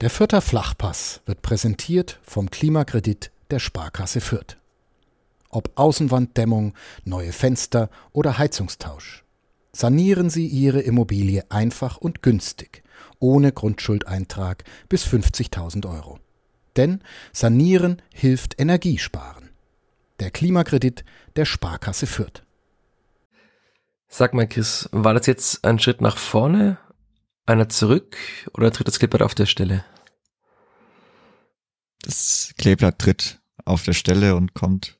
Der 0.00 0.08
Fürther 0.08 0.40
Flachpass 0.40 1.20
wird 1.26 1.42
präsentiert 1.42 2.20
vom 2.22 2.50
Klimakredit 2.50 3.30
der 3.50 3.58
Sparkasse 3.58 4.22
Fürth. 4.22 4.56
Ob 5.50 5.72
Außenwanddämmung, 5.74 6.72
neue 7.04 7.32
Fenster 7.32 7.90
oder 8.12 8.38
Heizungstausch. 8.38 9.24
Sanieren 9.72 10.30
Sie 10.30 10.46
Ihre 10.46 10.80
Immobilie 10.80 11.44
einfach 11.50 11.98
und 11.98 12.22
günstig, 12.22 12.82
ohne 13.18 13.52
Grundschuldeintrag 13.52 14.64
bis 14.88 15.04
50.000 15.04 15.86
Euro. 15.86 16.18
Denn 16.76 17.02
Sanieren 17.34 18.00
hilft 18.14 18.58
Energiesparen. 18.58 19.50
Der 20.18 20.30
Klimakredit 20.30 21.04
der 21.36 21.44
Sparkasse 21.44 22.06
Fürth. 22.06 22.42
Sag 24.08 24.32
mal, 24.32 24.48
Chris, 24.48 24.88
war 24.92 25.12
das 25.12 25.26
jetzt 25.26 25.62
ein 25.62 25.78
Schritt 25.78 26.00
nach 26.00 26.16
vorne 26.16 26.78
einer 27.50 27.68
zurück 27.68 28.16
oder 28.54 28.72
tritt 28.72 28.88
das 28.88 28.98
Kleeblatt 28.98 29.22
auf 29.22 29.34
der 29.34 29.46
Stelle? 29.46 29.84
Das 32.02 32.54
Kleeblatt 32.56 32.98
tritt 32.98 33.40
auf 33.64 33.82
der 33.82 33.92
Stelle 33.92 34.36
und 34.36 34.54
kommt 34.54 34.98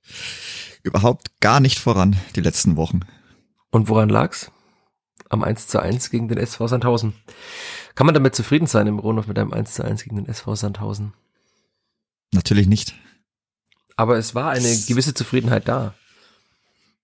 überhaupt 0.83 1.41
gar 1.41 1.61
nicht 1.61 1.79
voran 1.79 2.17
die 2.37 2.41
letzten 2.41 2.77
Wochen. 2.77 3.01
Und 3.71 3.89
woran 3.89 4.09
lag's? 4.09 4.51
Am 5.29 5.45
1 5.45 5.69
zu 5.69 5.81
1 5.81 6.11
gegen 6.11 6.29
den 6.29 6.39
SV 6.39 6.67
Sandhausen. 6.67 7.15
Kann 7.95 8.07
man 8.07 8.15
damit 8.15 8.35
zufrieden 8.35 8.67
sein 8.67 8.87
im 8.87 8.99
Rundhof 8.99 9.27
mit 9.27 9.39
einem 9.39 9.53
1 9.53 9.75
zu 9.75 9.85
1 9.85 10.03
gegen 10.05 10.17
den 10.17 10.27
SV 10.27 10.57
Sandhausen? 10.57 11.15
Natürlich 12.33 12.67
nicht. 12.67 12.95
Aber 13.97 14.17
es 14.17 14.35
war 14.35 14.51
eine 14.51 14.77
gewisse 14.87 15.15
Zufriedenheit 15.15 15.69
da. 15.69 15.95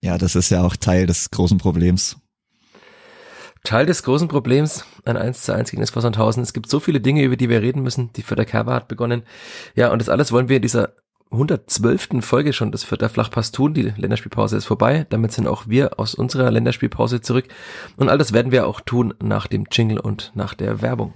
Ja, 0.00 0.18
das 0.18 0.34
ist 0.34 0.50
ja 0.50 0.62
auch 0.62 0.76
Teil 0.76 1.06
des 1.06 1.30
großen 1.30 1.58
Problems. 1.58 2.16
Teil 3.66 3.84
des 3.84 4.02
großen 4.04 4.28
Problems, 4.28 4.86
ein 5.04 5.16
1 5.16 5.42
zu 5.42 5.54
1 5.54 5.70
gegen 5.70 5.82
SV 5.82 6.00
Sandhausen. 6.00 6.42
Es 6.42 6.52
gibt 6.52 6.70
so 6.70 6.80
viele 6.80 7.00
Dinge, 7.00 7.22
über 7.22 7.36
die 7.36 7.50
wir 7.50 7.60
reden 7.60 7.82
müssen. 7.82 8.12
Die 8.14 8.22
Vierter 8.22 8.44
Kerber 8.44 8.74
hat 8.74 8.88
begonnen. 8.88 9.24
Ja, 9.74 9.90
und 9.90 9.98
das 9.98 10.08
alles 10.08 10.32
wollen 10.32 10.48
wir 10.48 10.56
in 10.56 10.62
dieser 10.62 10.94
112. 11.32 12.20
Folge 12.20 12.52
schon 12.52 12.70
des 12.70 12.84
Vierter 12.84 13.08
Flachpass 13.08 13.50
tun. 13.50 13.74
Die 13.74 13.92
Länderspielpause 13.96 14.56
ist 14.56 14.66
vorbei. 14.66 15.06
Damit 15.10 15.32
sind 15.32 15.48
auch 15.48 15.64
wir 15.66 15.98
aus 15.98 16.14
unserer 16.14 16.50
Länderspielpause 16.50 17.20
zurück. 17.20 17.46
Und 17.96 18.08
all 18.08 18.18
das 18.18 18.32
werden 18.32 18.52
wir 18.52 18.68
auch 18.68 18.80
tun 18.80 19.14
nach 19.20 19.48
dem 19.48 19.66
Jingle 19.70 19.98
und 19.98 20.30
nach 20.34 20.54
der 20.54 20.80
Werbung. 20.80 21.14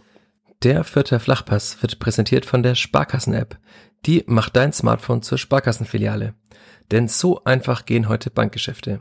Der 0.65 0.85
Vierter 0.85 1.21
Flachpass 1.21 1.81
wird 1.81 2.01
präsentiert 2.01 2.45
von 2.45 2.63
der 2.63 2.75
Sparkassen-App. 2.75 3.59
Die 4.07 4.25
macht 4.27 4.57
dein 4.57 4.73
Smartphone 4.73 5.23
zur 5.23 5.39
Sparkassenfiliale. 5.39 6.35
Denn 6.91 7.07
so 7.07 7.45
einfach 7.45 7.87
gehen 7.87 8.09
heute 8.09 8.31
Bankgeschäfte 8.31 9.01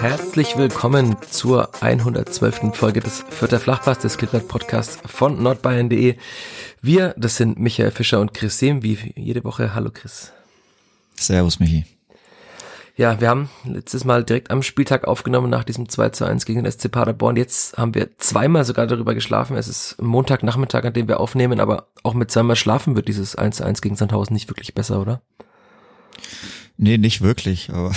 Herzlich 0.00 0.56
willkommen 0.56 1.16
zur 1.28 1.70
112. 1.82 2.72
Folge 2.72 3.00
des 3.00 3.24
Vierter 3.30 3.58
Flachpass 3.58 3.98
des 3.98 4.16
Kleeblatt 4.16 4.46
Podcasts 4.46 5.00
von 5.04 5.42
nordbayern.de. 5.42 6.14
Wir, 6.80 7.14
das 7.18 7.36
sind 7.36 7.58
Michael 7.58 7.90
Fischer 7.90 8.20
und 8.20 8.32
Chris 8.32 8.60
Sehm, 8.60 8.84
wie 8.84 9.12
jede 9.16 9.42
Woche. 9.42 9.74
Hallo 9.74 9.90
Chris. 9.92 10.32
Servus 11.16 11.58
Michi. 11.58 11.84
Ja, 12.96 13.20
wir 13.20 13.28
haben 13.28 13.50
letztes 13.64 14.04
Mal 14.04 14.22
direkt 14.22 14.52
am 14.52 14.62
Spieltag 14.62 15.06
aufgenommen 15.08 15.50
nach 15.50 15.64
diesem 15.64 15.88
2 15.88 16.10
zu 16.10 16.24
1 16.24 16.46
gegen 16.46 16.62
den 16.62 16.70
SC 16.70 16.90
Paderborn. 16.90 17.36
Jetzt 17.36 17.76
haben 17.76 17.94
wir 17.94 18.16
zweimal 18.18 18.64
sogar 18.64 18.86
darüber 18.86 19.14
geschlafen. 19.14 19.56
Es 19.56 19.66
ist 19.66 20.00
Montagnachmittag, 20.00 20.84
an 20.84 20.92
dem 20.92 21.08
wir 21.08 21.18
aufnehmen, 21.18 21.58
aber 21.58 21.88
auch 22.04 22.14
mit 22.14 22.30
zweimal 22.30 22.56
schlafen 22.56 22.94
wird 22.94 23.08
dieses 23.08 23.34
1 23.34 23.56
zu 23.56 23.64
1 23.64 23.82
gegen 23.82 23.96
Sandhausen 23.96 24.34
nicht 24.34 24.48
wirklich 24.48 24.74
besser, 24.74 25.00
oder? 25.00 25.22
Nee, 26.76 26.98
nicht 26.98 27.20
wirklich, 27.20 27.70
aber 27.70 27.92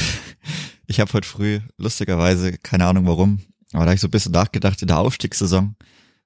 ich 0.92 1.00
habe 1.00 1.14
heute 1.14 1.28
früh, 1.28 1.62
lustigerweise, 1.78 2.58
keine 2.58 2.86
Ahnung 2.86 3.08
warum, 3.08 3.40
aber 3.72 3.86
da 3.86 3.92
habe 3.92 3.96
ich 3.96 4.02
so 4.02 4.08
ein 4.08 4.12
bisschen 4.12 4.34
nachgedacht 4.34 4.82
in 4.82 4.90
der 4.90 5.00
Aufstiegssaison, 5.00 5.78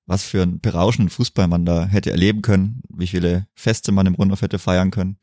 was 0.07 0.23
für 0.23 0.41
einen 0.41 0.59
berauschenden 0.59 1.11
Fußball 1.11 1.47
man 1.47 1.65
da 1.65 1.85
hätte 1.85 2.09
erleben 2.09 2.41
können, 2.41 2.81
wie 2.89 3.05
viele 3.05 3.47
Feste 3.53 3.91
man 3.91 4.07
im 4.07 4.15
Rundhof 4.15 4.41
hätte 4.41 4.57
feiern 4.57 4.89
können. 4.89 5.17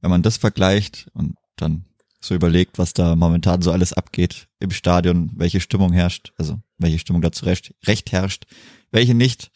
Wenn 0.00 0.10
man 0.10 0.22
das 0.22 0.36
vergleicht 0.36 1.08
und 1.14 1.34
dann 1.56 1.84
so 2.20 2.36
überlegt, 2.36 2.78
was 2.78 2.94
da 2.94 3.16
momentan 3.16 3.60
so 3.60 3.72
alles 3.72 3.92
abgeht 3.92 4.46
im 4.60 4.70
Stadion, 4.70 5.32
welche 5.34 5.60
Stimmung 5.60 5.92
herrscht, 5.92 6.32
also 6.36 6.60
welche 6.78 7.00
Stimmung 7.00 7.22
dazu 7.22 7.44
recht, 7.44 7.74
recht 7.86 8.12
herrscht, 8.12 8.46
welche 8.92 9.14
nicht, 9.14 9.50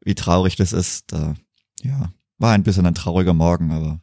wie 0.00 0.14
traurig 0.14 0.56
das 0.56 0.72
ist, 0.72 1.12
da, 1.12 1.34
ja, 1.82 2.12
war 2.38 2.52
ein 2.52 2.62
bisschen 2.62 2.86
ein 2.86 2.94
trauriger 2.94 3.34
Morgen, 3.34 3.72
aber 3.72 4.00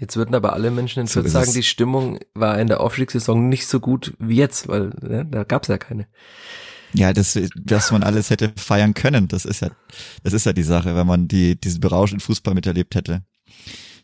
Jetzt 0.00 0.16
würden 0.16 0.34
aber 0.34 0.54
alle 0.54 0.70
Menschen 0.70 1.00
in 1.00 1.08
Fürth 1.08 1.26
so 1.26 1.32
sagen, 1.32 1.52
die 1.52 1.62
Stimmung 1.62 2.18
war 2.32 2.58
in 2.58 2.68
der 2.68 2.80
Aufstiegssaison 2.80 3.50
nicht 3.50 3.66
so 3.66 3.80
gut 3.80 4.14
wie 4.18 4.36
jetzt, 4.36 4.66
weil 4.66 4.92
ne, 5.02 5.26
da 5.30 5.44
gab's 5.44 5.68
ja 5.68 5.76
keine. 5.76 6.06
Ja, 6.94 7.12
das, 7.12 7.38
dass 7.54 7.92
man 7.92 8.02
alles 8.02 8.30
hätte 8.30 8.50
feiern 8.56 8.94
können, 8.94 9.28
das 9.28 9.44
ist 9.44 9.60
ja, 9.60 9.70
das 10.24 10.32
ist 10.32 10.46
ja 10.46 10.54
die 10.54 10.62
Sache, 10.62 10.96
wenn 10.96 11.06
man 11.06 11.28
die, 11.28 11.60
diesen 11.60 11.80
berauschenden 11.80 12.24
Fußball 12.24 12.54
miterlebt 12.54 12.94
hätte. 12.94 13.22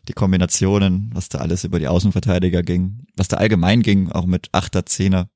Die 0.07 0.13
Kombinationen, 0.13 1.09
was 1.13 1.29
da 1.29 1.39
alles 1.39 1.63
über 1.63 1.79
die 1.79 1.87
Außenverteidiger 1.87 2.61
ging, 2.61 3.07
was 3.15 3.27
da 3.27 3.37
allgemein 3.37 3.81
ging, 3.81 4.11
auch 4.11 4.27
mit 4.27 4.49
Achter, 4.51 4.85
Zehner, 4.85 5.29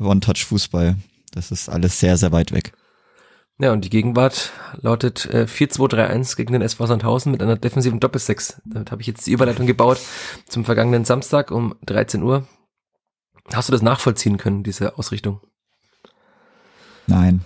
One-Touch-Fußball, 0.00 0.96
das 1.32 1.50
ist 1.50 1.70
alles 1.70 1.98
sehr, 1.98 2.18
sehr 2.18 2.30
weit 2.30 2.52
weg. 2.52 2.74
Ja, 3.58 3.72
und 3.72 3.84
die 3.84 3.90
Gegenwart 3.90 4.52
lautet 4.80 5.26
äh, 5.26 5.46
4-2-3-1 5.48 6.36
gegen 6.36 6.52
den 6.52 6.62
SV 6.62 6.86
Sandhausen 6.86 7.30
mit 7.30 7.40
einer 7.40 7.56
defensiven 7.56 8.00
Doppelsechs. 8.00 8.60
Damit 8.64 8.90
habe 8.90 9.00
ich 9.00 9.06
jetzt 9.06 9.26
die 9.26 9.32
Überleitung 9.32 9.66
gebaut 9.66 10.00
zum 10.46 10.64
vergangenen 10.64 11.04
Samstag 11.04 11.52
um 11.52 11.76
13 11.86 12.22
Uhr. 12.22 12.48
Hast 13.52 13.68
du 13.68 13.72
das 13.72 13.82
nachvollziehen 13.82 14.38
können, 14.38 14.64
diese 14.64 14.98
Ausrichtung? 14.98 15.40
Nein. 17.06 17.44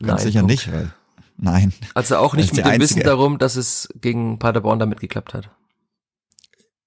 Ganz 0.00 0.22
nein, 0.22 0.26
sicher 0.26 0.40
Punkt. 0.40 0.50
nicht, 0.50 0.72
weil 0.72 0.92
nein. 1.36 1.72
Also 1.94 2.16
auch 2.16 2.34
nicht 2.34 2.54
mit 2.54 2.64
dem 2.64 2.70
einzige. 2.70 2.82
Wissen 2.82 3.02
darum, 3.02 3.38
dass 3.38 3.56
es 3.56 3.88
gegen 4.00 4.38
Paderborn 4.38 4.78
damit 4.78 5.00
geklappt 5.00 5.34
hat. 5.34 5.50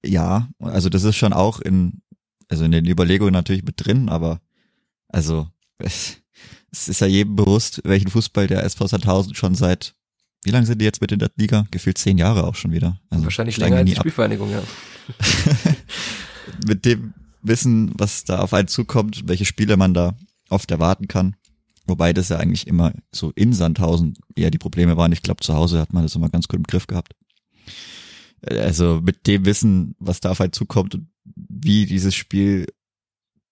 Ja, 0.03 0.49
also 0.59 0.89
das 0.89 1.03
ist 1.03 1.15
schon 1.15 1.31
auch 1.31 1.59
in, 1.59 2.01
also 2.49 2.65
in 2.65 2.71
den 2.71 2.85
Überlegungen 2.85 3.33
natürlich 3.33 3.63
mit 3.63 3.85
drin, 3.85 4.09
aber 4.09 4.41
also 5.07 5.47
es, 5.77 6.20
es 6.71 6.87
ist 6.87 7.01
ja 7.01 7.07
jedem 7.07 7.35
bewusst, 7.35 7.81
welchen 7.83 8.09
Fußball 8.09 8.47
der 8.47 8.63
SV 8.63 8.87
Sandhausen 8.87 9.35
schon 9.35 9.55
seit, 9.55 9.95
wie 10.43 10.51
lange 10.51 10.65
sind 10.65 10.79
die 10.79 10.85
jetzt 10.85 11.01
mit 11.01 11.11
in 11.11 11.19
der 11.19 11.31
Liga? 11.35 11.65
Gefühlt 11.71 11.97
zehn 11.97 12.17
Jahre 12.17 12.45
auch 12.45 12.55
schon 12.55 12.71
wieder. 12.71 12.99
Also 13.09 13.25
Wahrscheinlich 13.25 13.57
länger 13.57 13.77
als 13.77 13.89
die 13.89 13.95
Spielvereinigung, 13.95 14.49
ja. 14.51 14.63
mit 16.67 16.85
dem 16.85 17.13
Wissen, 17.41 17.91
was 17.95 18.23
da 18.23 18.39
auf 18.39 18.53
einen 18.53 18.67
zukommt, 18.67 19.27
welche 19.27 19.45
Spiele 19.45 19.77
man 19.77 19.93
da 19.93 20.15
oft 20.49 20.71
erwarten 20.71 21.07
kann, 21.07 21.35
Wobei 21.87 22.13
das 22.13 22.29
ja 22.29 22.37
eigentlich 22.37 22.67
immer 22.67 22.93
so 23.11 23.31
in 23.35 23.53
Sandhausen 23.53 24.13
eher 24.35 24.51
die 24.51 24.57
Probleme 24.57 24.97
waren. 24.97 25.11
Ich 25.11 25.23
glaube, 25.23 25.43
zu 25.43 25.53
Hause 25.53 25.79
hat 25.79 25.93
man 25.93 26.03
das 26.03 26.15
immer 26.15 26.29
ganz 26.29 26.47
gut 26.47 26.59
im 26.59 26.63
Griff 26.63 26.87
gehabt. 26.87 27.15
Also 28.47 29.01
mit 29.03 29.27
dem 29.27 29.45
Wissen, 29.45 29.95
was 29.99 30.19
da 30.19 30.31
auf 30.31 30.41
einen 30.41 30.53
zukommt 30.53 30.95
und 30.95 31.07
wie 31.25 31.85
dieses 31.85 32.15
Spiel 32.15 32.67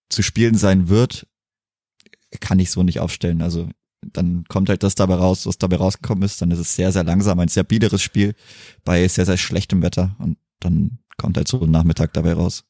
zu 0.08 0.22
spielen 0.22 0.56
sein 0.56 0.88
wird, 0.88 1.26
kann 2.38 2.58
ich 2.58 2.70
so 2.70 2.82
nicht 2.82 3.00
aufstellen. 3.00 3.42
Also 3.42 3.68
dann 4.12 4.44
kommt 4.48 4.68
halt 4.68 4.82
das 4.82 4.94
dabei 4.94 5.16
raus, 5.16 5.46
was 5.46 5.58
dabei 5.58 5.76
rausgekommen 5.76 6.22
ist. 6.24 6.40
Dann 6.40 6.50
ist 6.50 6.58
es 6.58 6.74
sehr, 6.74 6.92
sehr 6.92 7.04
langsam, 7.04 7.38
ein 7.40 7.48
sehr 7.48 7.64
biederes 7.64 8.02
Spiel 8.02 8.34
bei 8.84 9.06
sehr, 9.08 9.26
sehr 9.26 9.36
schlechtem 9.36 9.82
Wetter 9.82 10.14
und 10.18 10.38
dann 10.60 10.98
kommt 11.16 11.36
halt 11.36 11.48
so 11.48 11.60
ein 11.60 11.70
Nachmittag 11.70 12.12
dabei 12.14 12.32
raus. 12.34 12.64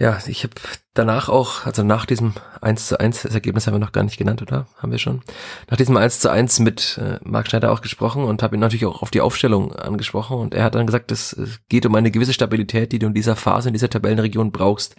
Ja, 0.00 0.18
ich 0.26 0.44
habe 0.44 0.54
danach 0.94 1.28
auch, 1.28 1.66
also 1.66 1.82
nach 1.82 2.06
diesem 2.06 2.32
1 2.62 2.88
zu 2.88 2.98
1, 2.98 3.20
das 3.20 3.34
Ergebnis 3.34 3.66
haben 3.66 3.74
wir 3.74 3.80
noch 3.80 3.92
gar 3.92 4.02
nicht 4.02 4.16
genannt, 4.16 4.40
oder? 4.40 4.66
Haben 4.78 4.92
wir 4.92 4.98
schon? 4.98 5.20
Nach 5.68 5.76
diesem 5.76 5.94
1 5.98 6.20
zu 6.20 6.30
1 6.30 6.60
mit 6.60 6.98
äh, 6.98 7.18
Marc 7.22 7.48
Schneider 7.48 7.70
auch 7.70 7.82
gesprochen 7.82 8.24
und 8.24 8.42
habe 8.42 8.56
ihn 8.56 8.60
natürlich 8.60 8.86
auch 8.86 9.02
auf 9.02 9.10
die 9.10 9.20
Aufstellung 9.20 9.76
angesprochen 9.76 10.38
und 10.38 10.54
er 10.54 10.64
hat 10.64 10.74
dann 10.74 10.86
gesagt, 10.86 11.12
es 11.12 11.36
geht 11.68 11.84
um 11.84 11.94
eine 11.94 12.10
gewisse 12.10 12.32
Stabilität, 12.32 12.92
die 12.92 12.98
du 12.98 13.08
in 13.08 13.14
dieser 13.14 13.36
Phase, 13.36 13.68
in 13.68 13.74
dieser 13.74 13.90
Tabellenregion 13.90 14.52
brauchst. 14.52 14.96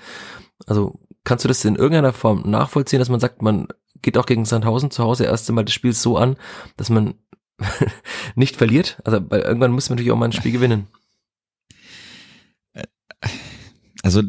Also 0.68 1.00
kannst 1.24 1.46
du 1.46 1.48
das 1.48 1.66
in 1.66 1.78
irgendeiner 1.78 2.14
Form 2.14 2.44
nachvollziehen, 2.46 3.00
dass 3.00 3.10
man 3.10 3.20
sagt, 3.20 3.42
man 3.42 3.70
geht 4.04 4.20
auch 4.20 4.28
gegen 4.28 4.46
Sandhausen 4.46 4.92
zu 4.92 5.04
Hause 5.04 5.26
erst 5.26 5.50
einmal 5.50 5.66
das 5.66 5.74
Spiel 5.74 5.94
so 5.94 6.18
an, 6.18 6.38
dass 6.78 6.92
man 6.92 7.16
nicht 8.36 8.56
verliert? 8.56 9.02
Also 9.04 9.20
weil 9.32 9.42
irgendwann 9.42 9.72
muss 9.72 9.90
man 9.90 9.96
natürlich 9.96 10.12
auch 10.12 10.18
mal 10.18 10.26
ein 10.26 10.32
Spiel 10.32 10.52
gewinnen. 10.52 10.90
Also 14.04 14.22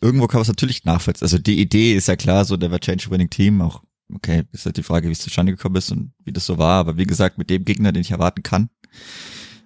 irgendwo 0.00 0.26
kann 0.26 0.38
man 0.38 0.42
es 0.42 0.48
natürlich 0.48 0.84
nachvollziehen. 0.84 1.24
Also 1.24 1.38
die 1.38 1.60
Idee 1.60 1.94
ist 1.94 2.08
ja 2.08 2.16
klar, 2.16 2.44
so 2.44 2.56
der 2.56 2.70
war 2.70 2.80
Change 2.80 3.10
Winning 3.10 3.30
Team, 3.30 3.60
auch 3.62 3.82
okay, 4.12 4.44
ist 4.52 4.66
halt 4.66 4.76
die 4.76 4.82
Frage, 4.82 5.08
wie 5.08 5.12
es 5.12 5.20
zustande 5.20 5.52
gekommen 5.52 5.76
ist 5.76 5.90
und 5.92 6.12
wie 6.24 6.32
das 6.32 6.46
so 6.46 6.58
war. 6.58 6.80
Aber 6.80 6.96
wie 6.96 7.06
gesagt, 7.06 7.38
mit 7.38 7.50
dem 7.50 7.64
Gegner, 7.64 7.92
den 7.92 8.00
ich 8.00 8.10
erwarten 8.10 8.42
kann, 8.42 8.70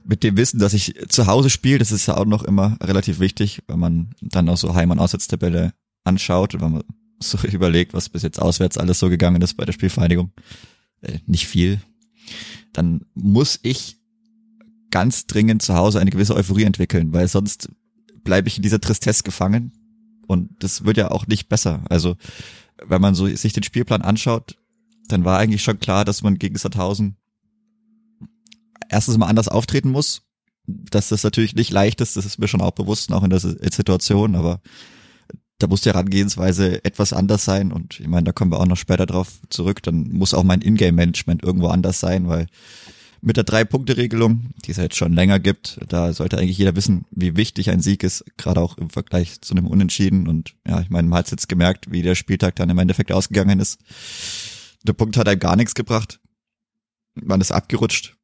mit 0.05 0.23
dem 0.25 0.37
Wissen, 0.37 0.59
dass 0.59 0.75
ich 0.75 0.94
zu 1.09 1.26
Hause 1.26 1.49
spiele, 1.49 1.79
das 1.79 1.93
ist 1.93 2.06
ja 2.06 2.17
auch 2.17 2.25
noch 2.25 2.43
immer 2.43 2.76
relativ 2.82 3.20
wichtig, 3.20 3.62
wenn 3.69 3.79
man 3.79 4.11
dann 4.20 4.49
auch 4.49 4.56
so 4.56 4.75
Heim- 4.75 4.91
und 4.91 4.99
Auswärtstabelle 4.99 5.75
anschaut, 6.05 6.61
wenn 6.61 6.73
man 6.73 6.82
so 7.20 7.38
überlegt, 7.49 7.94
was 7.94 8.08
bis 8.08 8.23
jetzt 8.23 8.41
auswärts 8.41 8.79
alles 8.79 8.99
so 8.99 9.08
gegangen 9.08 9.43
ist 9.43 9.55
bei 9.55 9.65
der 9.65 9.73
Spielvereinigung, 9.73 10.32
äh, 11.03 11.19
nicht 11.26 11.47
viel, 11.47 11.81
dann 12.73 13.05
muss 13.15 13.61
ich 13.62 13.97
ganz 14.91 15.26
dringend 15.26 15.62
zu 15.62 15.75
Hause 15.75 16.00
eine 16.00 16.11
gewisse 16.11 16.35
Euphorie 16.35 16.65
entwickeln, 16.65 17.12
weil 17.12 17.29
sonst 17.29 17.70
bleibe 18.25 18.49
ich 18.49 18.56
in 18.56 18.62
dieser 18.62 18.81
Tristesse 18.81 19.23
gefangen 19.23 19.73
und 20.32 20.50
das 20.58 20.84
wird 20.84 20.96
ja 20.96 21.11
auch 21.11 21.26
nicht 21.26 21.49
besser. 21.49 21.84
Also 21.88 22.17
wenn 22.84 23.00
man 23.00 23.14
so 23.14 23.26
sich 23.29 23.52
den 23.52 23.62
Spielplan 23.62 24.02
anschaut, 24.02 24.56
dann 25.08 25.25
war 25.25 25.38
eigentlich 25.38 25.62
schon 25.62 25.79
klar, 25.79 26.05
dass 26.05 26.23
man 26.23 26.38
gegen 26.38 26.56
Sandhausen 26.56 27.17
erstens 28.88 29.19
mal 29.19 29.26
anders 29.26 29.49
auftreten 29.49 29.90
muss. 29.90 30.23
Dass 30.67 31.08
das 31.08 31.25
natürlich 31.25 31.55
nicht 31.55 31.70
leicht 31.70 32.00
ist, 32.00 32.17
das 32.17 32.25
ist 32.25 32.38
mir 32.38 32.49
schon 32.49 32.61
auch 32.61 32.70
bewusst, 32.70 33.12
auch 33.12 33.25
in 33.25 33.31
der 33.31 33.40
Situation, 33.40 34.37
aber 34.37 34.61
da 35.58 35.67
muss 35.67 35.81
die 35.81 35.90
Herangehensweise 35.90 36.84
etwas 36.84 37.12
anders 37.12 37.44
sein 37.44 37.73
und 37.73 38.00
ich 38.00 38.06
meine, 38.06 38.25
da 38.25 38.32
kommen 38.32 38.52
wir 38.52 38.61
auch 38.61 38.67
noch 38.67 38.76
später 38.76 39.06
drauf 39.06 39.40
zurück, 39.49 39.82
dann 39.82 40.11
muss 40.11 40.34
auch 40.34 40.44
mein 40.44 40.61
Ingame-Management 40.61 41.43
irgendwo 41.43 41.69
anders 41.69 42.00
sein, 42.00 42.29
weil 42.29 42.46
mit 43.23 43.37
der 43.37 43.45
Drei-Punkte-Regelung, 43.45 44.51
die 44.65 44.73
es 44.73 44.77
jetzt 44.77 44.97
schon 44.97 45.13
länger 45.13 45.39
gibt, 45.39 45.79
da 45.89 46.13
sollte 46.13 46.39
eigentlich 46.39 46.59
jeder 46.59 46.75
wissen, 46.75 47.07
wie 47.13 47.37
wichtig 47.37 47.71
ein 47.71 47.81
Sieg 47.81 48.03
ist, 48.03 48.25
gerade 48.37 48.61
auch 48.61 48.77
im 48.79 48.91
Vergleich 48.91 49.41
zu 49.41 49.55
einem 49.55 49.69
Unentschieden 49.69 50.27
und 50.29 50.55
ja, 50.67 50.81
ich 50.81 50.91
meine, 50.91 51.09
man 51.09 51.21
hat 51.21 51.31
jetzt 51.31 51.49
gemerkt, 51.49 51.91
wie 51.91 52.03
der 52.03 52.17
Spieltag 52.17 52.57
dann 52.57 52.69
im 52.69 52.79
Endeffekt 52.79 53.13
ausgegangen 53.13 53.61
ist. 53.61 53.81
Der 54.83 54.93
Punkt 54.93 55.17
hat 55.17 55.29
einem 55.29 55.39
gar 55.39 55.55
nichts 55.55 55.75
gebracht. 55.75 56.21
Man 57.15 57.41
ist 57.41 57.53
abgerutscht 57.53 58.17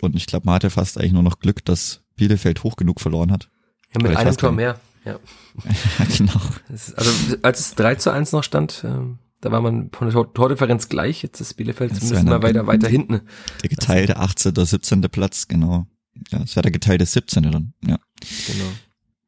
und 0.00 0.16
ich 0.16 0.26
glaube, 0.26 0.46
man 0.46 0.56
hatte 0.56 0.70
fast 0.70 0.98
eigentlich 0.98 1.12
nur 1.12 1.22
noch 1.22 1.38
Glück, 1.38 1.64
dass 1.64 2.02
Bielefeld 2.16 2.64
hoch 2.64 2.74
genug 2.74 3.00
verloren 3.00 3.30
hat. 3.30 3.48
Ja, 3.94 4.02
mit 4.02 4.16
einem 4.16 4.36
Tor 4.36 4.52
mehr. 4.52 4.80
Ja. 5.04 5.12
ja, 5.98 6.04
genau. 6.16 6.40
Also 6.68 7.36
als 7.42 7.60
es 7.60 7.74
3 7.76 7.94
zu 7.94 8.10
1 8.10 8.32
noch 8.32 8.44
stand, 8.44 8.82
ähm, 8.84 9.18
da 9.40 9.50
war 9.52 9.60
man 9.60 9.90
von 9.92 10.10
der 10.10 10.32
Tordifferenz 10.32 10.88
gleich, 10.88 11.22
jetzt 11.22 11.40
ist 11.40 11.54
Bielefeld 11.54 11.94
zumindest 11.94 12.26
mal 12.26 12.42
weiter, 12.42 12.66
weiter 12.66 12.88
hinten. 12.88 13.22
Der 13.62 13.68
geteilte 13.68 14.16
18. 14.16 14.52
oder 14.52 14.66
17. 14.66 15.00
Platz, 15.02 15.48
genau. 15.48 15.86
Ja, 16.30 16.42
es 16.42 16.54
wäre 16.56 16.62
der 16.62 16.72
geteilte 16.72 17.06
17. 17.06 17.42
dann, 17.44 17.72
ja. 17.86 17.98
Genau. 18.46 18.70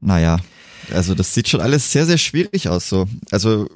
Naja, 0.00 0.38
also 0.93 1.14
das 1.14 1.32
sieht 1.32 1.49
schon 1.49 1.61
alles 1.61 1.93
sehr, 1.93 2.06
sehr 2.06 2.19
schwierig 2.19 2.69
aus 2.69 2.88
so. 2.88 3.09
Also 3.31 3.69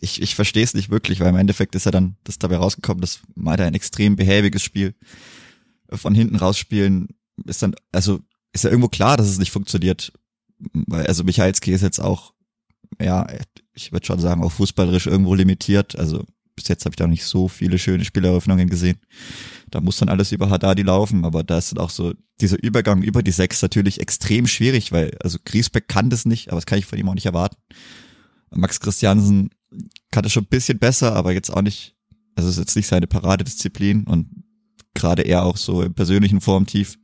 ich, 0.00 0.22
ich 0.22 0.34
verstehe 0.34 0.64
es 0.64 0.74
nicht 0.74 0.90
wirklich, 0.90 1.20
weil 1.20 1.28
im 1.28 1.36
Endeffekt 1.36 1.74
ist 1.74 1.84
ja 1.84 1.90
dann 1.90 2.16
das 2.24 2.38
dabei 2.38 2.56
rausgekommen, 2.56 3.00
dass 3.00 3.20
mal 3.34 3.60
ein 3.60 3.74
extrem 3.74 4.16
behäbiges 4.16 4.62
Spiel 4.62 4.94
von 5.90 6.14
hinten 6.14 6.36
rausspielen 6.36 7.08
ist 7.44 7.62
dann, 7.62 7.74
also 7.92 8.20
ist 8.52 8.64
ja 8.64 8.70
irgendwo 8.70 8.88
klar, 8.88 9.16
dass 9.16 9.28
es 9.28 9.38
nicht 9.38 9.52
funktioniert. 9.52 10.12
Weil, 10.72 11.06
also 11.06 11.24
Michalski 11.24 11.72
ist 11.72 11.82
jetzt 11.82 12.00
auch, 12.00 12.32
ja, 13.00 13.26
ich 13.78 13.92
würde 13.92 14.06
schon 14.06 14.20
sagen, 14.20 14.42
auch 14.42 14.52
fußballerisch 14.52 15.06
irgendwo 15.06 15.34
limitiert. 15.34 15.98
Also 15.98 16.24
bis 16.56 16.68
jetzt 16.68 16.84
habe 16.84 16.92
ich 16.92 16.96
da 16.96 17.06
nicht 17.06 17.24
so 17.24 17.48
viele 17.48 17.78
schöne 17.78 18.04
Spieleröffnungen 18.04 18.68
gesehen. 18.68 18.98
Da 19.70 19.80
muss 19.80 19.98
dann 19.98 20.08
alles 20.08 20.32
über 20.32 20.50
Haddadi 20.50 20.82
laufen, 20.82 21.24
aber 21.24 21.44
da 21.44 21.58
ist 21.58 21.72
dann 21.72 21.78
auch 21.78 21.90
so 21.90 22.14
dieser 22.40 22.62
Übergang 22.62 23.02
über 23.02 23.22
die 23.22 23.30
Sechs 23.30 23.62
natürlich 23.62 24.00
extrem 24.00 24.46
schwierig, 24.46 24.90
weil 24.90 25.16
also 25.22 25.38
Griesbeck 25.44 25.88
kann 25.88 26.10
das 26.10 26.24
nicht, 26.24 26.48
aber 26.48 26.56
das 26.56 26.66
kann 26.66 26.78
ich 26.78 26.86
von 26.86 26.98
ihm 26.98 27.08
auch 27.08 27.14
nicht 27.14 27.26
erwarten. 27.26 27.56
Max 28.50 28.80
Christiansen 28.80 29.50
kann 30.10 30.22
das 30.22 30.32
schon 30.32 30.44
ein 30.44 30.48
bisschen 30.48 30.78
besser, 30.78 31.14
aber 31.14 31.32
jetzt 31.32 31.50
auch 31.50 31.62
nicht, 31.62 31.94
also 32.34 32.48
ist 32.48 32.58
jetzt 32.58 32.76
nicht 32.76 32.88
seine 32.88 33.06
Paradedisziplin 33.06 34.04
und 34.04 34.28
gerade 34.94 35.22
er 35.22 35.44
auch 35.44 35.56
so 35.56 35.82
im 35.82 35.94
persönlichen 35.94 36.40
Formtief. 36.40 36.98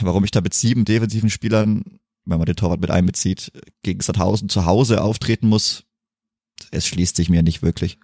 Warum 0.00 0.24
ich 0.24 0.30
da 0.30 0.40
mit 0.40 0.54
sieben 0.54 0.84
defensiven 0.84 1.28
Spielern, 1.28 1.98
wenn 2.24 2.38
man 2.38 2.46
den 2.46 2.56
Torwart 2.56 2.80
mit 2.80 2.90
einbezieht, 2.90 3.52
gegen 3.82 4.00
Sandhausen 4.00 4.48
zu 4.48 4.66
Hause 4.66 5.02
auftreten 5.02 5.48
muss, 5.48 5.84
es 6.70 6.86
schließt 6.86 7.16
sich 7.16 7.28
mir 7.28 7.42
nicht 7.42 7.62
wirklich. 7.62 7.98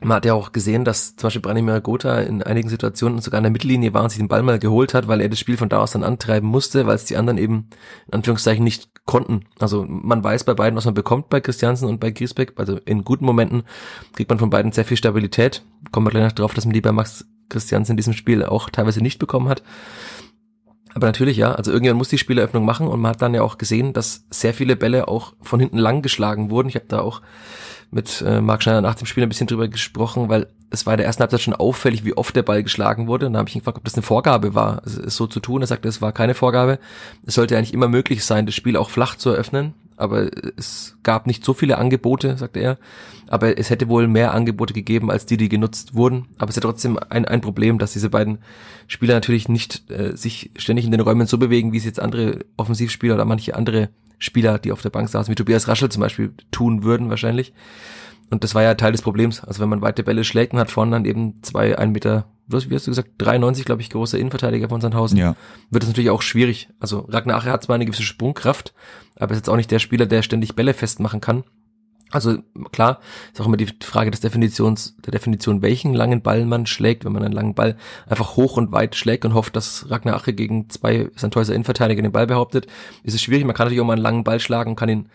Man 0.00 0.16
hat 0.16 0.26
ja 0.26 0.34
auch 0.34 0.52
gesehen, 0.52 0.84
dass 0.84 1.16
zum 1.16 1.28
Beispiel 1.28 1.40
Branimir 1.40 1.80
Gotha 1.80 2.20
in 2.20 2.42
einigen 2.42 2.68
Situationen 2.68 3.20
sogar 3.20 3.38
in 3.38 3.44
der 3.44 3.52
Mittellinie 3.52 3.94
war 3.94 4.02
und 4.02 4.10
sich 4.10 4.18
den 4.18 4.28
Ball 4.28 4.42
mal 4.42 4.58
geholt 4.58 4.92
hat, 4.92 5.08
weil 5.08 5.20
er 5.22 5.30
das 5.30 5.38
Spiel 5.38 5.56
von 5.56 5.70
da 5.70 5.78
aus 5.78 5.92
dann 5.92 6.04
antreiben 6.04 6.46
musste, 6.46 6.86
weil 6.86 6.96
es 6.96 7.06
die 7.06 7.16
anderen 7.16 7.38
eben 7.38 7.70
in 8.08 8.14
Anführungszeichen 8.14 8.62
nicht 8.62 8.90
konnten. 9.06 9.46
Also 9.58 9.86
man 9.88 10.22
weiß 10.22 10.44
bei 10.44 10.52
beiden, 10.52 10.76
was 10.76 10.84
man 10.84 10.92
bekommt 10.92 11.30
bei 11.30 11.40
Christiansen 11.40 11.88
und 11.88 12.00
bei 12.00 12.10
Griesbeck. 12.10 12.52
Also 12.56 12.78
in 12.84 13.04
guten 13.04 13.24
Momenten 13.24 13.62
kriegt 14.12 14.28
man 14.28 14.38
von 14.38 14.50
beiden 14.50 14.72
sehr 14.72 14.84
viel 14.84 14.98
Stabilität. 14.98 15.64
Kommen 15.90 16.06
wir 16.06 16.10
gleich 16.10 16.24
noch 16.24 16.32
drauf, 16.32 16.52
dass 16.52 16.66
man 16.66 16.74
die 16.74 16.82
bei 16.82 16.92
Max 16.92 17.24
Christiansen 17.48 17.92
in 17.92 17.96
diesem 17.96 18.12
Spiel 18.12 18.44
auch 18.44 18.68
teilweise 18.68 19.00
nicht 19.00 19.18
bekommen 19.18 19.48
hat. 19.48 19.62
Aber 20.94 21.06
natürlich, 21.06 21.36
ja, 21.36 21.52
also 21.52 21.72
irgendjemand 21.72 21.98
muss 21.98 22.08
die 22.08 22.18
Spieleröffnung 22.18 22.64
machen 22.64 22.86
und 22.86 23.00
man 23.00 23.10
hat 23.10 23.22
dann 23.22 23.34
ja 23.34 23.42
auch 23.42 23.58
gesehen, 23.58 23.92
dass 23.92 24.24
sehr 24.30 24.54
viele 24.54 24.76
Bälle 24.76 25.08
auch 25.08 25.34
von 25.42 25.58
hinten 25.58 25.78
lang 25.78 26.02
geschlagen 26.02 26.50
wurden. 26.50 26.68
Ich 26.68 26.76
habe 26.76 26.86
da 26.88 27.00
auch 27.00 27.20
mit 27.90 28.22
äh, 28.26 28.40
Marc 28.40 28.62
Schneider 28.62 28.80
nach 28.80 28.94
dem 28.94 29.06
Spiel 29.06 29.22
ein 29.22 29.28
bisschen 29.28 29.46
drüber 29.46 29.68
gesprochen, 29.68 30.28
weil 30.28 30.46
es 30.70 30.86
war 30.86 30.94
in 30.94 30.98
der 30.98 31.06
ersten 31.06 31.20
Halbzeit 31.20 31.40
schon 31.40 31.54
auffällig, 31.54 32.04
wie 32.04 32.16
oft 32.16 32.34
der 32.34 32.42
Ball 32.42 32.62
geschlagen 32.62 33.06
wurde. 33.06 33.26
Und 33.26 33.34
da 33.34 33.38
habe 33.40 33.48
ich 33.48 33.54
ihn 33.54 33.60
gefragt, 33.60 33.78
ob 33.78 33.84
das 33.84 33.94
eine 33.94 34.02
Vorgabe 34.02 34.54
war, 34.54 34.82
es 34.84 35.16
so 35.16 35.26
zu 35.26 35.40
tun. 35.40 35.62
Er 35.62 35.66
sagte, 35.66 35.88
es 35.88 36.02
war 36.02 36.12
keine 36.12 36.34
Vorgabe. 36.34 36.78
Es 37.24 37.34
sollte 37.34 37.56
eigentlich 37.56 37.74
immer 37.74 37.88
möglich 37.88 38.24
sein, 38.24 38.46
das 38.46 38.54
Spiel 38.54 38.76
auch 38.76 38.90
flach 38.90 39.16
zu 39.16 39.30
eröffnen. 39.30 39.74
Aber 39.96 40.28
es 40.56 40.96
gab 41.02 41.26
nicht 41.26 41.44
so 41.44 41.54
viele 41.54 41.78
Angebote, 41.78 42.36
sagte 42.36 42.60
er. 42.60 42.78
Aber 43.28 43.58
es 43.58 43.70
hätte 43.70 43.88
wohl 43.88 44.06
mehr 44.08 44.34
Angebote 44.34 44.74
gegeben, 44.74 45.10
als 45.10 45.26
die, 45.26 45.36
die 45.36 45.48
genutzt 45.48 45.94
wurden. 45.94 46.26
Aber 46.38 46.50
es 46.50 46.56
ist 46.56 46.62
ja 46.62 46.68
trotzdem 46.68 46.98
ein, 47.08 47.24
ein 47.24 47.40
Problem, 47.40 47.78
dass 47.78 47.92
diese 47.92 48.10
beiden 48.10 48.38
Spieler 48.86 49.14
natürlich 49.14 49.48
nicht 49.48 49.90
äh, 49.90 50.16
sich 50.16 50.50
ständig 50.56 50.84
in 50.84 50.90
den 50.90 51.00
Räumen 51.00 51.26
so 51.26 51.38
bewegen, 51.38 51.72
wie 51.72 51.78
es 51.78 51.84
jetzt 51.84 52.00
andere 52.00 52.44
Offensivspieler 52.56 53.14
oder 53.14 53.24
manche 53.24 53.54
andere 53.54 53.88
Spieler, 54.18 54.58
die 54.58 54.72
auf 54.72 54.82
der 54.82 54.90
Bank 54.90 55.08
saßen, 55.08 55.30
wie 55.30 55.36
Tobias 55.36 55.68
Raschel 55.68 55.90
zum 55.90 56.00
Beispiel, 56.00 56.32
tun 56.50 56.82
würden 56.82 57.10
wahrscheinlich. 57.10 57.52
Und 58.34 58.42
das 58.42 58.56
war 58.56 58.64
ja 58.64 58.74
Teil 58.74 58.90
des 58.90 59.00
Problems. 59.00 59.44
Also 59.44 59.60
wenn 59.60 59.68
man 59.68 59.80
weite 59.80 60.02
Bälle 60.02 60.24
schlägt 60.24 60.52
und 60.52 60.58
hat 60.58 60.72
vorne 60.72 60.90
dann 60.90 61.04
eben 61.04 61.40
zwei, 61.42 61.78
ein 61.78 61.92
Meter, 61.92 62.26
wie 62.48 62.74
hast 62.74 62.86
du 62.88 62.90
gesagt, 62.90 63.10
93, 63.18 63.64
glaube 63.64 63.80
ich, 63.80 63.90
große 63.90 64.18
Innenverteidiger 64.18 64.68
von 64.68 64.80
Sandhausen, 64.80 65.16
ja. 65.16 65.36
wird 65.70 65.84
es 65.84 65.88
natürlich 65.88 66.10
auch 66.10 66.20
schwierig. 66.20 66.68
Also 66.80 67.06
Ragnar 67.08 67.36
Ache 67.36 67.52
hat 67.52 67.62
zwar 67.62 67.76
eine 67.76 67.86
gewisse 67.86 68.02
Sprungkraft, 68.02 68.74
aber 69.14 69.30
ist 69.30 69.38
jetzt 69.38 69.48
auch 69.48 69.56
nicht 69.56 69.70
der 69.70 69.78
Spieler, 69.78 70.06
der 70.06 70.22
ständig 70.22 70.56
Bälle 70.56 70.74
festmachen 70.74 71.20
kann. 71.20 71.44
Also 72.10 72.38
klar, 72.72 72.98
ist 73.32 73.40
auch 73.40 73.46
immer 73.46 73.56
die 73.56 73.68
Frage 73.84 74.10
des 74.10 74.20
Definitions, 74.20 74.96
der 75.06 75.12
Definition, 75.12 75.62
welchen 75.62 75.94
langen 75.94 76.20
Ball 76.20 76.44
man 76.44 76.66
schlägt. 76.66 77.04
Wenn 77.04 77.12
man 77.12 77.22
einen 77.22 77.34
langen 77.34 77.54
Ball 77.54 77.76
einfach 78.08 78.34
hoch 78.34 78.56
und 78.56 78.72
weit 78.72 78.96
schlägt 78.96 79.24
und 79.24 79.34
hofft, 79.34 79.54
dass 79.54 79.88
Ragnar 79.90 80.16
Ache 80.16 80.32
gegen 80.32 80.68
zwei 80.70 81.08
Sandhäuser 81.14 81.54
Innenverteidiger 81.54 82.02
den 82.02 82.10
Ball 82.10 82.26
behauptet, 82.26 82.66
ist 83.04 83.14
es 83.14 83.22
schwierig. 83.22 83.44
Man 83.44 83.54
kann 83.54 83.66
natürlich 83.66 83.80
auch 83.80 83.86
mal 83.86 83.92
einen 83.92 84.02
langen 84.02 84.24
Ball 84.24 84.40
schlagen 84.40 84.70
und 84.70 84.76
kann 84.76 84.88
ihn, 84.88 85.08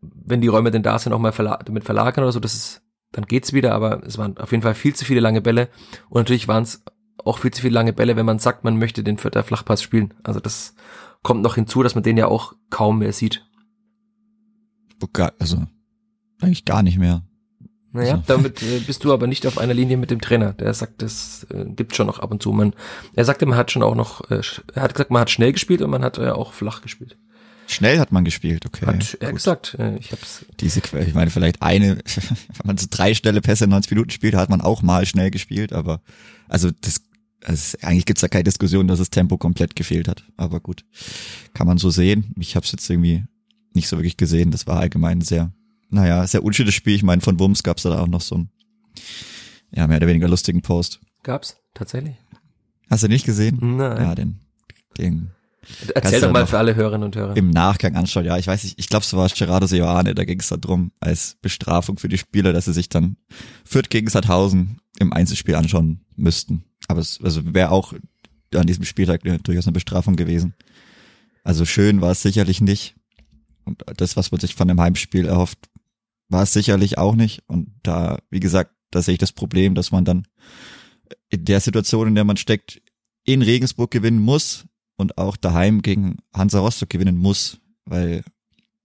wenn 0.00 0.40
die 0.40 0.48
Räume 0.48 0.70
denn 0.70 0.82
da 0.82 0.98
sind, 0.98 1.12
auch 1.12 1.18
mal 1.18 1.32
verla 1.32 1.58
damit 1.64 1.84
verlagern 1.84 2.24
oder 2.24 2.32
so. 2.32 2.40
Das 2.40 2.54
ist, 2.54 2.82
dann 3.12 3.26
geht's 3.26 3.52
wieder, 3.52 3.74
aber 3.74 4.02
es 4.04 4.18
waren 4.18 4.36
auf 4.38 4.50
jeden 4.50 4.62
Fall 4.62 4.74
viel 4.74 4.94
zu 4.94 5.04
viele 5.04 5.20
lange 5.20 5.40
Bälle. 5.40 5.68
Und 6.08 6.20
natürlich 6.20 6.48
waren 6.48 6.62
es 6.62 6.82
auch 7.24 7.38
viel 7.38 7.50
zu 7.50 7.62
viele 7.62 7.74
lange 7.74 7.92
Bälle, 7.92 8.16
wenn 8.16 8.26
man 8.26 8.38
sagt, 8.38 8.64
man 8.64 8.78
möchte 8.78 9.04
den 9.04 9.18
vierter 9.18 9.44
Flachpass 9.44 9.82
spielen. 9.82 10.14
Also 10.22 10.40
das 10.40 10.74
kommt 11.22 11.42
noch 11.42 11.54
hinzu, 11.54 11.82
dass 11.82 11.94
man 11.94 12.04
den 12.04 12.16
ja 12.16 12.26
auch 12.26 12.54
kaum 12.70 12.98
mehr 12.98 13.12
sieht. 13.12 13.46
Also 15.40 15.66
eigentlich 16.40 16.64
gar 16.64 16.82
nicht 16.82 16.98
mehr. 16.98 17.22
Naja, 17.92 18.12
also. 18.12 18.24
damit 18.26 18.62
äh, 18.62 18.78
bist 18.78 19.04
du 19.04 19.12
aber 19.12 19.26
nicht 19.26 19.46
auf 19.46 19.58
einer 19.58 19.74
Linie 19.74 19.96
mit 19.96 20.10
dem 20.10 20.20
Trainer. 20.20 20.52
Der 20.52 20.72
sagt, 20.74 21.02
es 21.02 21.44
äh, 21.50 21.64
gibt 21.66 21.96
schon 21.96 22.06
noch 22.06 22.20
ab 22.20 22.30
und 22.30 22.42
zu. 22.42 22.52
Man, 22.52 22.74
er 23.14 23.24
sagte, 23.24 23.46
man 23.46 23.58
hat 23.58 23.70
schon 23.70 23.82
auch 23.82 23.96
noch, 23.96 24.30
äh, 24.30 24.42
er 24.74 24.82
hat 24.82 24.94
gesagt, 24.94 25.10
man 25.10 25.22
hat 25.22 25.30
schnell 25.30 25.52
gespielt 25.52 25.82
und 25.82 25.90
man 25.90 26.04
hat 26.04 26.18
äh, 26.18 26.30
auch 26.30 26.52
flach 26.52 26.82
gespielt. 26.82 27.18
Schnell 27.70 27.98
hat 27.98 28.12
man 28.12 28.24
gespielt, 28.24 28.66
okay. 28.66 28.86
Hat 28.86 29.16
er 29.20 29.28
gut. 29.28 29.36
gesagt, 29.36 29.76
ich 29.98 30.12
hab's. 30.12 30.44
Diese, 30.60 30.80
ich 30.80 31.14
meine, 31.14 31.30
vielleicht 31.30 31.62
eine, 31.62 31.98
wenn 32.06 32.66
man 32.66 32.78
so 32.78 32.86
drei 32.90 33.14
schnelle 33.14 33.40
Pässe 33.40 33.64
in 33.64 33.70
90 33.70 33.90
Minuten 33.92 34.10
spielt, 34.10 34.34
hat 34.34 34.50
man 34.50 34.60
auch 34.60 34.82
mal 34.82 35.06
schnell 35.06 35.30
gespielt, 35.30 35.72
aber 35.72 36.00
also 36.48 36.70
das, 36.80 37.02
also 37.44 37.78
eigentlich 37.82 38.06
gibt's 38.06 38.22
da 38.22 38.28
keine 38.28 38.44
Diskussion, 38.44 38.88
dass 38.88 38.98
das 38.98 39.10
Tempo 39.10 39.38
komplett 39.38 39.76
gefehlt 39.76 40.08
hat. 40.08 40.24
Aber 40.36 40.60
gut, 40.60 40.84
kann 41.54 41.66
man 41.66 41.78
so 41.78 41.90
sehen. 41.90 42.34
Ich 42.38 42.56
habe 42.56 42.66
es 42.66 42.72
jetzt 42.72 42.88
irgendwie 42.90 43.24
nicht 43.72 43.88
so 43.88 43.96
wirklich 43.96 44.16
gesehen. 44.16 44.50
Das 44.50 44.66
war 44.66 44.80
allgemein 44.80 45.20
sehr 45.20 45.52
naja, 45.90 46.26
sehr 46.26 46.44
unschönes 46.44 46.74
Spiel. 46.74 46.94
Ich 46.94 47.02
meine, 47.02 47.20
von 47.20 47.38
Wums 47.38 47.62
gab's 47.62 47.82
da 47.82 48.00
auch 48.00 48.06
noch 48.06 48.20
so 48.20 48.36
einen, 48.36 48.50
ja, 49.72 49.86
mehr 49.86 49.98
oder 49.98 50.06
weniger 50.06 50.28
lustigen 50.28 50.62
Post. 50.62 51.00
Gab's, 51.22 51.56
tatsächlich. 51.74 52.16
Hast 52.88 53.02
du 53.04 53.08
nicht 53.08 53.26
gesehen? 53.26 53.58
Nein. 53.60 54.02
Ja, 54.02 54.14
den, 54.14 54.40
den. 54.98 55.30
Erzähl 55.94 56.20
doch 56.20 56.32
mal 56.32 56.46
für 56.46 56.58
alle 56.58 56.74
Hörerinnen 56.74 57.04
und 57.04 57.16
Hörer. 57.16 57.36
Im 57.36 57.50
Nachgang 57.50 57.96
anschauen, 57.96 58.24
ja, 58.24 58.36
ich 58.38 58.46
weiß 58.46 58.64
nicht, 58.64 58.78
ich 58.78 58.88
glaube, 58.88 59.04
es 59.04 59.12
war 59.14 59.28
Gerardo 59.28 59.66
Seoane, 59.66 60.14
da 60.14 60.24
ging 60.24 60.40
es 60.40 60.48
darum, 60.48 60.92
als 61.00 61.36
Bestrafung 61.42 61.98
für 61.98 62.08
die 62.08 62.18
Spieler, 62.18 62.52
dass 62.52 62.66
sie 62.66 62.72
sich 62.72 62.88
dann 62.88 63.16
Fürth 63.64 63.90
gegen 63.90 64.08
Sandhausen 64.08 64.80
im 64.98 65.12
Einzelspiel 65.12 65.54
anschauen 65.54 66.04
müssten. 66.16 66.64
Aber 66.88 67.00
es 67.00 67.20
also 67.22 67.54
wäre 67.54 67.70
auch 67.70 67.94
an 68.54 68.66
diesem 68.66 68.84
Spieltag 68.84 69.22
durchaus 69.22 69.66
eine 69.66 69.72
Bestrafung 69.72 70.16
gewesen. 70.16 70.54
Also 71.44 71.64
schön 71.64 72.00
war 72.00 72.12
es 72.12 72.22
sicherlich 72.22 72.60
nicht. 72.60 72.96
Und 73.64 73.84
das, 73.96 74.16
was 74.16 74.32
man 74.32 74.40
sich 74.40 74.54
von 74.54 74.68
dem 74.68 74.80
Heimspiel 74.80 75.26
erhofft, 75.26 75.58
war 76.28 76.42
es 76.42 76.52
sicherlich 76.52 76.98
auch 76.98 77.14
nicht. 77.14 77.42
Und 77.46 77.68
da, 77.82 78.18
wie 78.30 78.40
gesagt, 78.40 78.72
da 78.90 79.02
sehe 79.02 79.14
ich 79.14 79.18
das 79.18 79.32
Problem, 79.32 79.74
dass 79.74 79.92
man 79.92 80.04
dann 80.04 80.26
in 81.28 81.44
der 81.44 81.60
Situation, 81.60 82.08
in 82.08 82.14
der 82.14 82.24
man 82.24 82.36
steckt, 82.36 82.82
in 83.24 83.42
Regensburg 83.42 83.90
gewinnen 83.90 84.20
muss 84.20 84.66
und 85.00 85.18
auch 85.18 85.36
daheim 85.36 85.82
gegen 85.82 86.18
Hansa 86.32 86.60
Rostock 86.60 86.90
gewinnen 86.90 87.16
muss, 87.16 87.58
weil 87.84 88.22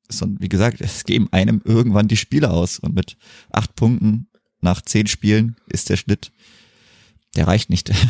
wie 0.10 0.50
gesagt, 0.50 0.82
es 0.82 1.04
geben 1.04 1.30
einem 1.32 1.62
irgendwann 1.64 2.08
die 2.08 2.18
Spiele 2.18 2.52
aus 2.52 2.80
und 2.80 2.94
mit 2.94 3.18
acht 3.52 3.76
Punkten 3.76 4.28
nach 4.62 4.82
zehn 4.82 5.08
Spielen 5.08 5.56
ist 5.68 5.90
der 5.90 5.98
Schnitt, 5.98 6.32
der 7.36 7.48
reicht 7.48 7.70
nicht. 7.70 7.92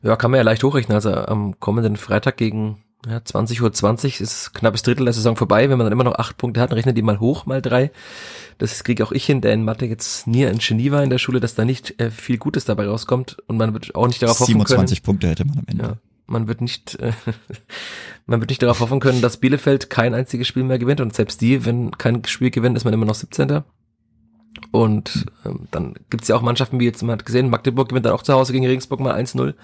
Ja, 0.00 0.14
kann 0.14 0.30
man 0.30 0.38
ja 0.38 0.44
leicht 0.44 0.62
hochrechnen. 0.62 0.94
Also 0.94 1.12
am 1.12 1.58
kommenden 1.58 1.96
Freitag 1.96 2.36
gegen 2.36 2.84
ja, 3.04 3.18
20.20 3.18 3.62
Uhr 3.62 3.72
20 3.72 4.20
ist 4.20 4.54
knappes 4.54 4.82
Drittel 4.82 5.04
der 5.04 5.12
Saison 5.12 5.34
vorbei. 5.34 5.68
Wenn 5.68 5.78
man 5.78 5.86
dann 5.86 5.92
immer 5.92 6.04
noch 6.04 6.14
acht 6.14 6.36
Punkte 6.36 6.60
hat, 6.60 6.72
rechnet 6.72 6.96
die 6.96 7.02
mal 7.02 7.20
hoch, 7.20 7.46
mal 7.46 7.60
drei. 7.60 7.90
Das 8.58 8.84
kriege 8.84 9.04
auch 9.04 9.10
ich 9.12 9.26
hin, 9.26 9.40
der 9.40 9.52
in 9.52 9.64
Mathe 9.64 9.86
jetzt 9.86 10.26
nie 10.26 10.46
ein 10.46 10.58
Genie 10.58 10.92
war 10.92 11.02
in 11.02 11.10
der 11.10 11.18
Schule, 11.18 11.40
dass 11.40 11.56
da 11.56 11.64
nicht 11.64 12.00
äh, 12.00 12.10
viel 12.10 12.38
Gutes 12.38 12.64
dabei 12.64 12.86
rauskommt 12.86 13.38
und 13.48 13.56
man 13.56 13.72
wird 13.72 13.94
auch 13.94 14.06
nicht 14.06 14.22
darauf 14.22 14.38
hoffen 14.38 14.52
27 14.52 15.02
Punkte 15.02 15.28
hätte 15.28 15.44
man 15.44 15.58
am 15.58 15.64
Ende. 15.66 15.84
Ja, 15.84 15.96
man 16.26 16.48
wird 16.48 16.60
nicht, 16.60 16.96
äh, 16.96 17.12
man 18.26 18.40
wird 18.40 18.50
nicht 18.50 18.62
darauf 18.62 18.80
hoffen 18.80 19.00
können, 19.00 19.20
dass 19.20 19.38
Bielefeld 19.38 19.90
kein 19.90 20.14
einziges 20.14 20.46
Spiel 20.46 20.64
mehr 20.64 20.78
gewinnt 20.78 21.00
und 21.00 21.14
selbst 21.14 21.40
die, 21.40 21.64
wenn 21.64 21.92
kein 21.92 22.24
Spiel 22.24 22.50
gewinnt, 22.50 22.76
ist 22.76 22.84
man 22.84 22.94
immer 22.94 23.06
noch 23.06 23.14
17. 23.14 23.62
Und 24.70 25.26
ähm, 25.44 25.68
dann 25.70 25.94
gibt's 26.10 26.28
ja 26.28 26.36
auch 26.36 26.42
Mannschaften, 26.42 26.80
wie 26.80 26.84
jetzt 26.84 27.02
man 27.02 27.12
hat 27.12 27.26
gesehen, 27.26 27.50
Magdeburg 27.50 27.88
gewinnt 27.88 28.06
dann 28.06 28.12
auch 28.12 28.22
zu 28.22 28.32
Hause 28.32 28.52
gegen 28.52 28.66
Regensburg 28.66 29.00
mal 29.00 29.14
1-0. 29.14 29.54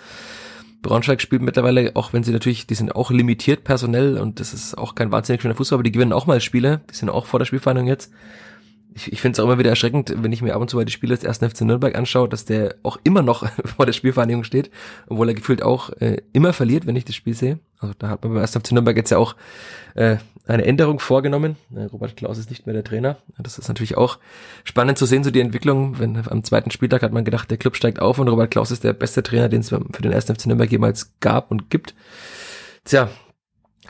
Braunschweig 0.82 1.20
spielt 1.20 1.42
mittlerweile, 1.42 1.92
auch 1.94 2.12
wenn 2.12 2.24
sie 2.24 2.32
natürlich, 2.32 2.66
die 2.66 2.74
sind 2.74 2.94
auch 2.94 3.10
limitiert 3.10 3.62
personell 3.64 4.18
und 4.18 4.40
das 4.40 4.52
ist 4.52 4.76
auch 4.76 4.94
kein 4.94 5.12
wahnsinnig 5.12 5.40
schöner 5.40 5.54
Fußball, 5.54 5.76
aber 5.76 5.84
die 5.84 5.92
gewinnen 5.92 6.12
auch 6.12 6.26
mal 6.26 6.40
Spiele, 6.40 6.80
die 6.90 6.94
sind 6.94 7.08
auch 7.08 7.26
vor 7.26 7.38
der 7.38 7.46
Spielverhandlung 7.46 7.86
jetzt. 7.86 8.12
Ich, 8.94 9.12
ich 9.12 9.20
finde 9.20 9.36
es 9.36 9.40
auch 9.40 9.44
immer 9.44 9.58
wieder 9.58 9.70
erschreckend, 9.70 10.14
wenn 10.16 10.32
ich 10.32 10.42
mir 10.42 10.54
ab 10.54 10.60
und 10.60 10.68
zu 10.68 10.76
mal 10.76 10.84
die 10.84 10.92
Spiele 10.92 11.14
des 11.14 11.24
ersten 11.24 11.48
FC 11.48 11.62
Nürnberg 11.62 11.96
anschaue, 11.96 12.28
dass 12.28 12.44
der 12.44 12.76
auch 12.82 12.98
immer 13.04 13.22
noch 13.22 13.48
vor 13.64 13.86
der 13.86 13.92
Spielvereinigung 13.92 14.44
steht, 14.44 14.70
obwohl 15.06 15.28
er 15.28 15.34
gefühlt 15.34 15.62
auch 15.62 15.90
äh, 16.00 16.18
immer 16.32 16.52
verliert, 16.52 16.86
wenn 16.86 16.96
ich 16.96 17.04
das 17.04 17.14
Spiel 17.14 17.34
sehe. 17.34 17.58
Also 17.78 17.94
da 17.98 18.08
hat 18.08 18.22
man 18.22 18.32
beim 18.32 18.40
ersten 18.40 18.60
FC 18.60 18.72
Nürnberg 18.72 18.96
jetzt 18.96 19.10
ja 19.10 19.18
auch 19.18 19.34
äh, 19.94 20.16
eine 20.46 20.64
Änderung 20.64 20.98
vorgenommen. 20.98 21.56
Robert 21.92 22.16
Klaus 22.16 22.38
ist 22.38 22.50
nicht 22.50 22.66
mehr 22.66 22.74
der 22.74 22.84
Trainer. 22.84 23.16
Das 23.38 23.58
ist 23.58 23.68
natürlich 23.68 23.96
auch 23.96 24.18
spannend 24.64 24.98
zu 24.98 25.06
sehen, 25.06 25.24
so 25.24 25.30
die 25.30 25.40
Entwicklung. 25.40 25.98
Wenn 25.98 26.16
am 26.28 26.44
zweiten 26.44 26.70
Spieltag 26.70 27.02
hat 27.02 27.12
man 27.12 27.24
gedacht, 27.24 27.50
der 27.50 27.58
Club 27.58 27.76
steigt 27.76 28.00
auf 28.00 28.18
und 28.18 28.28
Robert 28.28 28.50
Klaus 28.50 28.70
ist 28.70 28.84
der 28.84 28.92
beste 28.92 29.22
Trainer, 29.22 29.48
den 29.48 29.60
es 29.60 29.68
für 29.68 30.02
den 30.02 30.12
ersten 30.12 30.34
FC 30.34 30.46
Nürnberg 30.46 30.70
jemals 30.70 31.12
gab 31.20 31.50
und 31.50 31.70
gibt. 31.70 31.94
Tja, 32.84 33.08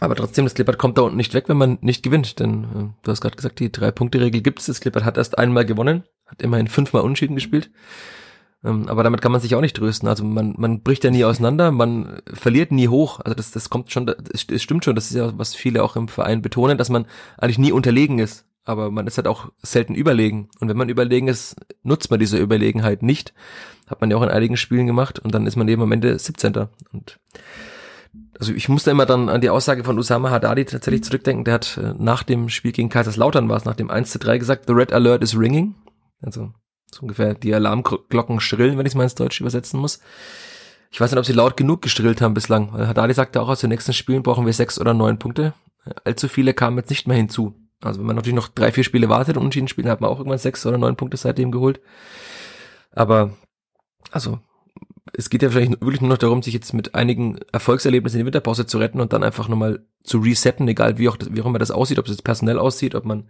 aber 0.02 0.16
trotzdem, 0.16 0.44
das 0.44 0.54
Clippert 0.54 0.78
kommt 0.78 0.98
da 0.98 1.02
unten 1.02 1.16
nicht 1.16 1.34
weg, 1.34 1.48
wenn 1.48 1.56
man 1.56 1.78
nicht 1.80 2.02
gewinnt. 2.02 2.40
Denn 2.40 2.64
äh, 2.64 2.94
du 3.02 3.10
hast 3.10 3.20
gerade 3.20 3.36
gesagt, 3.36 3.60
die 3.60 3.70
Drei-Punkte-Regel 3.70 4.40
gibt 4.40 4.58
es. 4.58 4.66
Das 4.66 4.80
Clippert 4.80 5.04
hat 5.04 5.16
erst 5.16 5.38
einmal 5.38 5.64
gewonnen, 5.64 6.04
hat 6.26 6.42
immerhin 6.42 6.66
fünfmal 6.68 7.02
Unentschieden 7.02 7.36
gespielt. 7.36 7.70
Ähm, 8.64 8.88
aber 8.88 9.02
damit 9.02 9.20
kann 9.22 9.32
man 9.32 9.40
sich 9.40 9.54
auch 9.54 9.60
nicht 9.60 9.76
trösten. 9.76 10.08
Also 10.08 10.24
man, 10.24 10.54
man 10.56 10.82
bricht 10.82 11.04
ja 11.04 11.10
nie 11.10 11.24
auseinander, 11.24 11.70
man 11.72 12.20
verliert 12.32 12.72
nie 12.72 12.88
hoch. 12.88 13.20
Also 13.20 13.34
das, 13.34 13.50
das 13.50 13.70
kommt 13.70 13.90
schon, 13.92 14.12
es 14.32 14.62
stimmt 14.62 14.84
schon, 14.84 14.94
das 14.94 15.10
ist 15.10 15.16
ja, 15.16 15.36
was 15.38 15.54
viele 15.54 15.82
auch 15.82 15.96
im 15.96 16.08
Verein 16.08 16.42
betonen, 16.42 16.78
dass 16.78 16.88
man 16.88 17.06
eigentlich 17.38 17.58
nie 17.58 17.72
unterlegen 17.72 18.18
ist. 18.18 18.46
Aber 18.64 18.92
man 18.92 19.08
ist 19.08 19.16
halt 19.16 19.26
auch 19.26 19.50
selten 19.62 19.94
überlegen. 19.94 20.48
Und 20.60 20.68
wenn 20.68 20.76
man 20.76 20.88
überlegen 20.88 21.26
ist, 21.26 21.56
nutzt 21.82 22.10
man 22.10 22.20
diese 22.20 22.38
Überlegenheit 22.38 23.02
nicht. 23.02 23.34
Hat 23.88 24.00
man 24.00 24.10
ja 24.10 24.16
auch 24.16 24.22
in 24.22 24.28
einigen 24.28 24.56
Spielen 24.56 24.86
gemacht 24.86 25.18
und 25.18 25.34
dann 25.34 25.46
ist 25.46 25.56
man 25.56 25.66
eben 25.66 25.82
am 25.82 25.90
Ende 25.90 26.16
17. 26.16 26.68
Und 26.92 27.18
also 28.38 28.52
ich 28.52 28.68
musste 28.68 28.90
immer 28.90 29.06
dann 29.06 29.28
an 29.28 29.40
die 29.40 29.50
Aussage 29.50 29.84
von 29.84 29.98
Usama 29.98 30.30
Haddadi 30.30 30.64
tatsächlich 30.64 31.04
zurückdenken. 31.04 31.44
Der 31.44 31.54
hat 31.54 31.78
äh, 31.78 31.94
nach 31.98 32.22
dem 32.22 32.48
Spiel 32.48 32.72
gegen 32.72 32.88
Kaiserslautern 32.88 33.48
war 33.48 33.56
es, 33.56 33.64
nach 33.64 33.76
dem 33.76 33.90
1 33.90 34.10
zu 34.10 34.18
3 34.18 34.38
gesagt, 34.38 34.64
the 34.66 34.72
red 34.72 34.92
alert 34.92 35.22
is 35.22 35.38
ringing. 35.38 35.74
Also 36.20 36.52
so 36.92 37.02
ungefähr 37.02 37.34
die 37.34 37.54
Alarmglocken 37.54 38.40
schrillen, 38.40 38.76
wenn 38.76 38.86
ich 38.86 38.92
es 38.92 38.96
mal 38.96 39.04
ins 39.04 39.14
Deutsche 39.14 39.42
übersetzen 39.42 39.80
muss. 39.80 40.00
Ich 40.90 41.00
weiß 41.00 41.10
nicht, 41.10 41.18
ob 41.18 41.24
sie 41.24 41.32
laut 41.32 41.56
genug 41.56 41.80
gestrillt 41.80 42.20
haben 42.20 42.34
bislang. 42.34 42.72
Haddadi 42.72 43.14
sagte 43.14 43.40
auch, 43.40 43.48
aus 43.48 43.60
den 43.60 43.70
nächsten 43.70 43.94
Spielen 43.94 44.22
brauchen 44.22 44.44
wir 44.44 44.52
sechs 44.52 44.78
oder 44.78 44.92
neun 44.92 45.18
Punkte. 45.18 45.54
Allzu 46.04 46.28
viele 46.28 46.52
kamen 46.52 46.76
jetzt 46.76 46.90
nicht 46.90 47.08
mehr 47.08 47.16
hinzu. 47.16 47.54
Also 47.80 48.00
wenn 48.00 48.06
man 48.06 48.16
natürlich 48.16 48.36
noch 48.36 48.48
drei, 48.48 48.72
vier 48.72 48.84
Spiele 48.84 49.08
wartet 49.08 49.36
und 49.36 49.42
unentschieden 49.42 49.68
spielen, 49.68 49.88
hat 49.88 50.00
man 50.00 50.10
auch 50.10 50.18
irgendwann 50.18 50.38
sechs 50.38 50.66
oder 50.66 50.78
neun 50.78 50.96
Punkte 50.96 51.16
seitdem 51.16 51.50
geholt. 51.50 51.80
Aber, 52.92 53.32
also, 54.10 54.38
es 55.12 55.30
geht 55.30 55.42
ja 55.42 55.50
vielleicht 55.50 55.80
wirklich 55.80 56.00
nur 56.00 56.10
noch 56.10 56.18
darum, 56.18 56.42
sich 56.42 56.54
jetzt 56.54 56.72
mit 56.74 56.94
einigen 56.94 57.38
Erfolgserlebnissen 57.52 58.20
in 58.20 58.24
die 58.24 58.26
Winterpause 58.26 58.66
zu 58.66 58.78
retten 58.78 59.00
und 59.00 59.12
dann 59.12 59.24
einfach 59.24 59.48
nochmal 59.48 59.84
zu 60.04 60.18
resetten, 60.18 60.68
egal 60.68 60.98
wie 60.98 61.08
auch, 61.08 61.16
das, 61.16 61.34
wie 61.34 61.40
auch 61.42 61.46
immer 61.46 61.58
das 61.58 61.70
aussieht, 61.70 61.98
ob 61.98 62.06
es 62.06 62.12
jetzt 62.12 62.24
personell 62.24 62.58
aussieht, 62.58 62.94
ob 62.94 63.04
man 63.04 63.28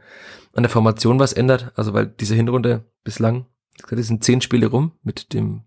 an 0.52 0.62
der 0.62 0.70
Formation 0.70 1.18
was 1.18 1.32
ändert. 1.32 1.72
Also 1.74 1.94
weil 1.94 2.06
diese 2.06 2.34
Hinrunde 2.34 2.84
bislang 3.04 3.46
es 3.90 4.06
sind 4.06 4.24
zehn 4.24 4.40
Spiele 4.40 4.66
rum, 4.66 4.92
mit 5.02 5.32
dem 5.32 5.62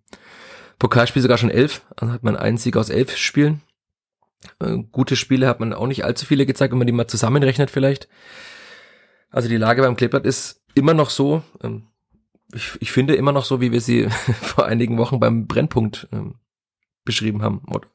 Pokalspiel 0.79 1.21
sogar 1.21 1.38
schon 1.38 1.50
elf. 1.50 1.85
Also 1.95 2.13
hat 2.13 2.24
man 2.24 2.35
einen 2.35 2.57
Sieg 2.57 2.77
aus 2.77 2.89
elf 2.89 3.15
Spielen. 3.17 3.62
Äh, 4.59 4.77
gute 4.91 5.15
Spiele 5.15 5.47
hat 5.47 5.59
man 5.59 5.74
auch 5.74 5.88
nicht 5.88 6.05
allzu 6.05 6.25
viele 6.25 6.45
gezeigt, 6.45 6.71
wenn 6.71 6.77
man 6.77 6.88
die 6.88 6.93
mal 6.93 7.07
zusammenrechnet 7.07 7.71
vielleicht. 7.71 8.07
Also 9.29 9.50
die 9.50 9.57
Lage 9.57 9.81
beim 9.81 9.95
Kleeblatt 9.95 10.25
ist 10.25 10.63
immer 10.75 10.93
noch 10.93 11.09
so, 11.09 11.43
ähm, 11.63 11.88
ich, 12.55 12.71
ich 12.79 12.91
finde 12.91 13.15
immer 13.15 13.31
noch 13.31 13.45
so, 13.45 13.62
wie 13.62 13.71
wir 13.71 13.81
sie 13.81 14.07
vor 14.41 14.65
einigen 14.65 14.97
Wochen 14.97 15.19
beim 15.19 15.47
Brennpunkt 15.47 16.07
ähm, 16.12 16.35
beschrieben 17.05 17.43
haben. 17.43 17.59
Und 17.59 17.88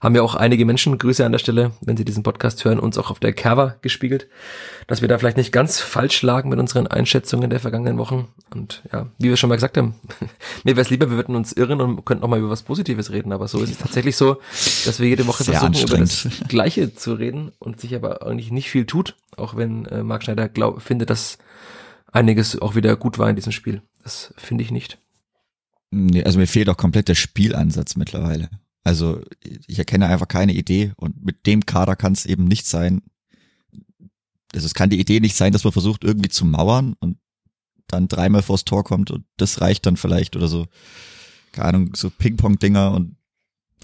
haben 0.00 0.14
ja 0.14 0.22
auch 0.22 0.34
einige 0.34 0.64
Menschen, 0.64 0.98
Grüße 0.98 1.24
an 1.24 1.32
der 1.32 1.38
Stelle, 1.38 1.70
wenn 1.80 1.96
sie 1.96 2.04
diesen 2.04 2.22
Podcast 2.22 2.64
hören, 2.64 2.80
uns 2.80 2.98
auch 2.98 3.10
auf 3.10 3.20
der 3.20 3.32
Cover 3.32 3.76
gespiegelt, 3.80 4.28
dass 4.88 5.00
wir 5.00 5.08
da 5.08 5.18
vielleicht 5.18 5.36
nicht 5.36 5.52
ganz 5.52 5.78
falsch 5.80 6.22
lagen 6.22 6.50
mit 6.50 6.58
unseren 6.58 6.86
Einschätzungen 6.88 7.48
der 7.48 7.60
vergangenen 7.60 7.96
Wochen. 7.96 8.28
Und 8.52 8.82
ja, 8.92 9.06
wie 9.18 9.28
wir 9.28 9.36
schon 9.36 9.48
mal 9.48 9.54
gesagt 9.54 9.76
haben, 9.76 9.94
mir 10.64 10.76
wäre 10.76 10.82
es 10.82 10.90
lieber, 10.90 11.10
wir 11.10 11.16
würden 11.16 11.36
uns 11.36 11.52
irren 11.52 11.80
und 11.80 12.04
könnten 12.04 12.24
auch 12.24 12.28
mal 12.28 12.40
über 12.40 12.50
was 12.50 12.64
Positives 12.64 13.12
reden. 13.12 13.32
Aber 13.32 13.46
so 13.46 13.62
ist 13.62 13.70
es 13.70 13.78
tatsächlich 13.78 14.16
so, 14.16 14.38
dass 14.84 14.98
wir 14.98 15.08
jede 15.08 15.26
Woche 15.26 15.44
Sehr 15.44 15.60
versuchen, 15.60 15.88
über 15.88 15.98
das 15.98 16.28
Gleiche 16.48 16.94
zu 16.94 17.14
reden 17.14 17.52
und 17.60 17.80
sich 17.80 17.94
aber 17.94 18.26
eigentlich 18.26 18.50
nicht 18.50 18.70
viel 18.70 18.84
tut, 18.84 19.16
auch 19.36 19.56
wenn 19.56 19.86
äh, 19.86 20.02
Marc 20.02 20.24
Schneider 20.24 20.48
glaub, 20.48 20.82
findet, 20.82 21.08
dass 21.08 21.38
einiges 22.12 22.60
auch 22.60 22.74
wieder 22.74 22.96
gut 22.96 23.18
war 23.18 23.30
in 23.30 23.36
diesem 23.36 23.52
Spiel. 23.52 23.82
Das 24.02 24.32
finde 24.36 24.64
ich 24.64 24.70
nicht. 24.70 24.98
Nee, 25.90 26.22
also 26.24 26.38
mir 26.38 26.46
fehlt 26.46 26.68
auch 26.68 26.76
komplett 26.76 27.08
der 27.08 27.14
Spielansatz 27.14 27.96
mittlerweile. 27.96 28.48
Also 28.84 29.22
ich 29.66 29.78
erkenne 29.78 30.06
einfach 30.06 30.28
keine 30.28 30.54
Idee 30.54 30.92
und 30.96 31.24
mit 31.24 31.46
dem 31.46 31.66
Kader 31.66 31.96
kann 31.96 32.12
es 32.12 32.26
eben 32.26 32.44
nicht 32.44 32.66
sein. 32.66 33.02
Also 34.54 34.66
es 34.66 34.74
kann 34.74 34.90
die 34.90 35.00
Idee 35.00 35.20
nicht 35.20 35.36
sein, 35.36 35.52
dass 35.52 35.64
man 35.64 35.72
versucht 35.72 36.04
irgendwie 36.04 36.30
zu 36.30 36.44
mauern 36.44 36.94
und 36.98 37.18
dann 37.88 38.08
dreimal 38.08 38.42
vors 38.42 38.64
Tor 38.64 38.84
kommt 38.84 39.10
und 39.10 39.24
das 39.36 39.60
reicht 39.60 39.84
dann 39.86 39.96
vielleicht 39.96 40.36
oder 40.36 40.48
so. 40.48 40.66
Keine 41.52 41.68
Ahnung, 41.68 41.94
so 41.94 42.08
Ping-Pong-Dinger 42.08 42.92
und 42.92 43.16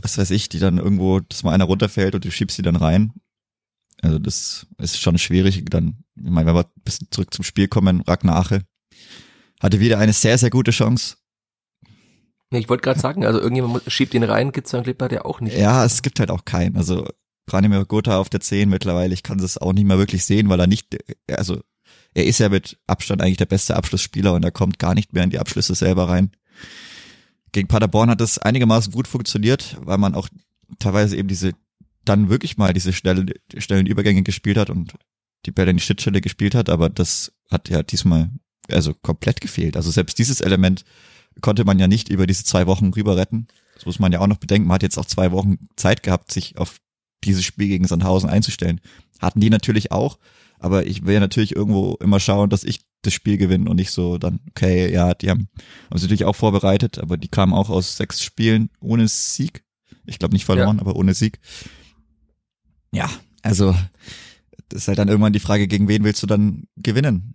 was 0.01 0.19
weiß 0.19 0.31
ich, 0.31 0.49
die 0.49 0.59
dann 0.59 0.79
irgendwo, 0.79 1.21
dass 1.21 1.43
mal 1.43 1.53
einer 1.53 1.65
runterfällt 1.65 2.15
und 2.15 2.25
du 2.25 2.31
schiebst 2.31 2.57
die 2.59 2.63
dann 2.63 2.77
rein. 2.77 3.13
Also 4.03 4.19
das 4.19 4.67
ist 4.79 5.01
schon 5.01 5.19
schwierig. 5.19 5.65
Dann, 5.67 6.05
ich 6.15 6.31
meine, 6.31 6.47
wenn 6.47 6.55
wir 6.55 6.65
ein 6.65 6.83
bisschen 6.85 7.09
zurück 7.11 7.33
zum 7.35 7.45
Spiel 7.45 7.67
kommen, 7.67 8.03
Ragnache 8.03 8.63
hatte 9.61 9.81
wieder 9.81 9.99
eine 9.99 10.13
sehr, 10.13 10.39
sehr 10.39 10.51
gute 10.51 10.71
Chance 10.71 11.17
ja, 12.53 12.59
ich 12.59 12.69
wollte 12.69 12.83
gerade 12.83 13.01
sagen, 13.01 13.25
also 13.25 13.41
irgendjemand 13.41 13.83
schiebt 13.91 14.15
ihn 14.15 14.23
rein, 14.23 14.53
gibt's 14.53 14.71
dann 14.71 14.85
Clipper 14.85 15.13
ja 15.13 15.25
auch 15.25 15.41
nicht. 15.41 15.57
Ja, 15.57 15.85
es 15.85 16.03
gibt 16.03 16.21
halt 16.21 16.31
auch 16.31 16.45
keinen. 16.45 16.77
Also 16.77 17.09
Branimir 17.47 17.85
Gotha 17.85 18.19
auf 18.19 18.29
der 18.29 18.41
10 18.41 18.69
mittlerweile, 18.69 19.15
ich 19.15 19.23
kann 19.23 19.39
das 19.39 19.59
auch 19.59 19.73
nicht 19.73 19.87
mehr 19.87 19.99
wirklich 19.99 20.25
sehen, 20.25 20.49
weil 20.49 20.61
er 20.61 20.67
nicht, 20.67 20.97
also 21.31 21.61
er 22.15 22.25
ist 22.25 22.39
ja 22.39 22.49
mit 22.49 22.79
Abstand 22.87 23.21
eigentlich 23.21 23.37
der 23.37 23.47
beste 23.47 23.77
Abschlussspieler 23.77 24.33
und 24.33 24.45
er 24.45 24.53
kommt 24.53 24.79
gar 24.79 24.95
nicht 24.95 25.13
mehr 25.13 25.25
in 25.25 25.31
die 25.31 25.39
Abschlüsse 25.39 25.75
selber 25.75 26.09
rein. 26.09 26.31
Gegen 27.53 27.69
Paderborn 27.69 28.11
hat 28.11 28.21
das 28.21 28.39
einigermaßen 28.39 28.93
gut 28.93 29.09
funktioniert, 29.09 29.77
weil 29.81 29.99
man 29.99 30.15
auch 30.15 30.29
teilweise 30.79 31.17
eben 31.17 31.29
diese, 31.29 31.53
dann 32.05 32.29
wirklich 32.29 32.57
mal 32.57 32.73
diese 32.73 32.93
schnellen, 32.93 33.33
schnellen 33.59 33.87
Übergänge 33.87 34.23
gespielt 34.23 34.57
hat 34.57 34.71
und 34.71 34.95
die 35.47 35.53
Bälle 35.53 35.71
in 35.71 35.77
die 35.77 35.83
Schnittstelle 35.83 36.21
gespielt 36.21 36.55
hat, 36.55 36.69
aber 36.71 36.91
das 36.91 37.33
hat 37.51 37.69
ja 37.69 37.83
diesmal 37.83 38.31
also 38.71 38.95
komplett 38.95 39.41
gefehlt. 39.41 39.77
Also 39.77 39.91
selbst 39.91 40.19
dieses 40.19 40.41
Element 40.41 40.85
konnte 41.41 41.65
man 41.65 41.79
ja 41.79 41.89
nicht 41.89 42.09
über 42.09 42.27
diese 42.27 42.45
zwei 42.45 42.67
Wochen 42.67 42.93
rüber 42.93 43.17
retten. 43.17 43.47
Das 43.75 43.87
muss 43.87 43.99
man 43.99 44.13
ja 44.13 44.21
auch 44.21 44.27
noch 44.27 44.39
bedenken. 44.39 44.69
Man 44.69 44.77
hat 44.77 44.83
jetzt 44.83 44.99
auch 44.99 45.05
zwei 45.05 45.33
Wochen 45.33 45.69
Zeit 45.77 46.03
gehabt, 46.03 46.33
sich 46.33 46.57
auf 46.57 46.81
dieses 47.25 47.45
Spiel 47.45 47.69
gegen 47.69 47.87
Sandhausen 47.87 48.31
einzustellen. 48.31 48.81
Hatten 49.21 49.41
die 49.41 49.51
natürlich 49.51 49.93
auch, 49.93 50.19
aber 50.59 50.87
ich 50.87 51.05
will 51.05 51.15
ja 51.15 51.21
natürlich 51.21 51.55
irgendwo 51.55 51.95
immer 52.01 52.21
schauen, 52.21 52.51
dass 52.51 52.65
ich 52.65 52.81
das 53.03 53.15
Spiel 53.15 53.37
gewinne 53.37 53.69
und 53.69 53.77
nicht 53.77 53.91
so 53.91 54.19
dann, 54.19 54.41
okay, 54.51 54.93
ja, 54.93 55.15
die 55.15 55.31
haben, 55.31 55.49
haben 55.91 55.99
sich 55.99 56.09
natürlich 56.09 56.25
auch 56.25 56.37
vorbereitet, 56.37 56.99
aber 56.99 57.17
die 57.17 57.29
kamen 57.29 57.53
auch 57.53 57.71
aus 57.71 57.97
sechs 57.97 58.23
Spielen 58.23 58.71
ohne 58.81 59.09
Sieg. 59.09 59.65
Ich 60.07 60.19
glaube 60.19 60.35
nicht 60.35 60.45
verloren, 60.45 60.77
ja. 60.77 60.81
aber 60.81 60.97
ohne 60.97 61.15
Sieg. 61.15 61.39
Ja, 62.93 63.11
also 63.43 63.75
das 64.69 64.83
ist 64.83 64.89
halt 64.89 64.99
dann 64.99 65.09
irgendwann 65.09 65.33
die 65.33 65.41
Frage, 65.41 65.69
gegen 65.69 65.89
wen 65.89 66.05
willst 66.05 66.23
du 66.23 66.27
dann 66.27 66.65
gewinnen? 66.77 67.35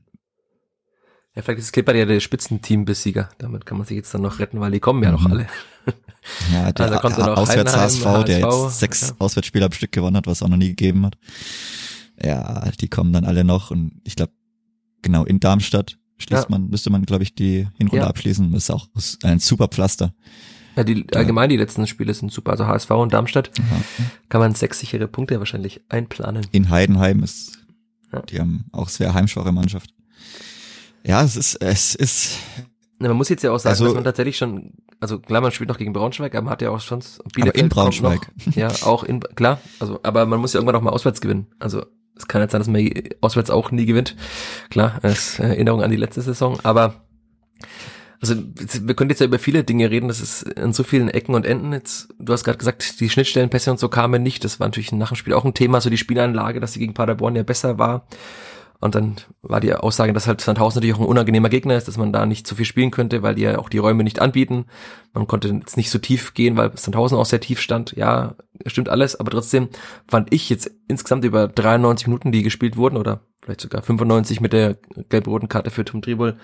Ja, 1.35 1.41
vielleicht 1.41 1.59
ist 1.59 1.71
Clipper 1.71 1.95
ja 1.95 2.05
der 2.05 2.19
Spitzenteam-Besieger. 2.19 3.29
Damit 3.37 3.65
kann 3.65 3.77
man 3.77 3.87
sich 3.87 3.95
jetzt 3.95 4.13
dann 4.13 4.21
noch 4.21 4.39
retten, 4.39 4.59
weil 4.59 4.71
die 4.71 4.81
kommen 4.81 5.01
ja 5.01 5.11
noch 5.11 5.21
mhm. 5.21 5.31
alle. 5.31 5.47
Ja, 6.53 6.71
der 6.73 6.85
also 6.85 6.99
kommt 6.99 7.17
Auswärts 7.19 7.75
HSV, 7.75 8.05
HSV, 8.05 8.25
der 8.25 8.39
jetzt 8.39 8.79
sechs 8.79 9.09
ja. 9.09 9.15
Auswärtsspiele 9.19 9.65
am 9.65 9.71
Stück 9.71 9.91
gewonnen 9.93 10.17
hat, 10.17 10.27
was 10.27 10.39
es 10.39 10.43
auch 10.43 10.49
noch 10.49 10.57
nie 10.57 10.69
gegeben 10.69 11.05
hat. 11.05 11.17
Ja, 12.21 12.69
die 12.79 12.89
kommen 12.89 13.13
dann 13.13 13.25
alle 13.25 13.43
noch 13.43 13.71
und 13.71 14.01
ich 14.03 14.15
glaube, 14.15 14.33
genau 15.01 15.23
in 15.23 15.39
Darmstadt 15.39 15.97
schließt 16.17 16.43
ja. 16.43 16.49
man, 16.49 16.69
müsste 16.69 16.89
man, 16.89 17.03
glaube 17.03 17.23
ich, 17.23 17.33
die 17.33 17.67
Hinrunde 17.77 18.03
ja. 18.03 18.09
abschließen. 18.09 18.51
Das 18.51 18.63
ist 18.63 18.71
auch 18.71 18.87
ein 19.23 19.39
super 19.39 19.69
Pflaster. 19.69 20.13
Ja, 20.75 20.83
die, 20.83 21.05
allgemein 21.15 21.49
die 21.49 21.57
letzten 21.57 21.87
Spiele 21.87 22.13
sind 22.13 22.31
super. 22.31 22.51
Also 22.51 22.67
HSV 22.67 22.91
und 22.91 23.13
Darmstadt 23.13 23.51
ja. 23.57 23.63
kann 24.29 24.41
man 24.41 24.53
sechs 24.53 24.79
sichere 24.79 25.07
Punkte 25.07 25.39
wahrscheinlich 25.39 25.81
einplanen. 25.89 26.45
In 26.51 26.69
Heidenheim 26.69 27.23
ist 27.23 27.57
Ja. 28.11 28.21
Die 28.21 28.39
haben 28.39 28.65
auch 28.71 28.89
sehr 28.89 29.13
heimschwache 29.13 29.51
Mannschaft. 29.51 29.93
Ja, 31.03 31.23
es 31.23 31.35
ist, 31.35 31.55
es 31.55 31.95
ist. 31.95 32.37
Na, 32.99 33.07
man 33.07 33.17
muss 33.17 33.29
jetzt 33.29 33.43
ja 33.43 33.51
auch 33.51 33.57
sagen, 33.57 33.71
also, 33.71 33.85
dass 33.85 33.93
man 33.95 34.03
tatsächlich 34.03 34.37
schon, 34.37 34.73
also 34.99 35.19
klar, 35.19 35.41
man 35.41 35.51
spielt 35.51 35.69
noch 35.69 35.77
gegen 35.77 35.93
Braunschweig, 35.93 36.35
aber 36.35 36.43
man 36.43 36.51
hat 36.51 36.61
ja 36.61 36.69
auch 36.69 36.79
schon 36.79 36.99
Bielefeld 37.33 37.55
aber 37.55 37.63
in 37.63 37.69
Braunschweig. 37.69 38.31
Noch, 38.45 38.55
ja, 38.55 38.69
auch 38.83 39.03
in, 39.03 39.19
klar, 39.21 39.59
also, 39.79 39.99
aber 40.03 40.25
man 40.25 40.39
muss 40.39 40.53
ja 40.53 40.59
irgendwann 40.59 40.75
auch 40.75 40.81
mal 40.81 40.91
auswärts 40.91 41.21
gewinnen. 41.21 41.47
Also, 41.59 41.83
es 42.15 42.27
kann 42.27 42.41
jetzt 42.41 42.51
sein, 42.51 42.61
dass 42.61 42.67
man 42.67 42.87
auswärts 43.21 43.49
auch 43.49 43.71
nie 43.71 43.85
gewinnt. 43.85 44.15
Klar, 44.69 44.99
als 45.01 45.39
Erinnerung 45.39 45.81
an 45.81 45.89
die 45.89 45.97
letzte 45.97 46.21
Saison, 46.21 46.59
aber 46.61 47.05
also 48.21 48.35
wir 48.35 48.93
können 48.93 49.09
jetzt 49.09 49.19
ja 49.19 49.25
über 49.25 49.39
viele 49.39 49.63
Dinge 49.63 49.89
reden, 49.89 50.07
das 50.07 50.21
ist 50.21 50.57
an 50.57 50.73
so 50.73 50.83
vielen 50.83 51.09
Ecken 51.09 51.33
und 51.33 51.43
Enden. 51.43 51.73
Jetzt, 51.73 52.13
du 52.19 52.31
hast 52.31 52.43
gerade 52.43 52.59
gesagt, 52.59 52.99
die 52.99 53.09
Schnittstellenpässe 53.09 53.71
und 53.71 53.79
so 53.79 53.89
kamen 53.89 54.21
nicht. 54.21 54.43
Das 54.43 54.59
war 54.59 54.67
natürlich 54.67 54.91
nach 54.91 55.09
dem 55.09 55.15
Spiel 55.15 55.33
auch 55.33 55.43
ein 55.43 55.55
Thema, 55.55 55.81
so 55.81 55.89
die 55.89 55.97
Spielanlage, 55.97 56.59
dass 56.59 56.73
sie 56.73 56.79
gegen 56.79 56.93
Paderborn 56.93 57.35
ja 57.35 57.41
besser 57.41 57.79
war. 57.79 58.05
Und 58.81 58.95
dann 58.95 59.15
war 59.43 59.59
die 59.59 59.73
Aussage, 59.75 60.11
dass 60.11 60.27
halt 60.27 60.41
Sandhausen 60.41 60.79
natürlich 60.79 60.95
auch 60.95 61.01
ein 61.01 61.05
unangenehmer 61.05 61.49
Gegner 61.49 61.77
ist, 61.77 61.87
dass 61.87 61.97
man 61.97 62.11
da 62.11 62.25
nicht 62.25 62.47
so 62.47 62.55
viel 62.55 62.65
spielen 62.65 62.89
könnte, 62.89 63.21
weil 63.21 63.35
die 63.35 63.43
ja 63.43 63.59
auch 63.59 63.69
die 63.69 63.77
Räume 63.77 64.03
nicht 64.03 64.19
anbieten. 64.19 64.65
Man 65.13 65.27
konnte 65.27 65.49
jetzt 65.49 65.77
nicht 65.77 65.91
so 65.91 65.99
tief 65.99 66.33
gehen, 66.33 66.57
weil 66.57 66.75
Sandhausen 66.75 67.15
auch 67.17 67.25
sehr 67.25 67.39
tief 67.39 67.61
stand. 67.61 67.95
Ja, 67.95 68.33
stimmt 68.65 68.89
alles, 68.89 69.19
aber 69.19 69.29
trotzdem 69.29 69.69
fand 70.07 70.33
ich 70.33 70.49
jetzt 70.49 70.71
insgesamt 70.87 71.23
über 71.25 71.47
93 71.47 72.07
Minuten, 72.07 72.31
die 72.31 72.41
gespielt 72.41 72.75
wurden, 72.75 72.97
oder 72.97 73.21
vielleicht 73.43 73.61
sogar 73.61 73.83
95 73.83 74.41
mit 74.41 74.51
der 74.51 74.77
gelb-roten 75.09 75.47
Karte 75.47 75.69
für 75.69 75.85
Tom 75.85 76.01
Tribol, 76.01 76.37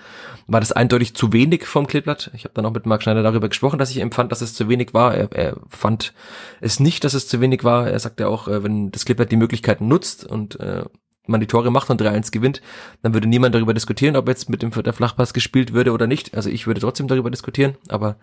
war 0.46 0.60
das 0.60 0.70
eindeutig 0.70 1.14
zu 1.14 1.32
wenig 1.32 1.66
vom 1.66 1.88
Kleeblatt. 1.88 2.30
Ich 2.34 2.44
habe 2.44 2.54
dann 2.54 2.66
auch 2.66 2.72
mit 2.72 2.86
Marc 2.86 3.02
Schneider 3.02 3.24
darüber 3.24 3.48
gesprochen, 3.48 3.80
dass 3.80 3.90
ich 3.90 3.98
empfand, 3.98 4.30
dass 4.30 4.42
es 4.42 4.54
zu 4.54 4.68
wenig 4.68 4.94
war. 4.94 5.12
Er, 5.12 5.32
er 5.32 5.56
fand 5.68 6.14
es 6.60 6.78
nicht, 6.78 7.02
dass 7.02 7.14
es 7.14 7.26
zu 7.26 7.40
wenig 7.40 7.64
war. 7.64 7.88
Er 7.88 7.98
sagte 7.98 8.28
auch, 8.28 8.46
äh, 8.46 8.62
wenn 8.62 8.92
das 8.92 9.04
Kleeblatt 9.04 9.32
die 9.32 9.36
Möglichkeiten 9.36 9.88
nutzt 9.88 10.24
und 10.24 10.60
äh, 10.60 10.84
man 11.28 11.40
die 11.40 11.46
Tore 11.46 11.70
macht 11.70 11.90
und 11.90 12.00
3-1 12.00 12.32
gewinnt, 12.32 12.62
dann 13.02 13.14
würde 13.14 13.28
niemand 13.28 13.54
darüber 13.54 13.74
diskutieren, 13.74 14.16
ob 14.16 14.28
jetzt 14.28 14.48
mit 14.48 14.62
dem 14.62 14.70
der 14.70 14.92
Flachpass 14.92 15.32
gespielt 15.32 15.72
würde 15.72 15.92
oder 15.92 16.06
nicht. 16.06 16.34
Also 16.34 16.50
ich 16.50 16.66
würde 16.66 16.80
trotzdem 16.80 17.08
darüber 17.08 17.30
diskutieren, 17.30 17.76
aber 17.88 18.16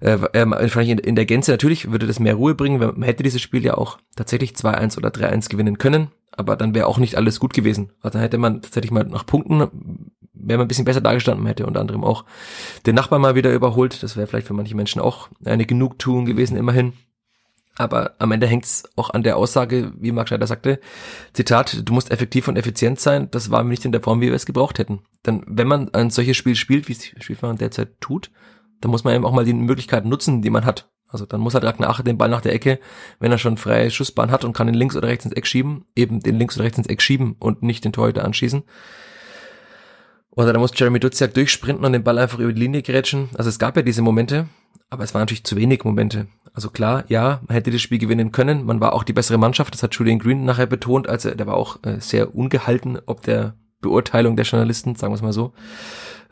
äh, 0.00 0.18
äh, 0.32 0.50
wahrscheinlich 0.50 1.04
in, 1.04 1.16
der 1.16 1.26
Gänze 1.26 1.50
natürlich 1.50 1.90
würde 1.90 2.06
das 2.06 2.20
mehr 2.20 2.34
Ruhe 2.34 2.54
bringen. 2.54 2.78
Man 2.78 3.02
hätte 3.02 3.22
dieses 3.22 3.40
Spiel 3.40 3.64
ja 3.64 3.74
auch 3.76 3.98
tatsächlich 4.16 4.52
2-1 4.52 4.98
oder 4.98 5.08
3-1 5.10 5.48
gewinnen 5.48 5.78
können, 5.78 6.08
aber 6.32 6.56
dann 6.56 6.74
wäre 6.74 6.86
auch 6.86 6.98
nicht 6.98 7.16
alles 7.16 7.40
gut 7.40 7.54
gewesen. 7.54 7.90
Also 8.00 8.14
dann 8.14 8.22
hätte 8.22 8.38
man 8.38 8.62
tatsächlich 8.62 8.90
mal 8.90 9.04
nach 9.04 9.26
Punkten, 9.26 9.58
wäre 10.32 10.58
man 10.58 10.66
ein 10.66 10.68
bisschen 10.68 10.84
besser 10.84 11.00
dargestanden, 11.00 11.42
man 11.42 11.48
hätte 11.48 11.66
unter 11.66 11.80
anderem 11.80 12.04
auch 12.04 12.24
den 12.86 12.94
Nachbarn 12.94 13.22
mal 13.22 13.34
wieder 13.34 13.52
überholt. 13.52 14.02
Das 14.02 14.16
wäre 14.16 14.26
vielleicht 14.26 14.46
für 14.46 14.54
manche 14.54 14.76
Menschen 14.76 15.00
auch 15.00 15.28
eine 15.44 15.66
Genugtuung 15.66 16.24
gewesen, 16.24 16.56
immerhin. 16.56 16.92
Aber 17.76 18.14
am 18.18 18.30
Ende 18.30 18.46
hängt 18.46 18.64
es 18.64 18.84
auch 18.96 19.10
an 19.10 19.24
der 19.24 19.36
Aussage, 19.36 19.92
wie 19.98 20.12
Marc 20.12 20.28
Schneider 20.28 20.46
sagte, 20.46 20.78
Zitat, 21.32 21.88
du 21.88 21.92
musst 21.92 22.10
effektiv 22.12 22.46
und 22.46 22.56
effizient 22.56 23.00
sein, 23.00 23.28
das 23.32 23.50
war 23.50 23.64
nicht 23.64 23.84
in 23.84 23.92
der 23.92 24.00
Form, 24.00 24.20
wie 24.20 24.28
wir 24.28 24.34
es 24.34 24.46
gebraucht 24.46 24.78
hätten. 24.78 25.00
Denn 25.26 25.42
wenn 25.46 25.66
man 25.66 25.92
ein 25.92 26.10
solches 26.10 26.36
Spiel 26.36 26.54
spielt, 26.54 26.88
wie 26.88 26.92
es 26.92 27.04
Spielfahrer 27.04 27.54
derzeit 27.54 28.00
tut, 28.00 28.30
dann 28.80 28.90
muss 28.90 29.02
man 29.02 29.14
eben 29.14 29.24
auch 29.24 29.32
mal 29.32 29.44
die 29.44 29.54
Möglichkeiten 29.54 30.08
nutzen, 30.08 30.40
die 30.42 30.50
man 30.50 30.64
hat. 30.64 30.88
Also 31.08 31.26
dann 31.26 31.40
muss 31.40 31.54
halt 31.54 31.64
Ragnar 31.64 32.02
den 32.02 32.18
Ball 32.18 32.28
nach 32.28 32.40
der 32.40 32.52
Ecke, 32.52 32.80
wenn 33.20 33.32
er 33.32 33.38
schon 33.38 33.56
freie 33.56 33.90
Schussbahn 33.90 34.30
hat 34.30 34.44
und 34.44 34.52
kann 34.52 34.66
den 34.66 34.74
links 34.74 34.96
oder 34.96 35.08
rechts 35.08 35.24
ins 35.24 35.34
Eck 35.34 35.46
schieben, 35.46 35.84
eben 35.96 36.20
den 36.20 36.38
links 36.38 36.56
oder 36.56 36.64
rechts 36.64 36.78
ins 36.78 36.88
Eck 36.88 37.02
schieben 37.02 37.36
und 37.38 37.62
nicht 37.62 37.84
den 37.84 37.92
Torhüter 37.92 38.24
anschießen. 38.24 38.64
Oder 40.30 40.52
da 40.52 40.58
muss 40.58 40.72
Jeremy 40.74 40.98
Duziak 40.98 41.32
durchsprinten 41.34 41.84
und 41.84 41.92
den 41.92 42.02
Ball 42.02 42.18
einfach 42.18 42.40
über 42.40 42.52
die 42.52 42.60
Linie 42.60 42.82
grätschen. 42.82 43.28
Also 43.34 43.48
es 43.48 43.60
gab 43.60 43.76
ja 43.76 43.82
diese 43.82 44.02
Momente, 44.02 44.48
aber 44.90 45.04
es 45.04 45.14
waren 45.14 45.22
natürlich 45.22 45.44
zu 45.44 45.56
wenig 45.56 45.84
Momente. 45.84 46.26
Also 46.54 46.70
klar, 46.70 47.04
ja, 47.08 47.40
man 47.46 47.54
hätte 47.54 47.72
das 47.72 47.82
Spiel 47.82 47.98
gewinnen 47.98 48.30
können. 48.30 48.64
Man 48.64 48.80
war 48.80 48.92
auch 48.92 49.02
die 49.02 49.12
bessere 49.12 49.38
Mannschaft. 49.38 49.74
Das 49.74 49.82
hat 49.82 49.94
Julian 49.94 50.20
Green 50.20 50.44
nachher 50.44 50.66
betont. 50.66 51.08
Also 51.08 51.30
der 51.32 51.46
war 51.48 51.56
auch 51.56 51.80
äh, 51.82 52.00
sehr 52.00 52.34
ungehalten, 52.34 52.98
ob 53.06 53.22
der 53.22 53.56
Beurteilung 53.80 54.36
der 54.36 54.46
Journalisten, 54.46 54.94
sagen 54.94 55.12
wir 55.12 55.16
es 55.16 55.22
mal 55.22 55.32
so. 55.32 55.52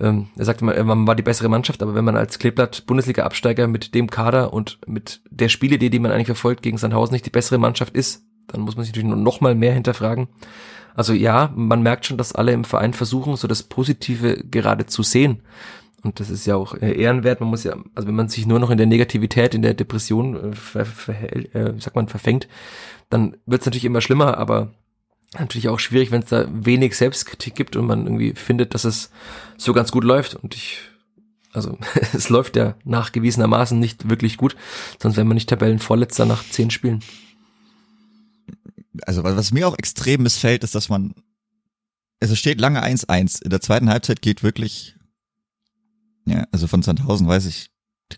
Ähm, 0.00 0.29
er 0.37 0.45
sagte 0.45 0.64
mal, 0.64 0.83
man 0.85 1.07
war 1.07 1.17
die 1.17 1.25
bessere 1.25 1.49
Mannschaft, 1.49 1.83
aber 1.83 1.94
wenn 1.97 2.05
man 2.05 2.16
als 2.16 2.38
Kleeblatt 2.38 2.87
Bundesliga-Absteiger 2.87 3.66
mit 3.66 3.94
dem 3.94 4.09
Kader 4.09 4.53
und 4.53 4.79
mit 4.87 5.23
der 5.29 5.49
Spielidee, 5.49 5.90
die 5.90 5.99
man 5.99 6.12
eigentlich 6.12 6.27
verfolgt 6.27 6.62
gegen 6.62 6.79
Sandhausen 6.79 7.12
nicht 7.12 7.27
die 7.27 7.31
bessere 7.31 7.59
Mannschaft 7.59 7.94
ist, 7.94 8.25
dann 8.47 8.62
muss 8.62 8.77
man 8.77 8.85
sich 8.85 8.94
natürlich 8.94 9.14
noch 9.14 9.40
mal 9.40 9.57
mehr 9.57 9.75
hinterfragen. 9.75 10.29
Also 10.94 11.14
ja, 11.14 11.53
man 11.55 11.83
merkt 11.83 12.07
schon, 12.07 12.18
dass 12.18 12.35
alle 12.35 12.53
im 12.53 12.64
Verein 12.64 12.94
versuchen, 12.94 13.37
so 13.37 13.49
das 13.49 13.62
Positive 13.62 14.44
gerade 14.51 14.87
zu 14.87 15.03
sehen. 15.03 15.42
Und 16.03 16.19
das 16.19 16.31
ist 16.31 16.47
ja 16.47 16.57
auch 16.57 16.75
äh, 16.75 16.93
ehrenwert. 17.01 17.41
Man 17.41 17.51
muss 17.51 17.65
ja, 17.65 17.77
also 17.95 18.09
wenn 18.09 18.15
man 18.15 18.29
sich 18.29 18.47
nur 18.47 18.59
noch 18.59 18.71
in 18.71 18.79
der 18.79 18.87
Negativität, 18.87 19.55
in 19.55 19.62
der 19.62 19.75
Depression, 19.75 20.53
äh, 20.53 20.55
ver, 20.55 20.85
ver, 20.85 21.55
äh, 21.55 21.81
sagt 21.81 21.95
man, 21.95 22.09
verfängt, 22.09 22.49
dann 23.09 23.37
wird 23.47 23.62
es 23.62 23.67
natürlich 23.67 23.85
immer 23.85 24.01
schlimmer, 24.01 24.37
aber 24.37 24.73
natürlich 25.38 25.69
auch 25.69 25.79
schwierig, 25.79 26.11
wenn 26.11 26.23
es 26.23 26.29
da 26.29 26.47
wenig 26.51 26.97
Selbstkritik 26.97 27.55
gibt 27.55 27.77
und 27.77 27.87
man 27.87 28.05
irgendwie 28.05 28.35
findet, 28.35 28.75
dass 28.75 28.85
es 28.85 29.11
so 29.57 29.73
ganz 29.73 29.93
gut 29.93 30.05
läuft. 30.05 30.35
Und 30.35 30.55
ich, 30.55 30.79
also 31.53 31.79
es 32.12 32.29
läuft 32.29 32.57
ja 32.57 32.75
nachgewiesenermaßen 32.85 33.79
nicht 33.79 34.09
wirklich 34.11 34.37
gut, 34.37 34.57
sonst 35.01 35.17
wäre 35.17 35.25
man 35.25 35.37
nicht 35.37 35.49
Tabellenvorletzter 35.49 36.27
nach 36.27 36.43
zehn 36.49 36.71
Spielen. 36.71 37.01
Also 39.07 39.23
was 39.25 39.53
mir 39.53 39.69
auch 39.69 39.79
extrem 39.79 40.25
missfällt, 40.25 40.65
ist, 40.65 40.75
dass 40.75 40.88
man, 40.88 41.15
also 42.21 42.35
es 42.35 42.38
steht 42.38 42.61
lange 42.61 42.85
1-1. 42.85 43.43
In 43.43 43.51
der 43.51 43.61
zweiten 43.61 43.88
Halbzeit 43.88 44.21
geht 44.21 44.43
wirklich 44.43 44.97
ja, 46.27 46.47
also 46.53 46.67
von 46.67 46.83
Sandhausen 46.83 47.27
weiß 47.27 47.47
ich, 47.47 47.71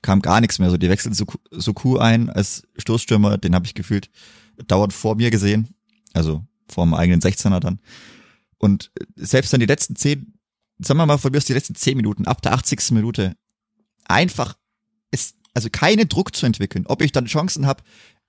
kam 0.03 0.23
gar 0.23 0.40
nichts 0.40 0.59
mehr. 0.59 0.71
So, 0.71 0.77
die 0.77 0.88
wechseln 0.88 1.14
Soku 1.14 1.99
ein 1.99 2.31
als 2.31 2.67
Stoßstürmer, 2.77 3.38
den 3.38 3.55
habe 3.55 3.67
ich 3.67 3.75
gefühlt 3.75 4.11
dauernd 4.67 4.93
vor 4.93 5.17
mir 5.17 5.31
gesehen. 5.31 5.75
Also 6.12 6.45
vor 6.69 6.85
dem 6.85 6.95
eigenen 6.95 7.21
16er 7.21 7.61
dann. 7.61 7.81
Und 8.59 8.90
selbst 9.17 9.53
dann 9.53 9.61
die 9.61 9.67
letzten 9.67 9.97
zehn, 9.97 10.35
sagen 10.79 10.99
wir 10.99 11.07
mal 11.07 11.19
von 11.19 11.33
mir 11.33 11.38
aus 11.38 11.45
die 11.45 11.53
letzten 11.53 11.75
zehn 11.75 11.97
Minuten, 11.97 12.27
ab 12.27 12.43
der 12.43 12.55
80. 12.55 12.93
Minute, 12.93 13.37
einfach 14.05 14.57
ist, 15.11 15.37
also 15.55 15.69
keine 15.71 16.07
Druck 16.07 16.35
zu 16.35 16.47
entwickeln. 16.47 16.87
Ob 16.87 17.03
ich 17.03 17.12
dann 17.12 17.27
Chancen 17.27 17.67
habe, 17.67 17.83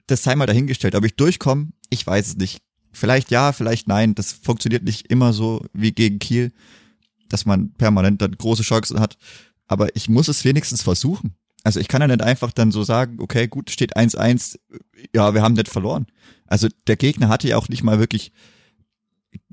das 0.07 0.23
sei 0.23 0.35
mal 0.35 0.45
dahingestellt. 0.45 0.95
Ob 0.95 1.05
ich 1.05 1.15
durchkomme, 1.15 1.69
ich 1.89 2.05
weiß 2.05 2.27
es 2.27 2.37
nicht. 2.37 2.61
Vielleicht 2.91 3.31
ja, 3.31 3.51
vielleicht 3.51 3.87
nein. 3.87 4.15
Das 4.15 4.31
funktioniert 4.31 4.83
nicht 4.83 5.07
immer 5.07 5.33
so 5.33 5.65
wie 5.73 5.91
gegen 5.91 6.19
Kiel, 6.19 6.53
dass 7.29 7.45
man 7.45 7.73
permanent 7.73 8.21
dann 8.21 8.37
große 8.37 8.63
Chancen 8.63 8.99
hat 8.99 9.17
aber 9.67 9.95
ich 9.95 10.09
muss 10.09 10.27
es 10.27 10.45
wenigstens 10.45 10.81
versuchen. 10.81 11.35
Also 11.63 11.79
ich 11.79 11.87
kann 11.87 12.01
ja 12.01 12.07
nicht 12.07 12.21
einfach 12.21 12.51
dann 12.51 12.71
so 12.71 12.83
sagen, 12.83 13.17
okay, 13.19 13.47
gut, 13.47 13.71
steht 13.71 13.97
1-1, 13.97 14.59
ja, 15.15 15.33
wir 15.33 15.41
haben 15.41 15.53
nicht 15.53 15.67
verloren. 15.67 16.05
Also 16.45 16.67
der 16.85 16.95
Gegner 16.95 17.27
hatte 17.27 17.47
ja 17.47 17.57
auch 17.57 17.69
nicht 17.69 17.81
mal 17.81 17.99
wirklich, 17.99 18.31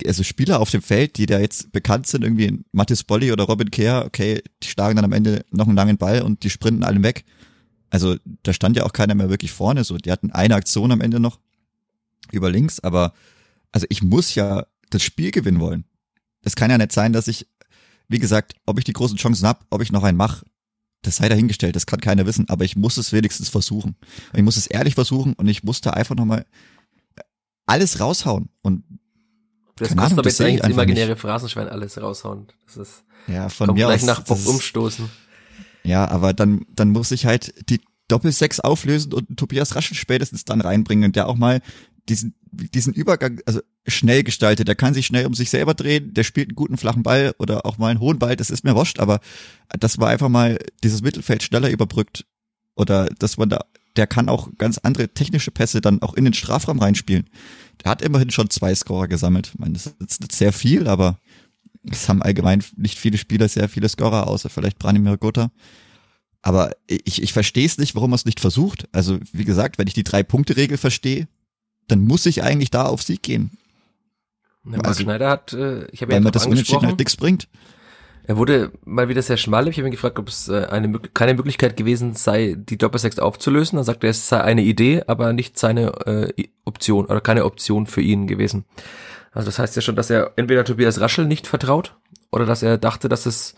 also 0.06 0.22
Spieler 0.22 0.60
auf 0.60 0.70
dem 0.70 0.82
Feld, 0.82 1.16
die 1.16 1.24
da 1.24 1.38
jetzt 1.38 1.72
bekannt 1.72 2.06
sind, 2.06 2.22
irgendwie 2.22 2.62
Mathis 2.72 3.02
Bolli 3.02 3.32
oder 3.32 3.44
Robin 3.44 3.70
Kehr, 3.70 4.04
okay, 4.04 4.42
die 4.62 4.68
schlagen 4.68 4.96
dann 4.96 5.06
am 5.06 5.12
Ende 5.12 5.44
noch 5.50 5.66
einen 5.66 5.76
langen 5.76 5.96
Ball 5.96 6.20
und 6.20 6.42
die 6.44 6.50
sprinten 6.50 6.84
alle 6.84 7.02
weg. 7.02 7.24
Also 7.88 8.16
da 8.42 8.52
stand 8.52 8.76
ja 8.76 8.84
auch 8.84 8.92
keiner 8.92 9.14
mehr 9.14 9.30
wirklich 9.30 9.52
vorne, 9.52 9.84
so, 9.84 9.96
die 9.96 10.12
hatten 10.12 10.30
eine 10.32 10.54
Aktion 10.54 10.92
am 10.92 11.00
Ende 11.00 11.18
noch 11.18 11.40
über 12.30 12.50
links, 12.50 12.78
aber 12.80 13.14
also 13.70 13.86
ich 13.88 14.02
muss 14.02 14.34
ja 14.34 14.66
das 14.90 15.02
Spiel 15.02 15.30
gewinnen 15.30 15.60
wollen. 15.60 15.84
Das 16.42 16.56
kann 16.56 16.70
ja 16.70 16.76
nicht 16.76 16.92
sein, 16.92 17.12
dass 17.12 17.28
ich 17.28 17.46
wie 18.12 18.18
gesagt, 18.18 18.54
ob 18.66 18.78
ich 18.78 18.84
die 18.84 18.92
großen 18.92 19.16
Chancen 19.16 19.46
habe, 19.46 19.64
ob 19.70 19.82
ich 19.82 19.92
noch 19.92 20.04
einen 20.04 20.16
mache, 20.16 20.44
das 21.02 21.16
sei 21.16 21.28
dahingestellt, 21.28 21.74
das 21.74 21.86
kann 21.86 22.00
keiner 22.00 22.26
wissen, 22.26 22.48
aber 22.48 22.64
ich 22.64 22.76
muss 22.76 22.96
es 22.96 23.12
wenigstens 23.12 23.48
versuchen. 23.48 23.96
Ich 24.34 24.42
muss 24.42 24.56
es 24.56 24.68
ehrlich 24.68 24.94
versuchen 24.94 25.32
und 25.34 25.48
ich 25.48 25.64
muss 25.64 25.80
da 25.80 25.90
einfach 25.90 26.14
nochmal 26.14 26.46
alles 27.66 28.00
raushauen 28.00 28.48
und 28.62 28.84
das 29.76 29.88
kostet 29.88 30.00
Ahnung, 30.00 30.18
aber 30.18 30.28
jetzt 30.28 30.40
eigentlich 30.40 30.70
imaginäre 30.70 31.16
Phrasenschwein 31.16 31.68
alles 31.68 32.00
raushauen. 32.00 32.46
Das 32.66 32.76
ist 32.76 33.04
ja 33.26 33.48
von 33.48 33.68
mir 33.74 33.86
gleich 33.86 34.02
aus, 34.02 34.06
nach 34.06 34.20
Bock 34.22 34.38
umstoßen. 34.46 35.08
Ja, 35.82 36.08
aber 36.08 36.32
dann 36.34 36.66
dann 36.74 36.90
muss 36.90 37.10
ich 37.10 37.26
halt 37.26 37.68
die 37.68 37.80
Doppelsechs 38.08 38.60
auflösen 38.60 39.12
und 39.12 39.36
Tobias 39.38 39.74
Raschel 39.74 39.96
spätestens 39.96 40.44
dann 40.44 40.60
reinbringen 40.60 41.06
und 41.06 41.16
der 41.16 41.28
auch 41.28 41.36
mal 41.36 41.62
diesen 42.08 42.34
diesen 42.52 42.92
Übergang, 42.92 43.40
also 43.46 43.60
schnell 43.86 44.22
gestaltet. 44.22 44.68
Der 44.68 44.74
kann 44.74 44.94
sich 44.94 45.06
schnell 45.06 45.26
um 45.26 45.34
sich 45.34 45.50
selber 45.50 45.74
drehen, 45.74 46.14
der 46.14 46.22
spielt 46.22 46.48
einen 46.48 46.56
guten 46.56 46.76
flachen 46.76 47.02
Ball 47.02 47.34
oder 47.38 47.66
auch 47.66 47.78
mal 47.78 47.88
einen 47.88 48.00
hohen 48.00 48.18
Ball, 48.18 48.36
das 48.36 48.50
ist 48.50 48.64
mir 48.64 48.74
wurscht, 48.74 49.00
aber 49.00 49.20
das 49.78 49.98
war 49.98 50.08
einfach 50.08 50.28
mal 50.28 50.58
dieses 50.84 51.02
Mittelfeld 51.02 51.42
schneller 51.42 51.70
überbrückt. 51.70 52.26
Oder 52.76 53.06
dass 53.18 53.36
man 53.36 53.48
da, 53.48 53.64
der 53.96 54.06
kann 54.06 54.28
auch 54.28 54.50
ganz 54.58 54.78
andere 54.78 55.08
technische 55.08 55.50
Pässe 55.50 55.80
dann 55.80 56.00
auch 56.02 56.14
in 56.14 56.24
den 56.24 56.34
Strafraum 56.34 56.78
reinspielen. 56.78 57.28
Der 57.82 57.90
hat 57.90 58.02
immerhin 58.02 58.30
schon 58.30 58.50
zwei 58.50 58.74
Scorer 58.74 59.08
gesammelt. 59.08 59.50
Ich 59.54 59.58
meine, 59.58 59.74
das 59.74 59.86
ist 59.86 60.20
nicht 60.20 60.32
sehr 60.32 60.52
viel, 60.52 60.88
aber 60.88 61.18
es 61.90 62.08
haben 62.08 62.22
allgemein 62.22 62.62
nicht 62.76 62.98
viele 62.98 63.18
Spieler 63.18 63.48
sehr 63.48 63.68
viele 63.68 63.88
Scorer, 63.88 64.28
außer 64.28 64.48
vielleicht 64.48 64.78
Branimir 64.78 65.16
Gotha. 65.16 65.50
Aber 66.40 66.72
ich, 66.86 67.22
ich 67.22 67.32
verstehe 67.32 67.66
es 67.66 67.78
nicht, 67.78 67.94
warum 67.94 68.10
man 68.10 68.16
es 68.16 68.24
nicht 68.24 68.40
versucht. 68.40 68.88
Also, 68.92 69.18
wie 69.32 69.44
gesagt, 69.44 69.78
wenn 69.78 69.86
ich 69.86 69.94
die 69.94 70.02
Drei-Punkte-Regel 70.02 70.76
verstehe, 70.76 71.28
dann 71.88 72.00
muss 72.00 72.26
ich 72.26 72.42
eigentlich 72.42 72.70
da 72.70 72.84
auf 72.84 73.02
Sieg 73.02 73.22
gehen. 73.22 73.50
Ja, 74.64 74.78
also, 74.78 75.02
Schneider 75.02 75.28
hat, 75.28 75.52
äh, 75.52 75.86
ich 75.90 76.02
habe 76.02 76.12
ja 76.12 76.20
das 76.20 76.46
Unentschieden 76.46 76.86
halt 76.86 76.98
nichts 76.98 77.16
bringt. 77.16 77.48
Er 78.24 78.36
wurde 78.36 78.70
mal 78.84 79.08
wieder 79.08 79.22
sehr 79.22 79.36
schmal. 79.36 79.66
Ich 79.66 79.78
habe 79.78 79.88
ihn 79.88 79.92
gefragt, 79.92 80.18
ob 80.18 80.28
es 80.28 80.48
äh, 80.48 80.66
eine 80.70 81.00
keine 81.00 81.34
Möglichkeit 81.34 81.76
gewesen 81.76 82.14
sei, 82.14 82.54
die 82.56 82.78
Doppelsechs 82.78 83.18
aufzulösen. 83.18 83.76
Dann 83.76 83.84
sagte 83.84 84.06
er, 84.06 84.12
es 84.12 84.28
sei 84.28 84.40
eine 84.40 84.62
Idee, 84.62 85.02
aber 85.08 85.32
nicht 85.32 85.58
seine 85.58 85.88
äh, 86.06 86.48
Option 86.64 87.06
oder 87.06 87.20
keine 87.20 87.44
Option 87.44 87.86
für 87.86 88.00
ihn 88.00 88.28
gewesen. 88.28 88.64
Also 89.32 89.46
das 89.46 89.58
heißt 89.58 89.74
ja 89.74 89.82
schon, 89.82 89.96
dass 89.96 90.10
er 90.10 90.32
entweder 90.36 90.64
Tobias 90.64 91.00
Raschel 91.00 91.24
nicht 91.24 91.48
vertraut 91.48 91.96
oder 92.30 92.46
dass 92.46 92.62
er 92.62 92.78
dachte, 92.78 93.08
dass 93.08 93.26
es 93.26 93.56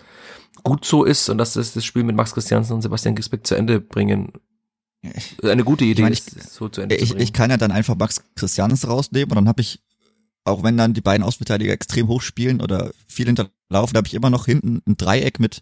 gut 0.62 0.84
so 0.84 1.04
ist 1.04 1.28
und 1.28 1.36
dass 1.36 1.56
es 1.56 1.74
das 1.74 1.84
Spiel 1.84 2.04
mit 2.04 2.16
Max 2.16 2.32
Christiansen 2.32 2.74
und 2.74 2.82
Sebastian 2.82 3.16
Gisbeck 3.16 3.46
zu 3.46 3.56
Ende 3.56 3.80
bringen. 3.80 4.32
Eine 5.42 5.64
gute 5.64 5.84
Idee 5.84 6.02
ich 6.02 6.02
mein, 6.02 6.12
ist, 6.12 6.52
so 6.52 6.68
zu 6.68 6.80
Ende 6.80 6.96
ich, 6.96 7.10
zu 7.10 7.16
ich 7.16 7.32
kann 7.32 7.50
ja 7.50 7.56
dann 7.56 7.72
einfach 7.72 7.96
Max 7.96 8.22
Christiansen 8.34 8.88
rausnehmen 8.88 9.30
und 9.30 9.36
dann 9.36 9.48
habe 9.48 9.60
ich, 9.60 9.80
auch 10.44 10.62
wenn 10.62 10.76
dann 10.76 10.94
die 10.94 11.00
beiden 11.00 11.24
Außenverteidiger 11.24 11.72
extrem 11.72 12.08
hoch 12.08 12.22
spielen 12.22 12.60
oder 12.60 12.92
viel 13.06 13.26
hinterlaufen, 13.26 13.96
habe 13.96 14.06
ich 14.06 14.14
immer 14.14 14.30
noch 14.30 14.46
hinten 14.46 14.82
ein 14.86 14.96
Dreieck 14.96 15.40
mit 15.40 15.60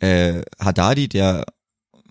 äh, 0.00 0.42
Haddadi, 0.58 1.08
der 1.08 1.44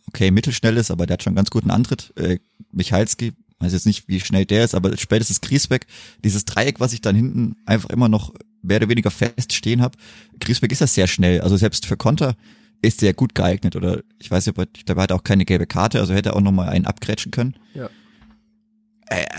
okay 0.08 0.32
mittelschnell 0.32 0.78
ist, 0.78 0.92
aber 0.92 1.06
der 1.06 1.16
hat 1.16 1.24
schon 1.24 1.32
einen 1.32 1.38
ganz 1.38 1.50
guten 1.50 1.72
Antritt. 1.72 2.14
Äh, 2.18 2.40
Michalski, 2.72 3.34
weiß 3.60 3.74
jetzt 3.74 3.86
nicht, 3.86 4.08
wie 4.08 4.20
schnell 4.20 4.46
der 4.46 4.64
ist, 4.64 4.76
aber 4.76 4.98
spätestens 4.98 5.42
Griesbeck, 5.42 5.88
dieses 6.24 6.46
Dreieck, 6.46 6.80
was 6.80 6.94
ich 6.94 7.02
dann 7.02 7.16
hinten 7.16 7.56
einfach 7.66 7.90
immer 7.90 8.10
noch 8.10 8.34
mehr 8.62 8.78
oder 8.78 8.90
weniger 8.90 9.12
fest 9.12 9.54
stehen 9.54 9.82
habe. 9.82 9.98
Griesbeck 10.40 10.72
ist 10.72 10.82
ja 10.82 10.88
sehr 10.88 11.08
schnell, 11.08 11.42
also 11.42 11.58
selbst 11.58 11.86
für 11.86 11.98
Konter 11.98 12.36
ist 12.82 13.02
der 13.02 13.14
gut 13.14 13.36
geeignet 13.36 13.76
oder 13.76 14.02
ich 14.20 14.32
weiß 14.32 14.48
nicht, 14.48 14.58
ich 14.78 14.86
glaube, 14.86 15.02
er 15.02 15.04
hat 15.04 15.12
auch 15.12 15.24
keine 15.24 15.46
gelbe 15.46 15.68
Karte, 15.68 16.00
also 16.00 16.14
hätte 16.14 16.30
er 16.30 16.36
auch 16.36 16.42
nochmal 16.42 16.70
einen 16.70 16.86
abgrätschen 16.86 17.32
können. 17.32 17.56
Ja. 17.74 17.90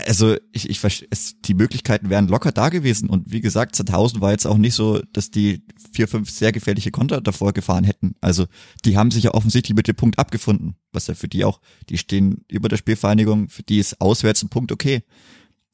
Also 0.05 0.35
ich, 0.51 0.69
ich 0.69 0.79
verstehe, 0.79 1.07
es, 1.09 1.41
die 1.41 1.55
Möglichkeiten 1.55 2.11
wären 2.11 2.27
locker 2.27 2.51
da 2.51 2.69
gewesen 2.69 3.09
und 3.09 3.31
wie 3.31 3.41
gesagt, 3.41 3.75
Sandhausen 3.75 4.21
war 4.21 4.31
jetzt 4.31 4.45
auch 4.45 4.57
nicht 4.57 4.75
so, 4.75 5.01
dass 5.13 5.31
die 5.31 5.63
vier, 5.93 6.07
fünf 6.07 6.29
sehr 6.29 6.51
gefährliche 6.51 6.91
Konter 6.91 7.21
davor 7.21 7.53
gefahren 7.53 7.83
hätten. 7.83 8.13
Also 8.21 8.45
die 8.85 8.97
haben 8.97 9.09
sich 9.09 9.23
ja 9.23 9.33
offensichtlich 9.33 9.75
mit 9.75 9.87
dem 9.87 9.95
Punkt 9.95 10.19
abgefunden, 10.19 10.75
was 10.91 11.07
ja 11.07 11.15
für 11.15 11.27
die 11.27 11.43
auch, 11.43 11.59
die 11.89 11.97
stehen 11.97 12.45
über 12.49 12.69
der 12.69 12.77
Spielvereinigung, 12.77 13.49
für 13.49 13.63
die 13.63 13.79
ist 13.79 13.99
auswärts 13.99 14.43
ein 14.43 14.49
Punkt 14.49 14.71
okay. 14.71 15.01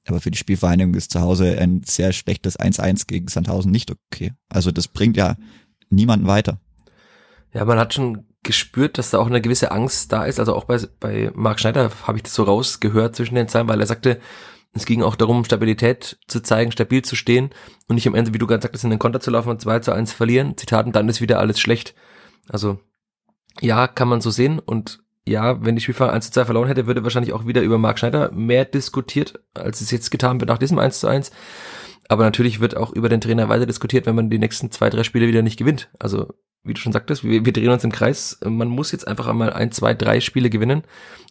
Aber 0.07 0.21
für 0.21 0.31
die 0.31 0.37
Spielvereinigung 0.37 0.93
ist 0.95 1.11
zu 1.11 1.19
Hause 1.19 1.59
ein 1.59 1.81
sehr 1.85 2.13
schlechtes 2.13 2.57
1-1 2.57 3.05
gegen 3.05 3.27
Sandhausen 3.27 3.69
nicht 3.69 3.91
okay. 3.91 4.31
Also 4.47 4.71
das 4.71 4.87
bringt 4.87 5.17
ja 5.17 5.35
niemanden 5.89 6.25
weiter. 6.25 6.61
Ja, 7.53 7.65
man 7.65 7.79
hat 7.79 7.93
schon 7.93 8.25
gespürt, 8.43 8.97
dass 8.97 9.09
da 9.09 9.19
auch 9.19 9.27
eine 9.27 9.41
gewisse 9.41 9.71
Angst 9.71 10.11
da 10.11 10.25
ist. 10.25 10.39
Also 10.39 10.55
auch 10.55 10.65
bei, 10.65 10.79
bei 10.99 11.31
Marc 11.33 11.59
Schneider 11.59 11.91
habe 12.03 12.17
ich 12.17 12.23
das 12.23 12.33
so 12.33 12.43
rausgehört 12.43 13.15
zwischen 13.15 13.35
den 13.35 13.47
Zeilen, 13.47 13.67
weil 13.67 13.79
er 13.79 13.87
sagte, 13.87 14.19
es 14.73 14.85
ging 14.85 15.01
auch 15.01 15.15
darum, 15.15 15.43
Stabilität 15.43 16.19
zu 16.27 16.41
zeigen, 16.41 16.71
stabil 16.71 17.01
zu 17.01 17.15
stehen 17.15 17.49
und 17.87 17.95
nicht 17.95 18.07
am 18.07 18.15
Ende, 18.15 18.33
wie 18.33 18.37
du 18.37 18.45
gerade 18.45 18.61
sagtest, 18.61 18.83
in 18.83 18.91
den 18.91 18.99
Konter 18.99 19.19
zu 19.19 19.31
laufen 19.31 19.49
und 19.49 19.61
2 19.61 19.79
zu 19.79 19.91
1 19.91 20.13
verlieren. 20.13 20.57
Zitaten, 20.57 20.91
dann 20.91 21.09
ist 21.09 21.21
wieder 21.21 21.39
alles 21.39 21.59
schlecht. 21.59 21.95
Also 22.47 22.79
ja, 23.61 23.87
kann 23.87 24.07
man 24.07 24.21
so 24.21 24.29
sehen 24.29 24.59
und 24.59 25.03
ja, 25.27 25.63
wenn 25.63 25.75
die 25.75 25.81
Spielfahrer 25.81 26.13
1 26.13 26.27
zu 26.27 26.31
2 26.31 26.45
verloren 26.45 26.67
hätte, 26.67 26.87
würde 26.87 27.03
wahrscheinlich 27.03 27.33
auch 27.33 27.45
wieder 27.45 27.61
über 27.61 27.77
Marc 27.77 27.99
Schneider 27.99 28.31
mehr 28.31 28.65
diskutiert, 28.65 29.39
als 29.53 29.81
es 29.81 29.91
jetzt 29.91 30.11
getan 30.11 30.39
wird 30.39 30.49
nach 30.49 30.57
diesem 30.57 30.79
1 30.79 30.99
zu 30.99 31.07
1. 31.07 31.31
Aber 32.07 32.23
natürlich 32.23 32.59
wird 32.59 32.77
auch 32.77 32.91
über 32.91 33.09
den 33.09 33.21
Trainer 33.21 33.49
weiter 33.49 33.65
diskutiert, 33.65 34.05
wenn 34.05 34.15
man 34.15 34.29
die 34.29 34.39
nächsten 34.39 34.71
zwei, 34.71 34.89
drei 34.89 35.03
Spiele 35.03 35.27
wieder 35.27 35.43
nicht 35.43 35.57
gewinnt. 35.57 35.89
Also 35.99 36.33
wie 36.63 36.73
du 36.73 36.79
schon 36.79 36.91
sagtest, 36.91 37.23
wir, 37.23 37.45
wir 37.45 37.53
drehen 37.53 37.69
uns 37.69 37.83
im 37.83 37.91
Kreis. 37.91 38.39
Man 38.43 38.67
muss 38.67 38.91
jetzt 38.91 39.07
einfach 39.07 39.27
einmal 39.27 39.53
ein, 39.53 39.71
zwei, 39.71 39.93
drei 39.93 40.19
Spiele 40.19 40.49
gewinnen, 40.49 40.83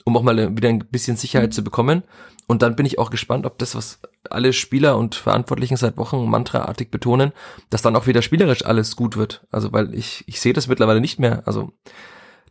um 0.05 0.17
auch 0.17 0.23
mal 0.23 0.57
wieder 0.57 0.69
ein 0.69 0.79
bisschen 0.79 1.17
Sicherheit 1.17 1.53
zu 1.53 1.63
bekommen. 1.63 2.03
Und 2.47 2.63
dann 2.63 2.77
bin 2.77 2.87
ich 2.87 2.99
auch 2.99 3.11
gespannt, 3.11 3.45
ob 3.45 3.59
das, 3.59 3.75
was 3.75 4.01
alle 4.31 4.55
Spieler 4.55 4.97
und 4.97 5.15
Verantwortlichen 5.15 5.77
seit 5.77 5.99
Wochen 5.99 6.29
mantraartig 6.29 6.91
betonen, 6.91 7.33
dass 7.69 7.83
dann 7.83 7.95
auch 7.95 8.07
wieder 8.07 8.23
spielerisch 8.23 8.65
alles 8.65 8.97
gut 8.97 9.17
wird. 9.19 9.47
Also 9.51 9.73
weil 9.73 9.95
ich, 9.95 10.25
ich 10.27 10.41
sehe 10.41 10.55
das 10.55 10.67
mittlerweile 10.67 11.01
nicht 11.01 11.19
mehr. 11.19 11.43
Also 11.47 11.73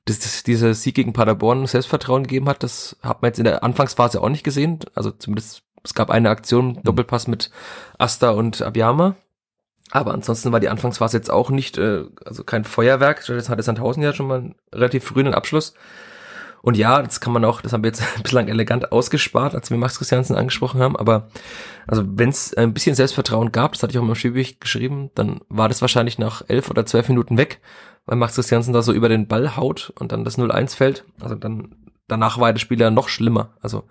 dass 0.06 0.20
das, 0.20 0.44
dieser 0.44 0.74
Sieg 0.74 0.96
gegen 0.96 1.14
Paderborn 1.14 1.66
Selbstvertrauen 1.66 2.24
gegeben 2.24 2.48
hat, 2.48 2.64
das 2.64 2.98
hat 3.02 3.22
man 3.22 3.30
jetzt 3.30 3.40
in 3.40 3.46
der 3.46 3.64
Anfangsphase 3.64 4.22
auch 4.22 4.30
nicht 4.30 4.44
gesehen. 4.44 4.80
Also 4.94 5.12
zumindest 5.12 5.64
es 5.84 5.94
gab 5.94 6.10
eine 6.10 6.30
Aktion, 6.30 6.80
Doppelpass 6.84 7.28
mit 7.28 7.50
Asta 7.98 8.32
und 8.32 8.62
Abiyama. 8.62 9.16
Aber 9.92 10.14
ansonsten 10.14 10.52
war 10.52 10.60
die 10.60 10.70
Anfangsphase 10.70 11.18
jetzt 11.18 11.32
auch 11.32 11.50
nicht, 11.50 11.78
äh, 11.78 12.04
also 12.26 12.44
kein 12.44 12.66
Feuerwerk. 12.66 13.24
Stattdessen 13.24 13.50
hatte 13.50 13.64
Sandhausen 13.64 14.04
ja 14.04 14.14
schon 14.14 14.28
mal 14.28 14.40
einen 14.40 14.56
relativ 14.74 15.06
frühen 15.06 15.34
Abschluss. 15.34 15.74
Und 16.62 16.76
ja, 16.76 17.02
das 17.02 17.22
kann 17.22 17.32
man 17.32 17.46
auch, 17.46 17.62
das 17.62 17.72
haben 17.72 17.84
wir 17.84 17.90
jetzt 17.90 18.04
bislang 18.24 18.48
elegant 18.50 18.92
ausgespart, 18.92 19.56
als 19.56 19.70
wir 19.70 19.78
Max 19.78 19.98
Christiansen 19.98 20.36
angesprochen 20.36 20.82
haben. 20.82 20.98
Aber 20.98 21.30
also 21.88 22.04
wenn 22.06 22.30
es 22.30 22.54
ein 22.54 22.74
bisschen 22.74 22.96
Selbstvertrauen 22.96 23.52
gab, 23.52 23.74
das 23.74 23.84
hatte 23.84 23.92
ich 23.92 24.00
auch 24.00 24.04
im 24.04 24.16
Spielbericht 24.16 24.60
geschrieben, 24.60 25.10
dann 25.16 25.40
war 25.48 25.70
das 25.70 25.82
wahrscheinlich 25.82 26.20
nach 26.20 26.42
elf 26.48 26.70
oder 26.70 26.86
zwölf 26.86 27.08
Minuten 27.08 27.38
weg, 27.38 27.62
weil 28.06 28.18
Max 28.18 28.36
Christiansen 28.36 28.74
da 28.74 28.82
so 28.82 28.92
über 28.92 29.08
den 29.08 29.28
Ball 29.28 29.56
haut 29.56 29.94
und 29.98 30.12
dann 30.12 30.26
das 30.26 30.38
0-1 30.38 30.76
fällt. 30.76 31.06
Also 31.22 31.36
dann 31.36 31.76
danach 32.08 32.40
war 32.40 32.52
das 32.52 32.62
Spiel 32.62 32.80
ja 32.80 32.90
noch 32.90 33.10
schlimmer. 33.10 33.54
Also 33.62 33.84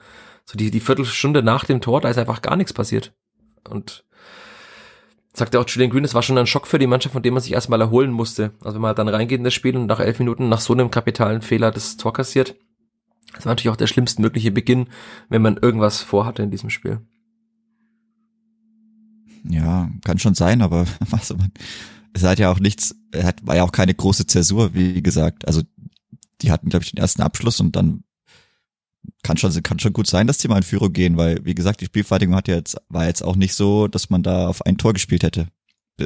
so 0.45 0.57
die, 0.57 0.71
die 0.71 0.81
Viertelstunde 0.81 1.43
nach 1.43 1.65
dem 1.65 1.81
Tor, 1.81 2.01
da 2.01 2.09
ist 2.09 2.19
einfach 2.19 2.43
gar 2.43 2.57
nichts 2.57 2.73
passiert. 2.73 3.13
Und 3.69 4.05
sagte 5.37 5.61
auch 5.61 5.69
Julian 5.69 5.91
Green, 5.91 6.05
es 6.05 6.15
war 6.15 6.23
schon 6.23 6.39
ein 6.39 6.47
Schock 6.47 6.67
für 6.67 6.79
die 6.79 6.87
Mannschaft, 6.87 7.13
von 7.13 7.23
dem 7.23 7.35
man 7.35 7.43
sich 7.43 7.53
erstmal 7.53 7.81
erholen 7.81 8.11
musste. 8.11 8.53
Also 8.61 8.77
wenn 8.77 8.83
man 8.83 8.97
dann 8.97 9.09
reingeht 9.09 9.39
in 9.39 9.45
das 9.45 9.55
Spiel 9.55 9.77
und 9.77 9.87
nach 9.87 10.01
elf 10.01 10.19
Minuten 10.19 10.49
nach 10.49 10.61
so 10.61 10.73
einem 10.73 10.91
kapitalen 10.91 11.43
Fehler 11.43 11.71
das 11.71 11.97
Tor 11.97 12.13
kassiert, 12.13 12.57
das 13.35 13.45
war 13.45 13.53
natürlich 13.53 13.71
auch 13.71 13.77
der 13.77 13.87
schlimmstmögliche 13.87 14.51
Beginn, 14.51 14.89
wenn 15.29 15.43
man 15.43 15.59
irgendwas 15.59 16.01
vorhatte 16.01 16.43
in 16.43 16.51
diesem 16.51 16.71
Spiel. 16.71 17.01
Ja, 19.49 19.91
kann 20.05 20.19
schon 20.19 20.35
sein, 20.35 20.63
aber 20.63 20.87
also 21.11 21.37
man, 21.37 21.53
es 22.15 22.25
hat 22.25 22.39
ja 22.39 22.51
auch 22.51 22.59
nichts, 22.59 22.95
hat, 23.15 23.47
war 23.47 23.57
ja 23.57 23.63
auch 23.63 23.73
keine 23.73 23.95
große 23.95 24.27
Zäsur, 24.27 24.75
wie 24.75 25.03
gesagt. 25.03 25.47
Also 25.47 25.63
die 26.41 26.51
hatten, 26.51 26.71
glaube 26.71 26.85
ich, 26.85 26.93
den 26.93 27.01
ersten 27.01 27.23
Abschluss 27.23 27.61
und 27.61 27.77
dann 27.77 28.03
kann 29.23 29.37
schon, 29.37 29.63
kann 29.63 29.79
schon 29.79 29.93
gut 29.93 30.07
sein, 30.07 30.27
dass 30.27 30.39
die 30.39 30.49
mal 30.49 30.59
in 30.59 30.63
Führung 30.63 30.93
gehen, 30.93 31.17
weil, 31.17 31.45
wie 31.45 31.55
gesagt, 31.55 31.81
die 31.81 31.87
Spielverteidigung 31.87 32.35
hat 32.35 32.49
ja 32.49 32.57
jetzt, 32.57 32.77
war 32.89 33.07
jetzt 33.07 33.23
auch 33.23 33.37
nicht 33.37 33.55
so, 33.55 33.89
dass 33.89 34.11
man 34.11 34.23
da 34.23 34.49
auf 34.49 34.65
ein 34.65 34.79
Tor 34.79 34.93
gespielt 34.93 35.23
hätte. 35.23 35.49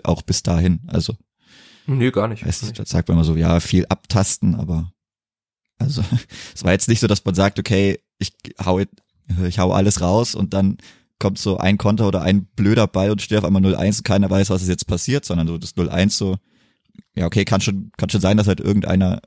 Auch 0.05 0.23
bis 0.23 0.43
dahin, 0.43 0.81
also. 0.87 1.17
Nö, 1.87 2.11
gar 2.11 2.29
nicht. 2.29 2.47
Weißt, 2.47 2.79
da 2.79 2.87
sagt 2.87 3.09
man 3.09 3.17
immer 3.17 3.25
so, 3.25 3.37
ja, 3.37 3.61
viel 3.61 3.87
abtasten, 3.87 4.55
aber, 4.55 4.93
also, 5.79 6.03
es 6.55 6.65
war 6.65 6.73
jetzt 6.73 6.89
nicht 6.89 7.01
so, 7.01 7.07
dass 7.07 7.25
man 7.25 7.35
sagt, 7.35 7.59
okay, 7.59 7.99
ich 8.19 8.33
hau, 8.65 8.81
ich 9.47 9.59
hau 9.59 9.73
alles 9.73 10.01
raus 10.01 10.35
und 10.35 10.55
dann 10.55 10.79
kommt 11.19 11.39
so 11.39 11.59
ein 11.59 11.79
Konter 11.79 12.09
oder 12.09 12.23
ein 12.23 12.47
blöder 12.47 12.87
Ball 12.87 13.11
und 13.11 13.23
steht 13.23 13.39
auf 13.39 13.45
einmal 13.45 13.63
0-1 13.63 13.99
und 13.99 14.05
keiner 14.05 14.31
weiß, 14.31 14.51
was 14.51 14.63
ist 14.63 14.69
jetzt 14.69 14.87
passiert, 14.87 15.25
sondern 15.25 15.47
so 15.47 15.59
das 15.59 15.77
0-1 15.77 16.11
so, 16.11 16.37
ja, 17.15 17.27
okay, 17.27 17.45
kann 17.45 17.61
schon, 17.61 17.93
kann 17.97 18.11
schon 18.11 18.21
sein, 18.21 18.37
dass 18.37 18.47
halt 18.47 18.61
irgendeiner 18.61 19.21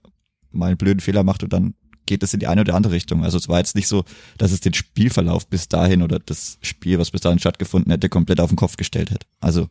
mal 0.52 0.68
einen 0.68 0.78
blöden 0.78 1.00
Fehler 1.00 1.24
macht 1.24 1.44
und 1.44 1.54
dann 1.54 1.76
geht 2.06 2.24
es 2.24 2.34
in 2.34 2.40
die 2.40 2.48
eine 2.48 2.62
oder 2.62 2.76
andere 2.76 2.94
Richtung. 2.94 3.24
Also 3.24 3.38
es 3.38 3.50
war 3.50 3.60
jetzt 3.60 3.76
nicht 3.76 3.88
so, 3.88 4.04
dass 4.38 4.52
es 4.52 4.60
den 4.60 4.74
Spielverlauf 4.74 5.48
bis 5.48 5.68
dahin 5.68 6.02
oder 6.02 6.20
das 6.20 6.58
Spiel, 6.62 7.00
was 7.00 7.12
bis 7.12 7.22
dahin 7.22 7.40
stattgefunden 7.40 7.92
hätte, 7.92 8.10
komplett 8.10 8.40
auf 8.40 8.50
den 8.50 8.56
Kopf 8.56 8.78
gestellt 8.78 9.12
hätte. 9.12 9.26
Also 9.40 9.70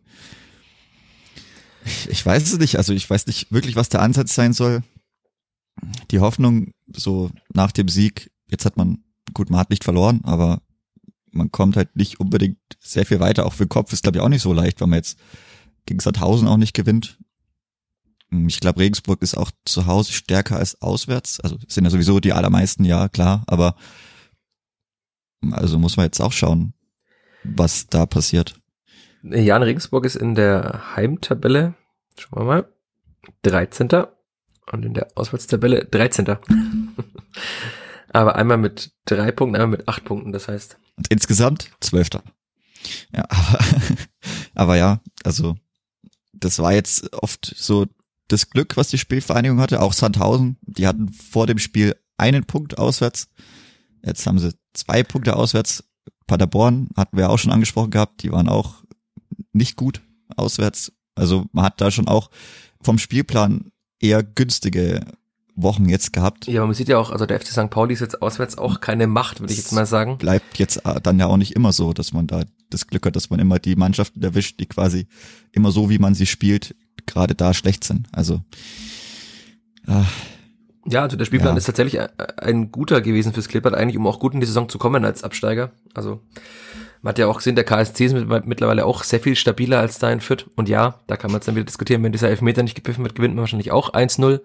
ich, 2.08 2.24
weiß 2.24 2.52
es 2.52 2.58
nicht. 2.58 2.76
Also 2.76 2.92
ich 2.92 3.08
weiß 3.08 3.26
nicht 3.26 3.52
wirklich, 3.52 3.76
was 3.76 3.88
der 3.88 4.02
Ansatz 4.02 4.34
sein 4.34 4.52
soll. 4.52 4.82
Die 6.10 6.20
Hoffnung 6.20 6.72
so 6.92 7.30
nach 7.52 7.72
dem 7.72 7.88
Sieg, 7.88 8.30
jetzt 8.48 8.64
hat 8.64 8.76
man, 8.76 9.02
gut, 9.34 9.50
man 9.50 9.60
hat 9.60 9.70
nicht 9.70 9.84
verloren, 9.84 10.20
aber 10.24 10.62
man 11.30 11.50
kommt 11.50 11.76
halt 11.76 11.96
nicht 11.96 12.20
unbedingt 12.20 12.58
sehr 12.78 13.06
viel 13.06 13.20
weiter. 13.20 13.46
Auch 13.46 13.54
für 13.54 13.64
den 13.64 13.70
Kopf 13.70 13.92
ist, 13.92 14.02
glaube 14.02 14.18
ich, 14.18 14.22
auch 14.22 14.28
nicht 14.28 14.42
so 14.42 14.52
leicht, 14.52 14.80
weil 14.80 14.88
man 14.88 14.98
jetzt 14.98 15.18
gegen 15.86 16.00
Sandhausen 16.00 16.46
auch 16.46 16.58
nicht 16.58 16.74
gewinnt. 16.74 17.18
Ich 18.46 18.60
glaube, 18.60 18.80
Regensburg 18.80 19.20
ist 19.20 19.36
auch 19.36 19.50
zu 19.64 19.86
Hause 19.86 20.12
stärker 20.12 20.56
als 20.56 20.80
auswärts. 20.80 21.40
Also 21.40 21.58
sind 21.68 21.84
ja 21.84 21.90
sowieso 21.90 22.18
die 22.18 22.32
allermeisten, 22.32 22.84
ja, 22.84 23.08
klar. 23.08 23.44
Aber 23.46 23.76
also 25.50 25.78
muss 25.78 25.96
man 25.96 26.06
jetzt 26.06 26.20
auch 26.20 26.32
schauen, 26.32 26.72
was 27.44 27.88
da 27.88 28.06
passiert. 28.06 28.54
Jan 29.22 29.62
Regensburg 29.62 30.04
ist 30.04 30.16
in 30.16 30.34
der 30.34 30.96
Heimtabelle, 30.96 31.74
schauen 32.18 32.40
wir 32.40 32.44
mal, 32.44 32.72
13. 33.42 33.88
Und 34.70 34.84
in 34.84 34.94
der 34.94 35.08
Auswärtstabelle 35.14 35.84
13. 35.84 36.26
aber 38.12 38.36
einmal 38.36 38.56
mit 38.56 38.92
drei 39.04 39.30
Punkten, 39.30 39.56
einmal 39.56 39.78
mit 39.78 39.88
acht 39.88 40.04
Punkten, 40.04 40.32
das 40.32 40.48
heißt. 40.48 40.78
Und 40.96 41.08
insgesamt 41.10 41.70
Zwölfter. 41.80 42.22
Ja, 43.14 43.24
aber, 43.28 43.58
aber 44.54 44.76
ja, 44.76 45.00
also 45.24 45.56
das 46.32 46.58
war 46.58 46.72
jetzt 46.72 47.12
oft 47.12 47.52
so 47.56 47.86
das 48.32 48.50
Glück, 48.50 48.76
was 48.76 48.88
die 48.88 48.98
Spielvereinigung 48.98 49.60
hatte. 49.60 49.80
Auch 49.80 49.92
Sandhausen, 49.92 50.56
die 50.62 50.86
hatten 50.86 51.12
vor 51.12 51.46
dem 51.46 51.58
Spiel 51.58 51.96
einen 52.16 52.44
Punkt 52.44 52.78
auswärts. 52.78 53.28
Jetzt 54.04 54.26
haben 54.26 54.38
sie 54.38 54.54
zwei 54.74 55.02
Punkte 55.02 55.36
auswärts. 55.36 55.84
Paderborn 56.26 56.88
hatten 56.96 57.16
wir 57.16 57.30
auch 57.30 57.38
schon 57.38 57.52
angesprochen 57.52 57.90
gehabt, 57.90 58.22
die 58.22 58.32
waren 58.32 58.48
auch 58.48 58.84
nicht 59.52 59.76
gut 59.76 60.00
auswärts. 60.36 60.92
Also 61.14 61.46
man 61.52 61.64
hat 61.64 61.80
da 61.80 61.90
schon 61.90 62.08
auch 62.08 62.30
vom 62.82 62.98
Spielplan 62.98 63.70
eher 64.00 64.22
günstige 64.22 65.00
Wochen 65.54 65.88
jetzt 65.88 66.12
gehabt. 66.12 66.46
Ja, 66.46 66.64
man 66.64 66.74
sieht 66.74 66.88
ja 66.88 66.98
auch, 66.98 67.10
also 67.10 67.26
der 67.26 67.38
FC 67.38 67.48
St. 67.48 67.70
Pauli 67.70 67.92
ist 67.92 68.00
jetzt 68.00 68.22
auswärts 68.22 68.56
auch 68.56 68.80
keine 68.80 69.06
Macht, 69.06 69.40
würde 69.40 69.52
ich 69.52 69.58
jetzt 69.58 69.72
mal 69.72 69.84
sagen. 69.84 70.16
Bleibt 70.16 70.58
jetzt 70.58 70.80
dann 71.02 71.18
ja 71.18 71.26
auch 71.26 71.36
nicht 71.36 71.54
immer 71.54 71.72
so, 71.72 71.92
dass 71.92 72.12
man 72.12 72.26
da 72.26 72.44
das 72.70 72.86
Glück 72.86 73.04
hat, 73.04 73.16
dass 73.16 73.28
man 73.28 73.38
immer 73.38 73.58
die 73.58 73.76
Mannschaften 73.76 74.22
erwischt, 74.22 74.58
die 74.60 74.66
quasi 74.66 75.06
immer 75.52 75.70
so, 75.70 75.90
wie 75.90 75.98
man 75.98 76.14
sie 76.14 76.26
spielt, 76.26 76.74
gerade 77.06 77.34
da 77.34 77.54
schlecht 77.54 77.84
sind. 77.84 78.08
Also 78.12 78.40
äh, 79.86 80.04
ja, 80.86 81.02
also 81.02 81.16
der 81.16 81.24
Spielplan 81.24 81.54
ja. 81.54 81.58
ist 81.58 81.66
tatsächlich 81.66 82.00
ein 82.38 82.72
guter 82.72 83.00
gewesen 83.00 83.32
fürs 83.32 83.48
Klippert, 83.48 83.74
eigentlich 83.74 83.96
um 83.96 84.06
auch 84.06 84.18
gut 84.18 84.34
in 84.34 84.40
die 84.40 84.46
Saison 84.46 84.68
zu 84.68 84.78
kommen 84.78 85.04
als 85.04 85.22
Absteiger. 85.22 85.70
Also 85.94 86.20
Man 87.02 87.10
hat 87.10 87.18
ja 87.18 87.28
auch 87.28 87.36
gesehen, 87.36 87.54
der 87.54 87.64
KSC 87.64 88.06
ist 88.06 88.14
mittlerweile 88.14 88.84
auch 88.84 89.04
sehr 89.04 89.20
viel 89.20 89.36
stabiler 89.36 89.78
als 89.78 89.98
da 89.98 90.10
in 90.10 90.20
Fürth. 90.20 90.46
Und 90.56 90.68
ja, 90.68 90.98
da 91.06 91.16
kann 91.16 91.30
man 91.30 91.38
jetzt 91.38 91.48
dann 91.48 91.54
wieder 91.54 91.66
diskutieren, 91.66 92.02
wenn 92.02 92.12
dieser 92.12 92.30
Elfmeter 92.30 92.64
nicht 92.64 92.74
gepfiffen 92.74 93.04
wird, 93.04 93.14
gewinnt 93.14 93.34
man 93.34 93.42
wahrscheinlich 93.42 93.70
auch 93.70 93.92
1-0. 93.92 94.40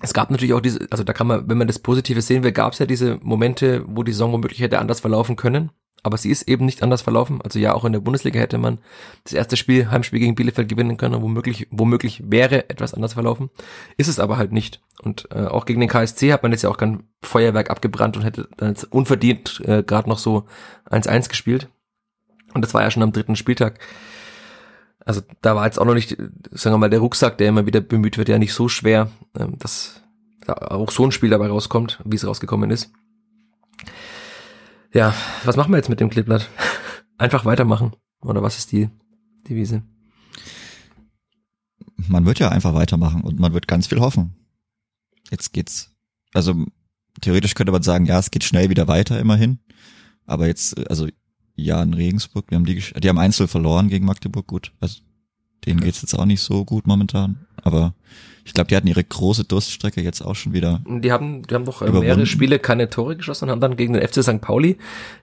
Es 0.00 0.14
gab 0.14 0.30
natürlich 0.30 0.54
auch 0.54 0.60
diese, 0.60 0.86
also 0.90 1.04
da 1.04 1.12
kann 1.12 1.26
man, 1.26 1.48
wenn 1.48 1.58
man 1.58 1.68
das 1.68 1.78
Positive 1.78 2.22
sehen 2.22 2.42
will, 2.42 2.52
gab 2.52 2.72
es 2.72 2.78
ja 2.78 2.86
diese 2.86 3.18
Momente, 3.22 3.84
wo 3.86 4.02
die 4.02 4.12
Saison 4.12 4.32
womöglich 4.32 4.60
hätte 4.60 4.78
anders 4.78 5.00
verlaufen 5.00 5.36
können 5.36 5.70
aber 6.02 6.16
sie 6.16 6.30
ist 6.30 6.48
eben 6.48 6.64
nicht 6.64 6.82
anders 6.82 7.02
verlaufen. 7.02 7.40
Also 7.42 7.58
ja, 7.58 7.74
auch 7.74 7.84
in 7.84 7.92
der 7.92 8.00
Bundesliga 8.00 8.40
hätte 8.40 8.58
man 8.58 8.78
das 9.24 9.32
erste 9.32 9.56
Spiel, 9.56 9.90
Heimspiel 9.90 10.18
gegen 10.18 10.34
Bielefeld 10.34 10.68
gewinnen 10.68 10.96
können, 10.96 11.22
womöglich, 11.22 11.68
womöglich 11.70 12.22
wäre 12.26 12.68
etwas 12.70 12.94
anders 12.94 13.12
verlaufen. 13.12 13.50
Ist 13.96 14.08
es 14.08 14.18
aber 14.18 14.36
halt 14.36 14.52
nicht. 14.52 14.82
Und 15.02 15.28
äh, 15.32 15.46
auch 15.46 15.64
gegen 15.64 15.80
den 15.80 15.88
KSC 15.88 16.32
hat 16.32 16.42
man 16.42 16.52
jetzt 16.52 16.62
ja 16.62 16.70
auch 16.70 16.76
kein 16.76 17.04
Feuerwerk 17.22 17.70
abgebrannt 17.70 18.16
und 18.16 18.24
hätte 18.24 18.48
dann 18.56 18.70
jetzt 18.70 18.84
unverdient 18.84 19.60
äh, 19.64 19.82
gerade 19.84 20.08
noch 20.08 20.18
so 20.18 20.44
1-1 20.90 21.28
gespielt. 21.28 21.68
Und 22.52 22.64
das 22.64 22.74
war 22.74 22.82
ja 22.82 22.90
schon 22.90 23.02
am 23.02 23.12
dritten 23.12 23.36
Spieltag. 23.36 23.78
Also 25.04 25.22
da 25.40 25.54
war 25.54 25.66
jetzt 25.66 25.78
auch 25.78 25.84
noch 25.84 25.94
nicht, 25.94 26.16
sagen 26.50 26.74
wir 26.74 26.78
mal, 26.78 26.90
der 26.90 27.00
Rucksack, 27.00 27.38
der 27.38 27.48
immer 27.48 27.66
wieder 27.66 27.80
bemüht 27.80 28.18
wird, 28.18 28.28
ja 28.28 28.38
nicht 28.38 28.54
so 28.54 28.68
schwer, 28.68 29.10
ähm, 29.38 29.56
dass 29.58 30.02
da 30.46 30.54
auch 30.54 30.90
so 30.90 31.04
ein 31.04 31.12
Spiel 31.12 31.30
dabei 31.30 31.46
rauskommt, 31.46 32.00
wie 32.04 32.16
es 32.16 32.26
rausgekommen 32.26 32.70
ist. 32.70 32.92
Ja, 34.94 35.14
was 35.44 35.56
machen 35.56 35.72
wir 35.72 35.78
jetzt 35.78 35.88
mit 35.88 36.00
dem 36.00 36.10
Kleeblatt? 36.10 36.50
Einfach 37.16 37.44
weitermachen. 37.44 37.92
Oder 38.20 38.42
was 38.42 38.58
ist 38.58 38.72
die 38.72 38.90
Devise? 39.48 39.82
Man 41.96 42.26
wird 42.26 42.38
ja 42.38 42.50
einfach 42.50 42.74
weitermachen 42.74 43.22
und 43.22 43.38
man 43.38 43.54
wird 43.54 43.68
ganz 43.68 43.86
viel 43.86 44.00
hoffen. 44.00 44.34
Jetzt 45.30 45.52
geht's, 45.52 45.90
also 46.34 46.66
theoretisch 47.20 47.54
könnte 47.54 47.72
man 47.72 47.82
sagen, 47.82 48.06
ja, 48.06 48.18
es 48.18 48.30
geht 48.30 48.44
schnell 48.44 48.68
wieder 48.68 48.86
weiter 48.86 49.18
immerhin. 49.18 49.60
Aber 50.26 50.46
jetzt, 50.46 50.78
also 50.90 51.08
ja, 51.54 51.82
in 51.82 51.94
Regensburg, 51.94 52.50
wir 52.50 52.56
haben 52.56 52.66
die, 52.66 52.80
die 52.80 53.08
haben 53.08 53.18
Einzel 53.18 53.48
verloren 53.48 53.88
gegen 53.88 54.04
Magdeburg, 54.04 54.46
gut. 54.46 54.72
Also 54.80 55.00
denen 55.64 55.80
geht's 55.80 56.02
jetzt 56.02 56.18
auch 56.18 56.26
nicht 56.26 56.42
so 56.42 56.64
gut 56.64 56.86
momentan. 56.86 57.46
Aber 57.62 57.94
ich 58.44 58.54
glaube, 58.54 58.68
die 58.68 58.76
hatten 58.76 58.88
ihre 58.88 59.04
große 59.04 59.44
Durststrecke 59.44 60.02
jetzt 60.02 60.20
auch 60.20 60.34
schon 60.34 60.52
wieder. 60.52 60.80
Die 60.86 61.12
haben, 61.12 61.42
die 61.42 61.54
haben 61.54 61.64
doch 61.64 61.82
überwunden. 61.82 62.06
mehrere 62.06 62.26
Spiele 62.26 62.58
keine 62.58 62.90
Tore 62.90 63.16
geschossen 63.16 63.44
und 63.44 63.50
haben 63.50 63.60
dann 63.60 63.76
gegen 63.76 63.92
den 63.92 64.06
FC 64.06 64.22
St. 64.22 64.40
Pauli, 64.40 64.78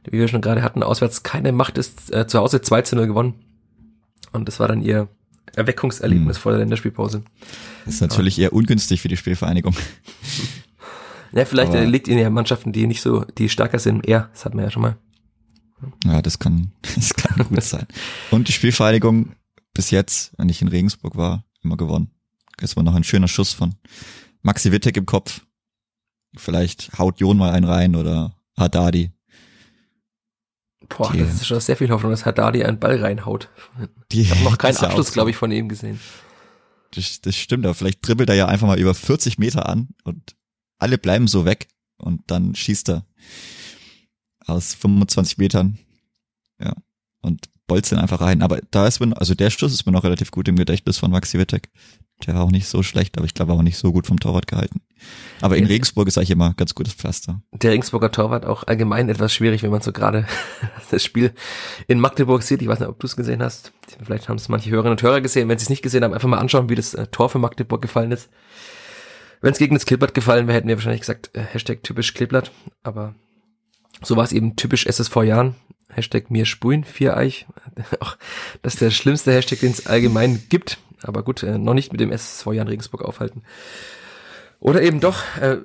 wie 0.10 0.19
wir 0.19 0.27
schon 0.27 0.41
gerade 0.41 0.63
hatten, 0.63 0.84
auswärts 0.84 1.23
keine 1.23 1.51
Macht 1.51 1.77
ist, 1.77 2.13
äh, 2.13 2.27
zu 2.27 2.39
Hause 2.39 2.62
2 2.62 2.84
zu 2.84 2.95
0 2.95 3.08
gewonnen. 3.08 3.34
Und 4.32 4.47
das 4.47 4.60
war 4.60 4.67
dann 4.67 4.82
ihr 4.82 5.10
Erweckungserlebnis 5.55 6.38
hm. 6.38 6.41
vor 6.41 6.51
der 6.51 6.60
Länderspielpause. 6.60 7.23
Das 7.86 7.95
ist 7.95 8.01
natürlich 8.01 8.38
ja. 8.38 8.45
eher 8.45 8.53
ungünstig 8.53 9.01
für 9.01 9.08
die 9.08 9.17
Spielvereinigung. 9.17 9.75
Ja, 11.32 11.45
vielleicht 11.45 11.73
Aber 11.73 11.86
liegt 11.86 12.08
ihnen 12.08 12.19
ja 12.19 12.29
Mannschaften, 12.32 12.71
die 12.71 12.88
nicht 12.88 13.01
so, 13.01 13.23
die 13.38 13.49
stärker 13.49 13.77
sind, 13.77 14.08
eher. 14.08 14.29
Das 14.34 14.45
hatten 14.45 14.58
wir 14.58 14.63
ja 14.63 14.71
schon 14.71 14.82
mal. 14.82 14.97
Ja, 16.03 16.21
das 16.21 16.39
kann, 16.39 16.71
das 16.95 17.13
kann 17.13 17.47
gut 17.47 17.63
sein. 17.63 17.86
Und 18.32 18.47
die 18.47 18.51
Spielvereinigung 18.51 19.34
bis 19.73 19.91
jetzt, 19.91 20.34
wenn 20.38 20.49
ich 20.49 20.62
in 20.62 20.67
Regensburg 20.67 21.15
war, 21.15 21.45
immer 21.62 21.77
gewonnen. 21.77 22.10
Es 22.61 22.75
war 22.75 22.83
noch 22.83 22.95
ein 22.95 23.03
schöner 23.03 23.27
Schuss 23.27 23.53
von 23.53 23.75
Maxi 24.41 24.71
Wittek 24.71 24.97
im 24.97 25.05
Kopf. 25.05 25.45
Vielleicht 26.35 26.97
haut 26.97 27.19
Jon 27.19 27.37
mal 27.37 27.51
einen 27.51 27.65
rein 27.65 27.95
oder 27.95 28.35
Haddadi. 28.57 29.11
Boah, 30.87 31.11
die, 31.11 31.19
das 31.19 31.35
ist 31.35 31.47
schon 31.47 31.59
sehr 31.59 31.77
viel 31.77 31.89
Hoffnung, 31.89 32.11
dass 32.11 32.25
Haddadi 32.25 32.63
einen 32.63 32.79
Ball 32.79 32.99
reinhaut. 33.01 33.49
Die, 34.11 34.21
ich 34.21 34.31
habe 34.31 34.43
noch 34.43 34.57
keinen 34.57 34.77
Abschluss, 34.77 35.11
glaube 35.11 35.29
ich, 35.29 35.35
von 35.35 35.51
ihm 35.51 35.69
gesehen. 35.69 35.99
Das, 36.91 37.21
das 37.21 37.35
stimmt, 37.35 37.65
aber 37.65 37.75
vielleicht 37.75 38.07
dribbelt 38.07 38.29
er 38.29 38.35
ja 38.35 38.47
einfach 38.47 38.67
mal 38.67 38.79
über 38.79 38.95
40 38.95 39.37
Meter 39.37 39.69
an 39.69 39.89
und 40.03 40.35
alle 40.79 40.97
bleiben 40.97 41.27
so 41.27 41.45
weg 41.45 41.67
und 41.97 42.21
dann 42.27 42.55
schießt 42.55 42.89
er 42.89 43.05
aus 44.45 44.73
25 44.73 45.37
Metern. 45.37 45.77
Ja. 46.59 46.73
Und 47.21 47.49
bolzt 47.69 47.93
den 47.93 47.99
einfach 47.99 48.19
rein. 48.19 48.41
Aber 48.41 48.60
da 48.71 48.86
ist 48.86 48.99
mir, 48.99 49.15
also 49.15 49.34
der 49.34 49.49
Schuss 49.49 49.71
ist 49.71 49.86
mir 49.86 49.93
noch 49.93 50.03
relativ 50.03 50.32
gut 50.32 50.49
im 50.49 50.58
Gedächtnis 50.58 50.97
von 50.97 51.10
Maxi 51.10 51.39
Wittek. 51.39 51.69
Der 52.25 52.36
war 52.36 52.41
auch 52.41 52.51
nicht 52.51 52.67
so 52.67 52.84
schlecht, 52.84 53.17
aber 53.17 53.25
ich 53.25 53.34
glaube 53.34 53.53
auch 53.53 53.62
nicht 53.62 53.77
so 53.77 53.93
gut 53.93 54.05
vom 54.05 54.19
Torwart 54.19 54.47
gehalten. 54.47 54.82
Aber 55.39 55.55
in 55.55 55.65
Regensburg 55.65 56.10
ist 56.10 56.17
eigentlich 56.17 56.32
immer 56.32 56.53
ganz 56.55 56.75
gutes 56.75 56.93
Pflaster. 56.93 57.41
Der 57.53 57.71
Regensburger 57.71 58.12
Torwart 58.12 58.45
auch 58.45 58.63
allgemein 58.63 59.08
etwas 59.08 59.34
schwierig, 59.34 59.63
wenn 59.63 59.71
man 59.71 59.79
so 59.79 59.93
gerade 59.93 60.27
das 60.91 61.01
Spiel 61.01 61.32
in 61.88 62.01
Magdeburg 62.01 62.43
sieht. 62.43 62.62
Ich 62.62 62.67
weiß 62.67 62.82
nicht, 62.82 62.89
ob 62.89 62.99
du 62.99 63.08
es 63.08 63.15
gesehen 63.15 63.41
hast. 63.41 63.71
Vielleicht 64.03 64.27
haben 64.27 64.36
es 64.36 64.49
manche 64.49 64.69
Hörerinnen 64.69 64.97
und 64.97 65.01
Hörer 65.01 65.21
gesehen. 65.21 65.47
Wenn 65.47 65.58
sie 65.58 65.63
es 65.63 65.69
nicht 65.69 65.82
gesehen 65.82 66.03
haben, 66.03 66.13
einfach 66.13 66.27
mal 66.27 66.39
anschauen, 66.39 66.67
wie 66.67 66.75
das 66.75 66.93
äh, 66.93 67.08
Tor 67.08 67.29
für 67.29 67.39
Magdeburg 67.39 67.82
gefallen 67.82 68.12
ist. 68.12 68.29
Wenn 69.39 69.53
es 69.53 69.60
gegen 69.60 69.75
das 69.75 69.86
Kleeblatt 69.86 70.13
gefallen 70.13 70.47
wäre, 70.47 70.58
hätten 70.58 70.67
wir 70.67 70.75
wahrscheinlich 70.75 71.01
gesagt, 71.01 71.29
äh, 71.34 71.41
Hashtag 71.41 71.84
typisch 71.84 72.13
Kleeblatt. 72.13 72.51
Aber 72.84 73.15
so 74.01 74.15
war 74.15 74.23
es 74.23 74.31
eben 74.31 74.55
typisch 74.55 74.85
SSV 74.85 75.23
Jahren. 75.23 75.55
Hashtag 75.89 76.29
mir 76.29 76.45
spulen, 76.45 76.83
Viereich. 76.83 77.47
Auch 77.99 78.17
das 78.62 78.75
ist 78.75 78.81
der 78.81 78.91
schlimmste 78.91 79.33
Hashtag, 79.33 79.59
den 79.59 79.71
es 79.71 79.88
allgemein 79.88 80.43
gibt. 80.49 80.77
Aber 81.03 81.23
gut, 81.23 81.43
äh, 81.43 81.57
noch 81.57 81.73
nicht 81.73 81.91
mit 81.91 82.01
dem 82.01 82.12
SSV 82.12 82.53
Jan 82.53 82.67
Regensburg 82.67 83.03
aufhalten. 83.03 83.43
Oder 84.59 84.81
eben 84.81 84.99
doch, 84.99 85.23
äh, 85.39 85.57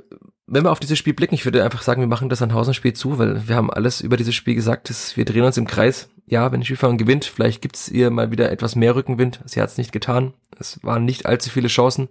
wenn 0.46 0.64
wir 0.64 0.70
auf 0.72 0.80
dieses 0.80 0.98
Spiel 0.98 1.14
blicken, 1.14 1.34
ich 1.34 1.44
würde 1.44 1.64
einfach 1.64 1.82
sagen, 1.82 2.00
wir 2.00 2.06
machen 2.08 2.28
das 2.28 2.38
Sandhausen-Spiel 2.40 2.92
zu, 2.92 3.18
weil 3.18 3.48
wir 3.48 3.56
haben 3.56 3.70
alles 3.70 4.00
über 4.00 4.16
dieses 4.16 4.34
Spiel 4.34 4.54
gesagt. 4.54 4.90
Das, 4.90 5.16
wir 5.16 5.24
drehen 5.24 5.44
uns 5.44 5.56
im 5.56 5.66
Kreis. 5.66 6.08
Ja, 6.26 6.52
wenn 6.52 6.60
die 6.60 6.66
Spielverein 6.66 6.98
gewinnt, 6.98 7.24
vielleicht 7.24 7.60
gibt's 7.60 7.88
ihr 7.88 8.10
mal 8.10 8.30
wieder 8.30 8.50
etwas 8.50 8.76
mehr 8.76 8.94
Rückenwind. 8.94 9.40
Sie 9.44 9.60
hat 9.60 9.70
es 9.70 9.78
nicht 9.78 9.92
getan. 9.92 10.34
Es 10.58 10.82
waren 10.82 11.04
nicht 11.04 11.26
allzu 11.26 11.50
viele 11.50 11.68
Chancen, 11.68 12.08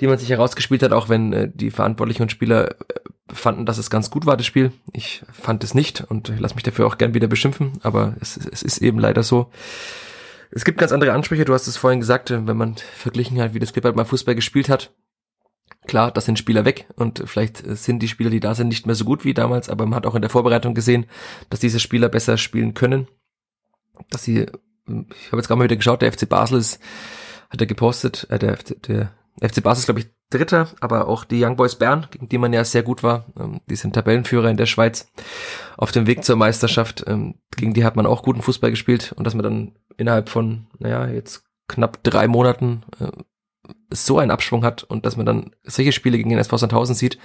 die 0.00 0.06
man 0.06 0.18
sich 0.18 0.30
herausgespielt 0.30 0.82
hat, 0.82 0.92
auch 0.92 1.08
wenn 1.08 1.32
äh, 1.32 1.50
die 1.52 1.70
Verantwortlichen 1.70 2.22
und 2.22 2.32
Spieler 2.32 2.70
äh, 2.70 2.74
fanden, 3.32 3.66
dass 3.66 3.78
es 3.78 3.90
ganz 3.90 4.10
gut 4.10 4.26
war, 4.26 4.36
das 4.36 4.46
Spiel. 4.46 4.72
Ich 4.92 5.22
fand 5.32 5.64
es 5.64 5.74
nicht 5.74 6.02
und 6.02 6.32
lass 6.38 6.54
mich 6.54 6.64
dafür 6.64 6.86
auch 6.86 6.98
gern 6.98 7.14
wieder 7.14 7.28
beschimpfen, 7.28 7.72
aber 7.82 8.16
es, 8.20 8.36
es 8.36 8.62
ist 8.62 8.78
eben 8.78 8.98
leider 8.98 9.22
so. 9.22 9.50
Es 10.50 10.64
gibt 10.64 10.78
ganz 10.78 10.92
andere 10.92 11.12
Ansprüche, 11.12 11.44
du 11.44 11.54
hast 11.54 11.66
es 11.66 11.76
vorhin 11.76 12.00
gesagt, 12.00 12.30
wenn 12.30 12.56
man 12.56 12.76
verglichen 12.76 13.40
hat, 13.40 13.54
wie 13.54 13.58
das 13.58 13.72
Clippert 13.72 13.96
mal 13.96 14.04
Fußball 14.04 14.34
gespielt 14.34 14.68
hat. 14.68 14.94
Klar, 15.86 16.12
das 16.12 16.26
sind 16.26 16.38
Spieler 16.38 16.64
weg 16.64 16.86
und 16.96 17.22
vielleicht 17.26 17.58
sind 17.76 18.00
die 18.00 18.08
Spieler, 18.08 18.30
die 18.30 18.40
da 18.40 18.54
sind, 18.54 18.68
nicht 18.68 18.86
mehr 18.86 18.94
so 18.94 19.04
gut 19.04 19.24
wie 19.24 19.34
damals, 19.34 19.68
aber 19.68 19.84
man 19.84 19.96
hat 19.96 20.06
auch 20.06 20.14
in 20.14 20.22
der 20.22 20.30
Vorbereitung 20.30 20.74
gesehen, 20.74 21.06
dass 21.50 21.60
diese 21.60 21.80
Spieler 21.80 22.08
besser 22.08 22.38
spielen 22.38 22.72
können. 22.72 23.08
Dass 24.10 24.24
sie, 24.24 24.42
ich 24.42 25.26
habe 25.28 25.36
jetzt 25.36 25.48
gerade 25.48 25.58
mal 25.58 25.64
wieder 25.64 25.76
geschaut, 25.76 26.02
der 26.02 26.12
FC 26.12 26.28
Basel 26.28 26.58
ist, 26.58 26.80
hat 27.50 27.60
er 27.60 27.66
gepostet, 27.66 28.26
äh, 28.30 28.38
der, 28.38 28.56
der 28.86 29.12
FC 29.40 29.62
Basel 29.62 29.80
ist, 29.80 29.86
glaube 29.86 30.00
ich, 30.00 30.06
Dritter, 30.30 30.68
aber 30.80 31.06
auch 31.08 31.24
die 31.24 31.44
Young 31.44 31.56
Boys 31.56 31.76
Bern, 31.76 32.06
gegen 32.10 32.28
die 32.28 32.38
man 32.38 32.52
ja 32.52 32.64
sehr 32.64 32.82
gut 32.82 33.02
war, 33.02 33.26
ähm, 33.38 33.60
die 33.68 33.76
sind 33.76 33.94
Tabellenführer 33.94 34.50
in 34.50 34.56
der 34.56 34.66
Schweiz 34.66 35.08
auf 35.76 35.92
dem 35.92 36.06
Weg 36.06 36.24
zur 36.24 36.36
Meisterschaft. 36.36 37.04
Ähm, 37.06 37.36
gegen 37.56 37.74
die 37.74 37.84
hat 37.84 37.94
man 37.96 38.06
auch 38.06 38.22
guten 38.22 38.42
Fußball 38.42 38.70
gespielt 38.70 39.12
und 39.16 39.24
dass 39.24 39.34
man 39.34 39.44
dann 39.44 39.72
innerhalb 39.96 40.28
von, 40.28 40.66
naja, 40.78 41.06
jetzt 41.06 41.44
knapp 41.68 42.02
drei 42.02 42.26
Monaten 42.26 42.82
äh, 42.98 43.12
so 43.90 44.18
einen 44.18 44.30
Abschwung 44.30 44.64
hat 44.64 44.82
und 44.82 45.06
dass 45.06 45.16
man 45.16 45.26
dann 45.26 45.50
solche 45.62 45.92
Spiele 45.92 46.16
gegen 46.16 46.30
den 46.30 46.38
SV 46.38 46.56
Sandhausen 46.56 46.94
sieht, 46.94 47.18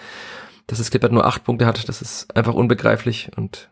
dass 0.67 0.78
das 0.78 0.91
Clippert 0.91 1.12
nur 1.12 1.26
acht 1.26 1.43
Punkte 1.43 1.65
hat, 1.65 1.89
das 1.89 2.02
ist 2.02 2.36
einfach 2.36 2.54
unbegreiflich 2.54 3.32
und 3.36 3.69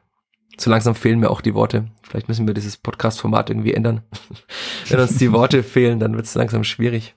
so 0.60 0.72
langsam 0.72 0.96
fehlen 0.96 1.20
mir 1.20 1.30
auch 1.30 1.42
die 1.42 1.54
Worte. 1.54 1.86
Vielleicht 2.02 2.28
müssen 2.28 2.48
wir 2.48 2.56
dieses 2.56 2.78
Podcast-Format 2.78 3.52
irgendwie 3.52 3.74
ändern. 3.74 4.02
Wenn 4.88 5.00
uns 5.00 5.18
die 5.18 5.32
Worte 5.32 5.62
fehlen, 5.62 6.00
dann 6.00 6.16
wird 6.16 6.26
es 6.26 6.34
langsam 6.34 6.64
schwierig. 6.64 7.16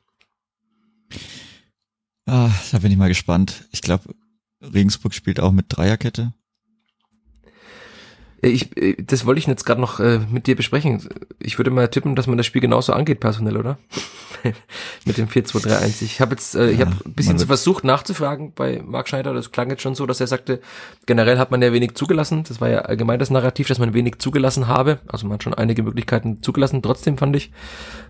Ah, 2.27 2.51
da 2.70 2.79
bin 2.79 2.92
ich 2.92 2.99
mal 2.99 3.09
gespannt. 3.09 3.66
Ich 3.73 3.83
glaube, 3.83 4.14
Regensburg 4.62 5.14
spielt 5.14 5.40
auch 5.40 5.53
mit 5.53 5.66
Dreierkette. 5.68 6.33
Ich, 8.42 8.77
äh, 8.77 8.96
das 9.03 9.27
wollte 9.27 9.38
ich 9.38 9.46
jetzt 9.46 9.64
gerade 9.64 9.81
noch 9.81 10.01
äh, 10.01 10.20
mit 10.31 10.46
dir 10.46 10.57
besprechen. 10.57 11.07
Ich 11.38 11.59
würde 11.59 11.70
mal 11.70 11.88
tippen, 11.88 12.16
dass 12.16 12.27
man 12.27 12.38
das 12.38 12.46
Spiel 12.46 12.61
genauso 12.61 12.92
angeht, 12.92 13.20
personell, 13.20 13.57
oder? 13.57 13.79
mit 15.05 15.18
dem 15.18 15.29
4-2-3-1. 15.29 16.03
Ich 16.03 16.20
habe 16.20 16.33
jetzt, 16.33 16.55
äh, 16.55 16.66
ja, 16.66 16.70
ich 16.70 16.81
habe 16.81 16.96
ein 17.05 17.12
bisschen 17.12 17.38
versucht 17.38 17.85
nachzufragen 17.85 18.53
bei 18.55 18.83
Marc 18.83 19.09
Schneider. 19.09 19.35
Das 19.35 19.53
klang 19.53 19.68
jetzt 19.68 19.83
schon 19.83 19.94
so, 19.94 20.07
dass 20.07 20.20
er 20.20 20.27
sagte, 20.27 20.61
generell 21.07 21.38
hat 21.38 21.51
man 21.51 21.61
ja 21.61 21.73
wenig 21.73 21.94
zugelassen. 21.94 22.44
Das 22.49 22.61
war 22.61 22.70
ja 22.70 22.81
allgemein 22.81 23.18
das 23.18 23.31
Narrativ, 23.31 23.68
dass 23.68 23.79
man 23.79 23.92
wenig 23.92 24.18
zugelassen 24.18 24.68
habe. 24.68 25.01
Also 25.07 25.27
man 25.27 25.35
hat 25.35 25.42
schon 25.42 25.55
einige 25.55 25.83
Möglichkeiten 25.83 26.42
zugelassen, 26.42 26.81
trotzdem 26.83 27.18
fand 27.18 27.37
ich. 27.37 27.53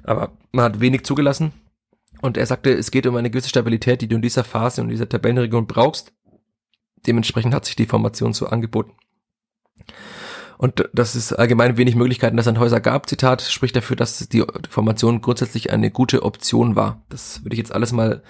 Aber 0.05 0.31
man 0.53 0.65
hat 0.65 0.81
wenig 0.81 1.05
zugelassen. 1.05 1.53
Und 2.20 2.37
er 2.37 2.46
sagte, 2.46 2.72
es 2.72 2.90
geht 2.90 3.06
um 3.06 3.16
eine 3.16 3.30
gewisse 3.30 3.48
Stabilität, 3.48 4.02
die 4.02 4.09
du 4.09 4.16
in 4.16 4.22
dieser 4.22 4.44
Phase 4.44 4.83
und 4.83 4.88
dieser 4.88 5.09
Tabellenregion 5.09 5.66
brauchst. 5.66 6.12
Dementsprechend 7.06 7.54
hat 7.54 7.64
sich 7.64 7.76
die 7.76 7.87
Formation 7.87 8.33
so 8.33 8.46
angeboten. 8.46 8.92
Und 10.59 10.90
dass 10.92 11.14
es 11.14 11.33
allgemein 11.33 11.78
wenig 11.78 11.94
Möglichkeiten, 11.94 12.37
dass 12.37 12.46
ein 12.46 12.59
Häuser 12.59 12.80
gab, 12.80 13.09
Zitat, 13.09 13.40
spricht 13.40 13.74
dafür, 13.74 13.96
dass 13.96 14.28
die 14.28 14.44
Formation 14.68 15.22
grundsätzlich 15.22 15.72
eine 15.72 15.90
gute 15.90 16.22
Option 16.22 16.76
war. 16.76 17.02
Das 17.09 17.42
würde 17.42 17.54
ich 17.54 17.59
jetzt 17.59 17.72
alles 17.72 17.92
mal 17.92 18.22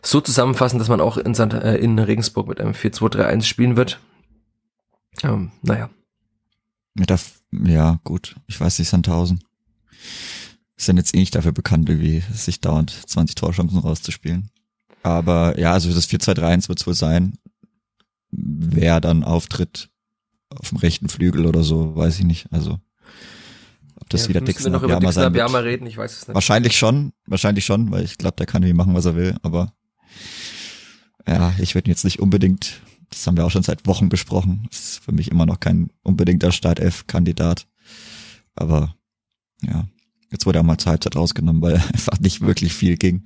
so 0.00 0.20
zusammenfassen, 0.20 0.78
dass 0.78 0.88
man 0.88 1.00
auch 1.00 1.16
in, 1.16 1.34
Sand, 1.34 1.54
äh, 1.54 1.76
in 1.76 1.98
Regensburg 1.98 2.46
mit 2.46 2.60
einem 2.60 2.74
4-2-3-1 2.74 3.42
spielen 3.42 3.76
wird. 3.76 3.98
Ähm, 5.24 5.50
naja. 5.62 5.90
Ja, 7.50 7.98
gut. 8.04 8.36
Ich 8.46 8.60
weiß 8.60 8.78
nicht, 8.78 8.88
Sandhausen 8.88 9.42
sind 10.78 10.96
jetzt 10.96 11.14
eh 11.14 11.18
nicht 11.18 11.34
dafür 11.34 11.52
bekannt, 11.52 11.88
irgendwie 11.88 12.22
sich 12.32 12.60
dauernd 12.60 12.90
20 12.90 13.34
Torchancen 13.34 13.78
rauszuspielen. 13.78 14.50
Aber 15.02 15.58
ja, 15.58 15.72
also 15.72 15.92
das 15.92 16.08
4-2-3-1 16.08 16.68
wird 16.68 16.80
es 16.80 16.86
wohl 16.86 16.94
sein. 16.94 17.38
Wer 18.30 19.00
dann 19.00 19.24
auftritt, 19.24 19.90
auf 20.50 20.68
dem 20.70 20.78
rechten 20.78 21.08
Flügel 21.08 21.46
oder 21.46 21.62
so, 21.62 21.96
weiß 21.96 22.18
ich 22.18 22.24
nicht. 22.24 22.52
Also 22.52 22.78
ob 24.00 24.08
das 24.10 24.22
Ja, 24.22 24.28
wieder 24.28 24.40
Dixon 24.40 24.72
wir 24.72 24.78
noch 24.78 24.82
über 24.82 24.96
Dixon 25.00 25.12
sein 25.12 25.32
wird. 25.34 25.42
Abiyama 25.42 25.58
reden, 25.58 25.86
ich 25.86 25.96
weiß 25.96 26.12
es 26.12 26.28
nicht. 26.28 26.34
Wahrscheinlich 26.34 26.76
schon, 26.76 27.12
wahrscheinlich 27.26 27.64
schon, 27.64 27.90
weil 27.90 28.04
ich 28.04 28.18
glaube, 28.18 28.36
der 28.36 28.46
kann 28.46 28.62
irgendwie 28.62 28.76
machen, 28.76 28.94
was 28.94 29.04
er 29.04 29.16
will, 29.16 29.36
aber 29.42 29.72
ja, 31.26 31.54
ich 31.58 31.74
würde 31.74 31.90
jetzt 31.90 32.04
nicht 32.04 32.20
unbedingt, 32.20 32.80
das 33.10 33.26
haben 33.26 33.36
wir 33.36 33.44
auch 33.44 33.50
schon 33.50 33.62
seit 33.62 33.86
Wochen 33.86 34.08
besprochen, 34.08 34.68
ist 34.70 35.04
für 35.04 35.12
mich 35.12 35.30
immer 35.30 35.46
noch 35.46 35.60
kein 35.60 35.90
unbedingter 36.02 36.52
Startelf-Kandidat. 36.52 37.66
Aber 38.54 38.94
ja, 39.62 39.86
jetzt 40.30 40.46
wurde 40.46 40.58
er 40.58 40.62
mal 40.62 40.78
zur 40.78 40.92
Halbzeit 40.92 41.16
rausgenommen, 41.16 41.62
weil 41.62 41.74
einfach 41.92 42.18
nicht 42.20 42.40
wirklich 42.40 42.72
viel 42.74 42.96
ging. 42.96 43.22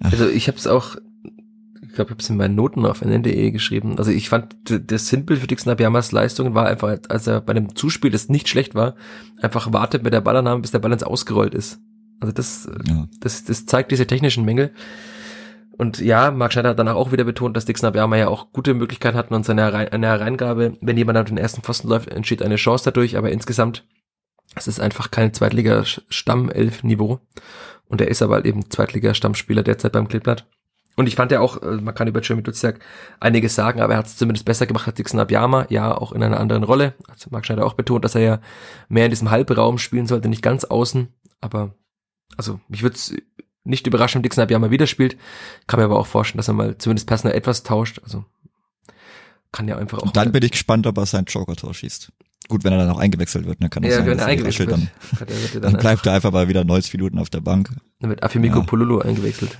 Also 0.00 0.28
ich 0.28 0.48
habe 0.48 0.58
es 0.58 0.66
auch, 0.66 0.96
ich 1.82 1.94
glaube, 1.94 2.08
ich 2.08 2.10
habe 2.10 2.20
es 2.20 2.30
in 2.30 2.36
meinen 2.36 2.54
Noten 2.54 2.84
auf 2.84 3.02
nn.de 3.02 3.50
geschrieben. 3.50 3.98
Also 3.98 4.10
ich 4.10 4.28
fand, 4.28 4.56
das 4.64 5.08
Sinnbild 5.08 5.40
für 5.40 5.46
Dixon 5.46 5.72
Abiyamas 5.72 6.12
Leistungen 6.12 6.54
war 6.54 6.66
einfach, 6.66 6.98
als 7.08 7.26
er 7.26 7.40
bei 7.40 7.52
einem 7.52 7.74
Zuspiel, 7.74 8.10
das 8.10 8.28
nicht 8.28 8.48
schlecht 8.48 8.74
war, 8.74 8.94
einfach 9.40 9.72
wartet 9.72 10.02
mit 10.02 10.12
der 10.12 10.20
Ballannahme, 10.20 10.60
bis 10.60 10.70
der 10.70 10.78
Ball 10.80 10.92
ins 10.92 11.02
Ausgerollt 11.02 11.54
ist. 11.54 11.80
Also 12.20 12.32
das, 12.32 12.68
Ja, 12.86 13.08
das, 13.20 13.44
das 13.44 13.66
zeigt 13.66 13.90
diese 13.90 14.06
technischen 14.06 14.44
Mängel. 14.44 14.72
Und 15.78 15.98
ja, 16.00 16.30
Marc 16.30 16.52
Schneider 16.52 16.70
hat 16.70 16.78
danach 16.78 16.94
auch 16.94 17.12
wieder 17.12 17.24
betont, 17.24 17.56
dass 17.56 17.66
Dixon 17.66 17.88
Abiyama 17.88 18.16
ja 18.16 18.28
auch 18.28 18.52
gute 18.52 18.72
Möglichkeiten 18.72 19.16
hatten 19.16 19.34
und 19.34 19.44
seine 19.44 19.62
Herein 19.62 19.88
eine 19.88 20.06
Hereingabe, 20.06 20.76
wenn 20.80 20.96
jemand 20.96 21.18
auf 21.18 21.26
den 21.26 21.36
ersten 21.36 21.60
Pfosten 21.60 21.88
läuft, 21.88 22.08
entsteht 22.08 22.42
eine 22.42 22.56
Chance 22.56 22.84
dadurch, 22.86 23.16
aber 23.18 23.30
insgesamt, 23.30 23.84
es 24.54 24.68
ist 24.68 24.80
einfach 24.80 25.10
kein 25.10 25.34
Zweitliga-Stammelf-Niveau. 25.34 27.20
Und 27.88 28.00
er 28.00 28.08
ist 28.08 28.22
aber 28.22 28.36
halt 28.36 28.46
eben 28.46 28.70
Zweitliga-Stammspieler 28.70 29.62
derzeit 29.62 29.92
beim 29.92 30.08
Kleeblatt. 30.08 30.46
Und 30.96 31.06
ich 31.06 31.14
fand 31.14 31.30
ja 31.30 31.40
auch, 31.40 31.62
äh, 31.62 31.76
man 31.76 31.94
kann 31.94 32.08
über 32.08 32.22
Jeremy 32.22 32.42
Duziak 32.42 32.80
einiges 33.20 33.54
sagen, 33.54 33.80
aber 33.80 33.92
er 33.92 33.98
hat 33.98 34.06
es 34.06 34.16
zumindest 34.16 34.46
besser 34.46 34.66
gemacht 34.66 34.86
als 34.88 34.96
Dixon 34.96 35.20
Abiyama, 35.20 35.66
ja, 35.68 35.96
auch 35.96 36.12
in 36.12 36.22
einer 36.22 36.40
anderen 36.40 36.64
Rolle. 36.64 36.94
Also 37.06 37.28
Marc 37.30 37.46
Schneider 37.46 37.66
auch 37.66 37.74
betont, 37.74 38.04
dass 38.04 38.14
er 38.14 38.22
ja 38.22 38.40
mehr 38.88 39.04
in 39.04 39.10
diesem 39.10 39.30
Halbraum 39.30 39.76
spielen 39.78 40.06
sollte, 40.06 40.28
nicht 40.28 40.42
ganz 40.42 40.64
außen, 40.64 41.08
aber 41.40 41.74
also 42.36 42.60
mich 42.68 42.82
würde 42.82 42.96
es 42.96 43.14
nicht 43.64 43.86
überraschen, 43.86 44.18
wenn 44.18 44.22
Dixon 44.22 44.42
Abiyama 44.42 44.70
wieder 44.70 44.86
spielt. 44.86 45.16
Kann 45.66 45.80
mir 45.80 45.84
aber 45.84 45.98
auch 45.98 46.06
vorstellen, 46.06 46.38
dass 46.38 46.48
er 46.48 46.54
mal 46.54 46.78
zumindest 46.78 47.06
personell 47.06 47.36
etwas 47.36 47.62
tauscht. 47.62 48.00
Also 48.02 48.24
kann 49.52 49.68
ja 49.68 49.76
einfach 49.76 49.98
auch. 49.98 50.02
und 50.02 50.16
dann 50.16 50.32
bin 50.32 50.42
ich 50.42 50.52
gespannt, 50.52 50.86
ob 50.86 50.96
er 50.96 51.06
sein 51.06 51.24
Joker-Tor 51.26 51.74
schießt. 51.74 52.12
Gut, 52.48 52.62
wenn 52.64 52.72
er 52.72 52.78
dann 52.78 52.90
auch 52.90 52.98
eingewechselt 52.98 53.46
wird, 53.46 53.60
dann 53.60 53.70
kann 53.70 53.82
das 53.82 53.92
ja, 53.92 53.98
sein, 53.98 54.06
wenn 54.06 54.18
er 54.18 54.26
eingewechselt 54.26 54.70
dann, 54.70 54.88
wird. 55.18 55.30
Er 55.30 55.60
dann 55.60 55.72
dann 55.72 55.80
bleibt 55.80 56.06
er 56.06 56.12
einfach 56.12 56.30
mal 56.32 56.48
wieder 56.48 56.64
90 56.64 56.92
Minuten 56.94 57.18
auf 57.18 57.28
der 57.30 57.40
Bank. 57.40 57.70
dann 58.00 58.10
wird 58.10 58.22
Afimiko 58.22 58.60
Ja. 58.60 58.64
Polulu 58.64 59.00
eingewechselt. 59.00 59.58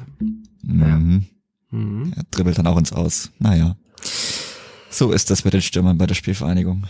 Mhm. 0.62 1.26
Mhm. 1.70 2.12
Er 2.16 2.22
dribbelt 2.30 2.58
dann 2.58 2.66
auch 2.66 2.76
ins 2.78 2.92
Aus. 2.92 3.30
Naja. 3.38 3.76
So 4.90 5.12
ist 5.12 5.30
das 5.30 5.44
mit 5.44 5.52
den 5.54 5.62
Stürmern 5.62 5.98
bei 5.98 6.06
der 6.06 6.14
Spielvereinigung. 6.14 6.84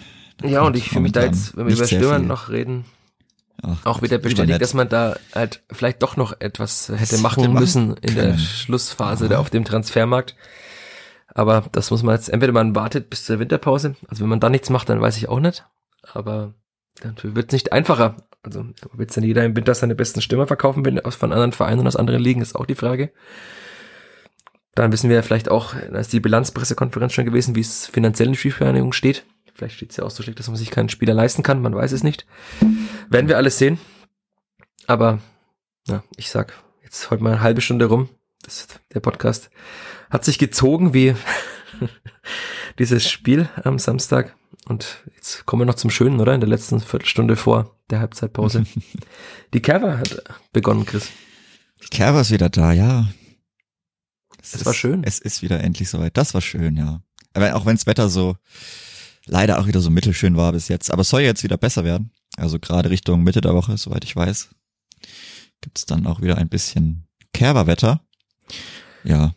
Ja, 0.45 0.63
und 0.63 0.77
ich 0.77 0.91
fühle 0.91 1.01
mich 1.03 1.13
da 1.13 1.25
jetzt, 1.25 1.57
wenn 1.57 1.67
wir 1.67 1.75
über 1.75 1.87
sehr 1.87 1.99
Stürmer 1.99 2.19
viel. 2.19 2.27
noch 2.27 2.51
reden, 2.51 2.85
Ach 3.63 3.87
auch 3.87 4.03
wieder 4.03 4.19
bestätigt, 4.19 4.61
dass 4.61 4.75
man 4.75 4.89
da 4.91 5.17
halt 5.35 5.63
vielleicht 5.73 6.03
doch 6.03 6.17
noch 6.19 6.39
etwas 6.41 6.91
hätte 6.91 7.13
Was 7.15 7.21
machen 7.23 7.41
hätte 7.45 7.53
machen 7.55 7.61
müssen 7.63 7.97
in 8.03 8.15
der. 8.15 8.37
Schlussphase 8.37 9.29
da 9.31 9.39
auf 9.39 9.49
dem 9.49 9.65
Transfermarkt. 9.65 10.37
Aber 11.35 11.65
das 11.73 11.91
muss 11.91 12.03
man 12.03 12.15
jetzt, 12.15 12.29
entweder 12.29 12.53
man 12.53 12.75
wartet 12.75 13.09
bis 13.11 13.25
zur 13.25 13.39
Winterpause, 13.39 13.97
also 14.09 14.23
wenn 14.23 14.29
man 14.29 14.41
da 14.41 14.51
nichts 14.51 14.69
macht, 14.71 14.89
dann 14.91 15.01
weiß 15.01 15.17
ich 15.17 15.29
auch 15.29 15.41
nicht. 15.41 15.65
Aber 16.13 16.55
dann 17.01 17.17
wird 17.23 17.49
es 17.49 17.53
nicht 17.53 17.73
einfacher. 17.73 18.17
Also 18.43 18.65
wird 18.93 19.17
dann 19.17 19.25
jeder 19.25 19.45
im 19.45 19.57
Winter 19.57 19.75
seine 19.75 19.95
besten 19.95 20.23
Stürmer 20.23 20.47
verkaufen, 20.47 20.85
wenn 20.85 21.01
aus 21.01 21.17
von 21.17 21.33
anderen 21.33 21.53
Vereinen 21.53 21.81
und 21.81 21.87
aus 21.87 21.97
anderen 21.97 22.23
Ligen, 22.23 22.41
ist 22.41 22.55
auch 22.55 22.67
die 22.67 22.77
Frage. 22.77 23.13
Dann 24.75 24.93
wissen 24.93 25.09
wir 25.09 25.17
ja 25.17 25.23
vielleicht 25.23 25.51
auch, 25.51 25.75
da 25.75 25.99
ist 25.99 26.13
die 26.13 26.21
Bilanzpressekonferenz 26.21 27.13
schon 27.13 27.25
gewesen, 27.25 27.55
wie 27.55 27.61
es 27.61 27.87
finanziell 27.87 28.29
in 28.29 28.35
Spielvereinigung 28.35 28.93
steht. 28.93 29.25
Vielleicht 29.55 29.77
steht 29.77 29.91
es 29.91 29.97
ja 29.97 30.05
auch 30.05 30.11
so 30.11 30.23
schlecht, 30.23 30.39
dass 30.39 30.49
man 30.49 30.57
sich 30.57 30.71
keinen 30.71 30.91
Spieler 30.91 31.15
leisten 31.15 31.43
kann, 31.43 31.63
man 31.63 31.75
weiß 31.75 31.93
es 31.93 32.05
nicht. 32.05 32.27
Werden 33.09 33.29
wir 33.29 33.39
alles 33.39 33.59
sehen. 33.59 33.79
Aber 34.87 35.19
ja, 35.89 36.05
ich 36.17 36.31
sag, 36.31 36.53
jetzt 36.83 37.11
heute 37.11 37.23
mal 37.23 37.33
eine 37.33 37.41
halbe 37.41 37.63
Stunde 37.63 37.87
rum. 37.87 38.11
Das, 38.43 38.69
der 38.93 39.01
Podcast 39.01 39.51
hat 40.11 40.25
sich 40.25 40.39
gezogen 40.39 40.93
wie 40.95 41.17
dieses 42.79 43.09
Spiel 43.09 43.49
am 43.65 43.79
Samstag. 43.79 44.37
Und 44.69 45.05
jetzt 45.15 45.47
kommen 45.47 45.63
wir 45.63 45.67
noch 45.67 45.77
zum 45.77 45.91
Schönen, 45.91 46.21
oder? 46.21 46.35
In 46.35 46.41
der 46.41 46.49
letzten 46.49 46.81
Viertelstunde 46.81 47.37
vor 47.37 47.77
der 47.89 48.01
Halbzeitpause. 48.01 48.67
Die 49.55 49.61
Kerber 49.61 49.99
hat 49.99 50.25
begonnen, 50.53 50.85
Chris. 50.85 51.09
Kerber 51.91 52.23
ist 52.23 52.33
wieder 52.33 52.49
da, 52.49 52.73
ja. 52.73 53.09
Es 54.43 54.51
Das 54.53 54.61
ist, 54.63 54.67
war 54.67 54.75
schön. 54.75 55.05
Es 55.05 55.21
ist 55.21 55.43
wieder 55.43 55.63
endlich 55.63 55.89
soweit. 55.89 56.17
Das 56.17 56.35
war 56.35 56.41
schön, 56.41 56.77
ja. 56.77 57.01
Aber 57.33 57.55
auch 57.55 57.65
wenn 57.65 57.77
das 57.77 57.87
Wetter 57.87 58.09
so 58.09 58.37
leider 59.27 59.61
auch 59.61 59.67
wieder 59.67 59.81
so 59.81 59.91
mittelschön 59.91 60.37
war 60.37 60.53
bis 60.53 60.69
jetzt. 60.69 60.91
Aber 60.91 61.03
es 61.03 61.11
soll 61.11 61.21
ja 61.21 61.29
jetzt 61.29 61.45
wieder 61.45 61.57
besser 61.57 61.85
werden. 61.85 62.11
Also 62.37 62.59
gerade 62.59 62.91
Richtung 62.91 63.23
Mitte 63.23 63.41
der 63.41 63.55
Woche, 63.55 63.77
soweit 63.77 64.05
ich 64.05 64.17
weiß, 64.17 64.49
gibt 65.61 65.79
es 65.79 65.87
dann 65.87 66.07
auch 66.07 66.21
wieder 66.21 66.39
ein 66.39 66.49
bisschen 66.49 67.07
Kerberwetter. 67.33 68.01
Ja, 69.05 69.35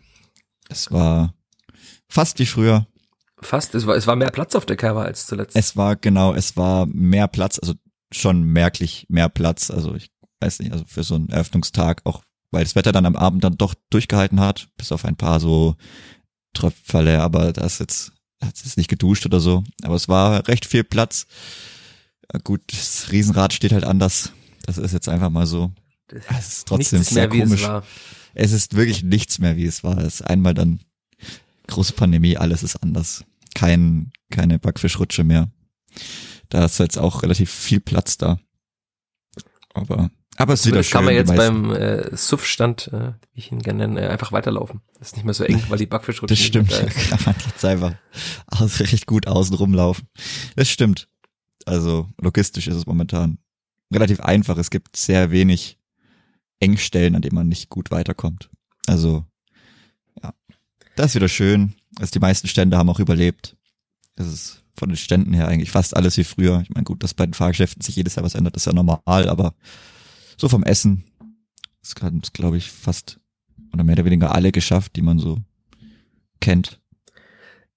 es 0.70 0.92
war 0.92 1.34
fast 2.08 2.40
wie 2.40 2.46
früher. 2.46 2.88
Fast, 3.42 3.74
es 3.76 3.88
war, 3.88 3.96
es 3.96 4.08
war 4.08 4.16
mehr 4.16 4.32
Platz 4.32 4.56
auf 4.56 4.66
der 4.66 4.76
Kerber 4.76 5.04
als 5.04 5.26
zuletzt. 5.28 5.56
Es 5.56 5.78
war 5.78 5.96
genau, 5.96 6.34
es 6.34 6.58
war 6.58 6.86
mehr 6.88 7.28
Platz, 7.28 7.60
also 7.60 7.74
schon 8.12 8.44
merklich 8.44 9.06
mehr 9.10 9.30
Platz. 9.30 9.72
Also 9.72 9.96
ich 9.96 10.12
weiß 10.42 10.60
nicht, 10.60 10.72
also 10.72 10.84
für 10.88 11.04
so 11.04 11.16
einen 11.16 11.30
Eröffnungstag, 11.30 12.02
auch 12.06 12.24
weil 12.52 12.64
das 12.64 12.76
Wetter 12.76 12.92
dann 12.92 13.06
am 13.06 13.16
Abend 13.16 13.44
dann 13.44 13.58
doch 13.58 13.76
durchgehalten 13.90 14.40
hat, 14.40 14.70
bis 14.78 14.92
auf 14.92 15.06
ein 15.06 15.16
paar 15.16 15.40
so 15.40 15.76
Tröpfele, 16.54 17.22
aber 17.22 17.54
das 17.54 17.80
jetzt 17.80 18.12
hat 18.44 18.56
es 18.56 18.78
nicht 18.78 18.90
geduscht 18.90 19.26
oder 19.26 19.40
so. 19.40 19.64
Aber 19.84 19.96
es 19.96 20.08
war 20.08 20.48
recht 20.48 20.66
viel 20.66 20.84
Platz. 20.84 21.28
Gut, 22.44 22.62
das 22.72 23.12
Riesenrad 23.12 23.54
steht 23.54 23.74
halt 23.74 23.84
anders. 23.84 24.32
Das 24.66 24.78
ist 24.78 24.94
jetzt 24.94 25.10
einfach 25.10 25.30
mal 25.30 25.46
so. 25.46 25.72
Es 26.30 26.48
ist 26.48 26.68
trotzdem 26.68 27.00
Nichts 27.00 27.14
sehr 27.14 27.28
mehr, 27.28 27.38
wie 27.38 27.44
komisch. 27.44 27.62
es 27.62 27.68
war. 27.68 27.84
Es 28.34 28.52
ist 28.52 28.76
wirklich 28.76 29.04
nichts 29.04 29.40
mehr, 29.40 29.58
wie 29.58 29.66
es 29.66 29.84
war. 29.84 29.98
Es 29.98 30.16
ist 30.16 30.22
einmal 30.22 30.54
dann 30.54 30.80
große 31.68 31.94
Pandemie, 31.94 32.38
alles 32.38 32.64
ist 32.64 32.78
anders. 32.78 33.24
Kein, 33.60 34.12
keine 34.32 34.58
Backfischrutsche 34.58 35.26
mehr. 35.26 35.52
Da 36.48 36.64
ist 36.64 36.80
jetzt 36.80 36.98
auch 36.98 37.24
relativ 37.24 37.52
viel 37.52 37.82
Platz 37.82 38.18
da. 38.18 38.40
Aber, 39.74 40.12
aber 40.38 40.54
es 40.54 40.62
ist 40.62 40.68
wieder 40.68 40.82
schön. 40.82 40.94
kann 40.94 41.04
man 41.04 41.14
jetzt 41.14 41.36
beim 41.36 41.72
äh, 41.74 42.16
Suff-Stand, 42.16 42.88
äh, 42.94 43.12
wie 43.34 43.40
ich 43.40 43.52
ihn 43.52 43.60
gerne 43.62 43.90
nenne, 43.90 44.08
äh, 44.08 44.08
einfach 44.08 44.32
weiterlaufen. 44.32 44.80
Das 44.98 45.10
ist 45.10 45.18
nicht 45.18 45.26
mehr 45.26 45.34
so 45.34 45.44
eng, 45.44 45.62
weil 45.68 45.78
die 45.78 45.88
Backfischrutsche 45.88 46.34
Das 46.34 46.42
stimmt. 46.42 46.72
da 46.72 46.78
ist. 46.78 47.10
kann 47.10 47.20
man 47.26 47.36
jetzt 47.46 47.66
einfach 47.66 47.94
aus, 48.48 48.80
recht 48.80 49.06
gut 49.08 49.28
außen 49.28 49.56
rumlaufen. 49.58 50.08
Das 50.56 50.70
stimmt. 50.70 51.10
Also 51.66 52.08
logistisch 52.18 52.68
ist 52.68 52.76
es 52.76 52.86
momentan 52.86 53.40
relativ 53.94 54.22
einfach. 54.22 54.58
Es 54.58 54.70
gibt 54.70 54.96
sehr 54.96 55.32
wenig 55.32 55.78
Engstellen, 56.62 57.16
an 57.16 57.22
denen 57.22 57.36
man 57.36 57.50
nicht 57.50 57.68
gut 57.68 57.92
weiterkommt. 57.92 58.50
Also, 58.88 59.26
ja. 60.24 60.34
Das 60.96 61.08
ist 61.08 61.16
wieder 61.16 61.28
schön. 61.28 61.76
Also 61.98 62.12
die 62.12 62.20
meisten 62.20 62.48
Stände 62.48 62.78
haben 62.78 62.90
auch 62.90 63.00
überlebt. 63.00 63.56
Das 64.16 64.28
ist 64.28 64.64
von 64.78 64.90
den 64.90 64.98
Ständen 64.98 65.34
her 65.34 65.48
eigentlich 65.48 65.72
fast 65.72 65.96
alles 65.96 66.18
wie 66.18 66.24
früher. 66.24 66.62
Ich 66.62 66.70
meine, 66.70 66.84
gut, 66.86 67.04
dass 67.04 67.14
bei 67.14 67.26
den 67.26 67.34
Fahrgeschäften 67.34 67.82
sich 67.82 67.96
jedes 67.96 68.16
Jahr 68.16 68.24
was 68.26 68.36
ändert, 68.36 68.56
ist 68.56 68.66
ja 68.66 68.74
normal, 68.74 69.28
aber 69.30 69.54
so 70.38 70.48
vom 70.48 70.64
Essen, 70.64 71.04
das 71.82 71.96
haben 72.02 72.22
es, 72.24 72.32
glaube 72.32 72.58
ich, 72.58 72.72
fast 72.72 73.20
oder 73.74 73.84
mehr 73.84 73.94
oder 73.96 74.06
weniger 74.06 74.34
alle 74.34 74.52
geschafft, 74.52 74.96
die 74.96 75.02
man 75.02 75.20
so 75.20 75.38
kennt. 76.40 76.80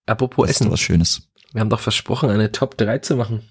Apropos 0.07 0.47
Das 0.47 0.57
Essen. 0.57 0.71
was 0.71 0.81
Schönes. 0.81 1.29
Wir 1.53 1.61
haben 1.61 1.71
doch 1.71 1.81
versprochen, 1.81 2.31
eine 2.31 2.51
Top 2.53 2.77
3 2.79 2.99
zu 2.99 3.17
machen. 3.17 3.43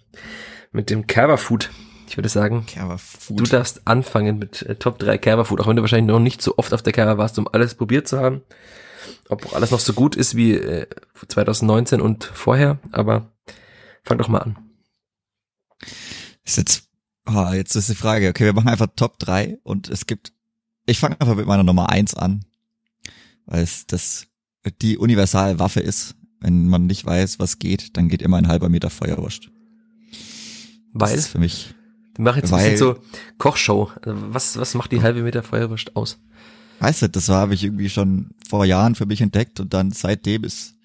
Mit 0.72 0.90
dem 0.90 1.08
Kerber 1.08 1.38
Food. 1.38 1.70
Ich 2.08 2.18
würde 2.18 2.30
sagen, 2.30 2.66
Kerber 2.66 2.98
Food. 2.98 3.40
du 3.40 3.44
darfst 3.44 3.86
anfangen 3.86 4.38
mit 4.40 4.64
äh, 4.64 4.76
Top 4.76 5.00
3 5.00 5.18
Kerber 5.18 5.46
Food, 5.46 5.62
auch 5.62 5.68
wenn 5.68 5.76
du 5.76 5.82
wahrscheinlich 5.82 6.12
noch 6.12 6.20
nicht 6.20 6.42
so 6.42 6.58
oft 6.58 6.74
auf 6.74 6.82
der 6.82 6.94
Kerber 6.94 7.18
warst, 7.18 7.38
um 7.40 7.48
alles 7.48 7.76
probiert 7.76 8.08
zu 8.08 8.20
haben. 8.20 8.42
Ob 9.30 9.46
auch 9.46 9.54
alles 9.54 9.72
noch 9.72 9.80
so 9.80 9.94
gut 9.94 10.16
ist 10.16 10.36
wie 10.36 10.54
äh, 10.54 10.88
2019 11.28 12.02
und 12.02 12.24
vorher, 12.24 12.80
aber 12.92 13.32
fang 14.04 14.18
doch 14.18 14.28
mal 14.28 14.40
an. 14.40 14.58
ist 16.44 16.58
jetzt, 16.58 16.90
ah, 17.26 17.54
jetzt 17.54 17.76
ist 17.76 17.90
die 17.90 17.96
Frage, 17.96 18.30
okay, 18.30 18.46
wir 18.46 18.54
machen 18.54 18.70
einfach 18.70 18.88
Top 18.96 19.20
3 19.20 19.60
und 19.64 19.90
es 19.90 20.08
gibt, 20.08 20.34
ich 20.86 21.00
fange 21.00 21.20
einfach 21.20 21.36
mit 21.36 21.46
meiner 21.48 21.64
Nummer 21.64 21.90
1 21.90 22.16
an, 22.16 22.46
weil 23.46 23.64
es 23.64 23.86
das 23.88 24.28
die 24.82 24.98
Universalwaffe 24.98 25.80
ist. 25.80 26.16
Wenn 26.40 26.68
man 26.68 26.88
nicht 26.88 27.06
weiß, 27.06 27.40
was 27.40 27.60
geht, 27.60 27.98
dann 27.98 28.10
geht 28.10 28.22
immer 28.22 28.38
ein 28.38 28.48
halber 28.48 28.70
Meter 28.70 28.90
Feuerwurst. 28.90 29.52
Das 30.94 31.12
Weil, 31.12 31.18
ist 31.18 31.28
für 31.28 31.38
mich, 31.38 31.76
wir 32.16 32.24
machen 32.24 32.38
jetzt 32.38 32.52
ein 32.52 32.58
bisschen 32.58 32.78
so 32.78 33.00
Kochshow. 33.38 33.92
Also 34.02 34.34
was, 34.34 34.58
was 34.58 34.74
macht 34.74 34.92
die 34.92 35.02
halbe 35.02 35.22
Meter 35.22 35.44
Feuerwurst 35.44 35.96
aus? 35.96 36.20
Weißt 36.82 37.04
du, 37.04 37.10
das 37.10 37.30
habe 37.30 37.54
ich 37.54 37.64
irgendwie 37.64 37.90
schon 37.90 38.32
vor 38.48 38.66
Jahren 38.66 38.96
für 38.96 39.06
mich 39.06 39.22
entdeckt 39.22 39.60
und 39.60 39.74
dann 39.74 39.92
seitdem 39.92 40.44
ist 40.44 40.76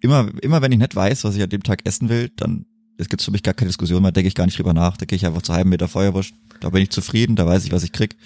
immer, 0.00 0.30
immer 0.42 0.60
wenn 0.60 0.72
ich 0.72 0.78
nicht 0.78 0.96
weiß, 0.96 1.24
was 1.24 1.36
ich 1.36 1.42
an 1.42 1.48
dem 1.48 1.62
Tag 1.62 1.86
essen 1.86 2.08
will, 2.08 2.30
dann 2.36 2.66
es 2.98 3.08
gibt 3.08 3.22
für 3.22 3.30
mich 3.30 3.42
gar 3.42 3.54
keine 3.54 3.68
Diskussion 3.68 4.02
mehr, 4.02 4.12
denke 4.12 4.28
ich 4.28 4.34
gar 4.34 4.44
nicht 4.44 4.58
drüber 4.58 4.72
nach, 4.72 4.96
da 4.96 5.06
gehe 5.06 5.16
ich 5.16 5.24
einfach 5.24 5.42
zu 5.42 5.52
halben 5.52 5.70
Meter 5.70 5.88
Feuerwurst, 5.88 6.34
da 6.60 6.70
bin 6.70 6.82
ich 6.82 6.90
zufrieden, 6.90 7.36
da 7.36 7.46
weiß 7.46 7.64
ich, 7.64 7.72
was 7.72 7.84
ich 7.84 7.92
krieg. 7.92 8.16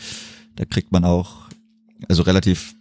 Da 0.57 0.65
kriegt 0.65 0.91
man 0.91 1.05
auch, 1.05 1.49
also 2.09 2.23
relativ 2.23 2.75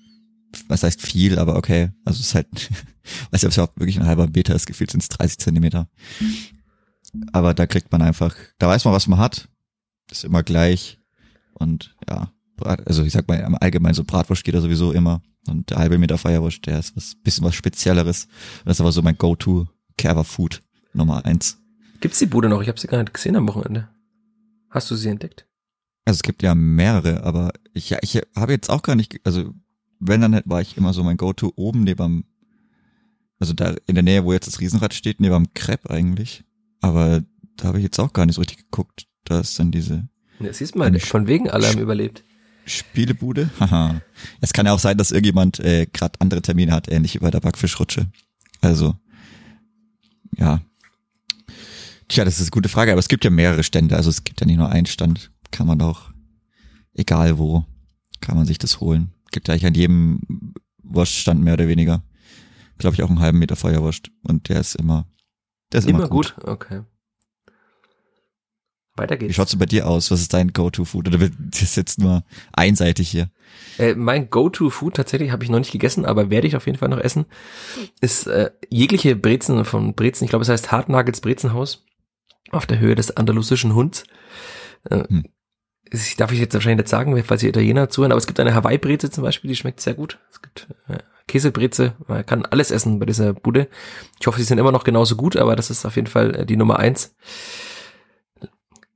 was 0.68 0.84
heißt 0.84 1.02
viel, 1.02 1.38
aber 1.38 1.56
okay. 1.56 1.92
Also 2.06 2.20
es 2.22 2.28
ist 2.28 2.36
halt, 2.36 2.48
weiß 3.32 3.44
nicht, 3.44 3.46
ob 3.46 3.50
es 3.50 3.58
überhaupt 3.58 3.80
wirklich 3.80 4.00
ein 4.00 4.06
halber 4.06 4.28
Meter 4.28 4.56
ist, 4.56 4.66
gefühlt 4.66 4.92
sind 4.92 5.04
es 5.04 5.10
30 5.10 5.38
Zentimeter. 5.38 5.90
Aber 7.34 7.54
da 7.54 7.68
kriegt 7.68 7.92
man 7.92 8.02
einfach, 8.02 8.36
da 8.58 8.68
weiß 8.68 8.86
man, 8.86 8.94
was 8.94 9.08
man 9.08 9.20
hat. 9.20 9.50
Ist 10.10 10.24
immer 10.24 10.44
gleich. 10.44 11.00
Und 11.54 11.96
ja, 12.10 12.32
Brat, 12.58 12.86
also 12.86 13.04
ich 13.04 13.14
sag 13.14 13.28
mal, 13.28 13.40
im 13.40 13.58
Allgemeinen 13.60 13.94
so 13.94 14.04
Bratwurst 14.04 14.44
geht 14.44 14.56
da 14.56 14.62
sowieso 14.62 14.92
immer. 14.92 15.22
Und 15.48 15.70
der 15.70 15.78
halbe 15.78 15.98
Meter 15.98 16.18
Feierwurst, 16.18 16.66
der 16.66 16.80
ist 16.80 16.96
was, 16.98 17.16
bisschen 17.16 17.46
was 17.46 17.56
Spezielleres. 17.56 18.28
Das 18.66 18.78
ist 18.78 18.82
aber 18.82 18.92
so 18.92 19.02
mein 19.02 19.18
Go-To 19.18 19.68
Kerber 19.98 20.24
Food 20.24 20.62
Nummer 20.94 21.26
eins. 21.26 21.58
Gibt's 22.02 22.20
die 22.20 22.26
Bude 22.26 22.50
noch? 22.50 22.62
Ich 22.62 22.68
habe 22.68 22.80
sie 22.80 22.88
gar 22.88 23.00
nicht 23.00 23.14
gesehen 23.14 23.36
am 23.36 23.48
Wochenende. 23.48 23.88
Hast 24.70 24.92
du 24.92 24.96
sie 24.96 25.10
entdeckt? 25.10 25.48
Also 26.04 26.18
es 26.18 26.24
gibt 26.24 26.44
ja 26.44 26.54
mehrere, 26.54 27.24
aber 27.24 27.52
ich, 27.74 27.90
ja, 27.90 27.98
ich 28.02 28.22
habe 28.36 28.52
jetzt 28.52 28.70
auch 28.70 28.82
gar 28.82 28.96
nicht, 28.96 29.20
also 29.24 29.54
wenn 30.00 30.22
dann 30.22 30.42
war 30.46 30.62
ich 30.62 30.78
immer 30.78 30.94
so 30.94 31.04
mein 31.04 31.18
Go-To 31.18 31.54
oben 31.56 31.84
neben 31.84 32.26
also 33.40 33.54
da 33.54 33.76
in 33.86 33.96
der 33.96 34.04
Nähe, 34.04 34.26
wo 34.26 34.34
jetzt 34.34 34.48
das 34.48 34.60
Riesenrad 34.60 34.94
steht, 34.94 35.20
neben 35.20 35.36
am 35.36 35.54
Crepe 35.54 35.90
eigentlich. 35.90 36.44
Aber 36.82 37.22
da 37.56 37.68
habe 37.68 37.78
ich 37.78 37.84
jetzt 37.84 38.00
auch 38.00 38.14
gar 38.14 38.26
nicht 38.26 38.36
so 38.36 38.42
richtig 38.42 38.58
geguckt. 38.58 39.08
Da 39.26 39.40
ist 39.40 39.60
dann 39.60 39.72
diese. 39.72 40.08
Ja, 40.40 40.54
siehst 40.54 40.76
du 40.76 40.80
mal, 40.80 40.98
von 41.00 41.28
wegen 41.28 41.50
haben 41.50 41.80
überlebt. 41.80 42.24
Spielebude? 42.68 43.50
Haha. 43.60 44.02
es 44.42 44.54
kann 44.54 44.66
ja 44.66 44.74
auch 44.74 44.80
sein, 44.80 44.98
dass 44.98 45.12
irgendjemand 45.12 45.60
äh, 45.60 45.88
gerade 45.92 46.20
andere 46.20 46.42
Termine 46.42 46.72
hat, 46.72 46.88
ähnlich 46.88 47.16
wie 47.16 47.20
bei 47.20 47.32
der 47.32 47.40
Backfischrutsche. 47.40 48.08
Also, 48.62 48.96
ja. 50.36 50.62
Tja, 52.08 52.24
das 52.26 52.36
ist 52.36 52.48
eine 52.48 52.52
gute 52.52 52.70
Frage, 52.70 52.92
aber 52.92 53.00
es 53.00 53.10
gibt 53.10 53.26
ja 53.26 53.30
mehrere 53.30 53.64
Stände, 53.64 53.96
also 53.96 54.10
es 54.10 54.24
gibt 54.24 54.40
ja 54.40 54.48
nicht 54.48 54.58
nur 54.58 54.70
einen 54.70 54.86
Stand. 54.86 55.32
Kann 55.52 55.68
man 55.68 55.82
auch, 55.82 56.12
egal 56.94 57.38
wo, 57.38 57.66
kann 58.22 58.38
man 58.38 58.46
sich 58.46 58.58
das 58.58 58.80
holen. 58.80 59.14
Gibt 59.32 59.48
ja 59.48 59.54
eigentlich 59.54 59.66
an 59.66 59.74
jedem 59.74 60.54
Wurststand 60.84 61.42
mehr 61.42 61.54
oder 61.54 61.68
weniger. 61.68 62.04
Glaube 62.78 62.96
ich 62.96 63.04
auch 63.04 63.10
einen 63.10 63.20
halben 63.20 63.40
Meter 63.40 63.56
Feuerwurst. 63.56 64.10
Und 64.24 64.50
der 64.50 64.60
ist 64.60 64.76
immer, 64.76 65.08
der 65.72 65.80
ist 65.80 65.88
immer, 65.88 66.00
immer 66.00 66.10
gut. 66.10 66.36
gut. 66.36 66.46
Okay. 66.46 66.82
Weiter 68.98 69.18
geht's. 69.18 69.30
Wie 69.30 69.34
schaut's 69.34 69.52
denn 69.52 69.60
bei 69.60 69.66
dir 69.66 69.88
aus? 69.88 70.12
Was 70.12 70.22
ist 70.22 70.34
dein 70.34 70.54
Go-To-Food? 70.54 71.08
Oder 71.08 71.30
das 71.40 71.62
ist 71.62 71.78
jetzt 71.78 72.00
nur 72.00 72.24
einseitig 72.54 73.10
hier? 73.10 73.30
Äh, 73.78 73.96
mein 73.96 74.30
Go-To-Food 74.30 74.96
tatsächlich 74.96 75.32
habe 75.32 75.44
ich 75.44 75.50
noch 75.50 75.60
nicht 75.60 75.72
gegessen, 75.72 76.06
aber 76.06 76.30
werde 76.30 76.48
ich 76.48 76.56
auf 76.56 76.66
jeden 76.66 76.78
Fall 76.78 76.90
noch 76.90 77.00
essen, 77.00 77.26
ist 78.02 78.28
äh, 78.28 78.52
jegliche 78.70 79.16
Brezen 79.16 79.66
von 79.66 79.94
Brezen. 79.94 80.26
Ich 80.26 80.30
glaube, 80.30 80.44
es 80.44 80.50
heißt 80.50 80.72
Hartnagels 80.72 81.22
Brezenhaus 81.22 81.86
auf 82.52 82.66
der 82.66 82.80
Höhe 82.80 82.96
des 82.96 83.16
andalusischen 83.16 83.76
Hunds. 83.76 84.04
Äh, 84.90 85.04
hm. 85.08 85.26
Ich 85.90 86.18
darf 86.18 86.34
ich 86.34 86.40
jetzt 86.40 86.54
wahrscheinlich 86.54 86.84
nicht 86.84 86.90
sagen, 86.90 87.24
falls 87.24 87.44
ihr 87.44 87.50
Italiener 87.50 87.90
zuhören, 87.90 88.12
aber 88.12 88.20
es 88.20 88.28
gibt 88.28 88.40
eine 88.42 88.54
Hawaii-Breze 88.54 89.10
zum 89.10 89.24
Beispiel, 89.24 89.48
die 89.48 89.56
schmeckt 89.56 89.80
sehr 89.80 89.94
gut. 89.94 90.20
Es 90.32 90.42
gibt 90.42 90.68
äh, 90.90 90.98
Käsebreze, 91.28 91.94
man 92.08 92.26
kann 92.26 92.46
alles 92.46 92.72
essen 92.72 93.00
bei 93.00 93.06
dieser 93.06 93.34
Bude. 93.34 93.68
Ich 94.20 94.28
hoffe, 94.28 94.40
sie 94.40 94.46
sind 94.46 94.58
immer 94.58 94.72
noch 94.72 94.84
genauso 94.84 95.16
gut, 95.16 95.38
aber 95.38 95.56
das 95.56 95.70
ist 95.70 95.86
auf 95.86 95.96
jeden 95.96 96.08
Fall 96.08 96.36
äh, 96.36 96.46
die 96.46 96.58
Nummer 96.58 96.80
eins. 96.80 97.16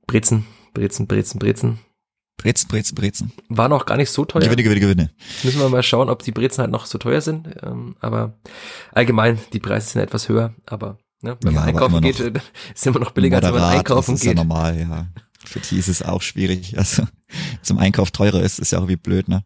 Brezen, 0.06 0.46
Brezen, 0.74 1.06
Brezen, 1.06 1.38
Brezen. 1.38 1.78
Brezen, 2.36 2.68
Brezen, 2.68 2.94
Brezen. 2.94 3.32
War 3.48 3.68
noch 3.68 3.86
gar 3.86 3.96
nicht 3.96 4.10
so 4.10 4.24
teuer. 4.24 4.42
Gewinne, 4.42 4.62
Gewinne, 4.62 4.80
Gewinne. 4.80 5.10
Jetzt 5.34 5.44
müssen 5.44 5.60
wir 5.60 5.68
mal 5.68 5.82
schauen, 5.82 6.08
ob 6.08 6.22
die 6.22 6.32
Brezen 6.32 6.62
halt 6.62 6.70
noch 6.70 6.86
so 6.86 6.98
teuer 6.98 7.20
sind. 7.20 7.48
Ähm, 7.62 7.96
aber 8.00 8.38
allgemein, 8.92 9.38
die 9.52 9.60
Preise 9.60 9.90
sind 9.90 10.00
etwas 10.00 10.28
höher. 10.28 10.54
Aber 10.66 10.98
ne, 11.20 11.36
wenn 11.42 11.54
ja, 11.54 11.60
man 11.60 11.68
einkaufen 11.68 12.00
geht, 12.00 12.18
noch 12.18 12.42
ist 12.74 12.86
immer 12.86 12.98
noch 12.98 13.12
billiger, 13.12 13.36
als 13.36 13.46
wenn 13.46 13.54
man 13.54 13.62
einkaufen 13.62 14.14
das 14.14 14.20
ist 14.20 14.26
geht. 14.26 14.36
Ja 14.38 14.44
normal, 14.44 14.78
ja. 14.78 15.06
Für 15.44 15.60
die 15.60 15.76
ist 15.76 15.88
es 15.88 16.02
auch 16.02 16.22
schwierig. 16.22 16.76
Also 16.78 17.04
zum 17.62 17.78
Einkauf 17.78 18.10
teurer 18.10 18.42
ist, 18.42 18.58
ist 18.58 18.72
ja 18.72 18.80
auch 18.80 18.88
wie 18.88 18.96
blöd, 18.96 19.28
ne? 19.28 19.44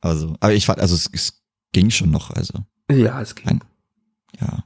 Also, 0.00 0.36
aber 0.40 0.54
ich 0.54 0.66
fand, 0.66 0.80
also 0.80 0.94
es, 0.94 1.10
es 1.12 1.42
ging 1.72 1.90
schon 1.90 2.10
noch, 2.10 2.30
also. 2.30 2.54
Ja, 2.90 3.20
es 3.20 3.34
ging. 3.34 3.46
Ein, 3.48 3.60
ja. 4.40 4.64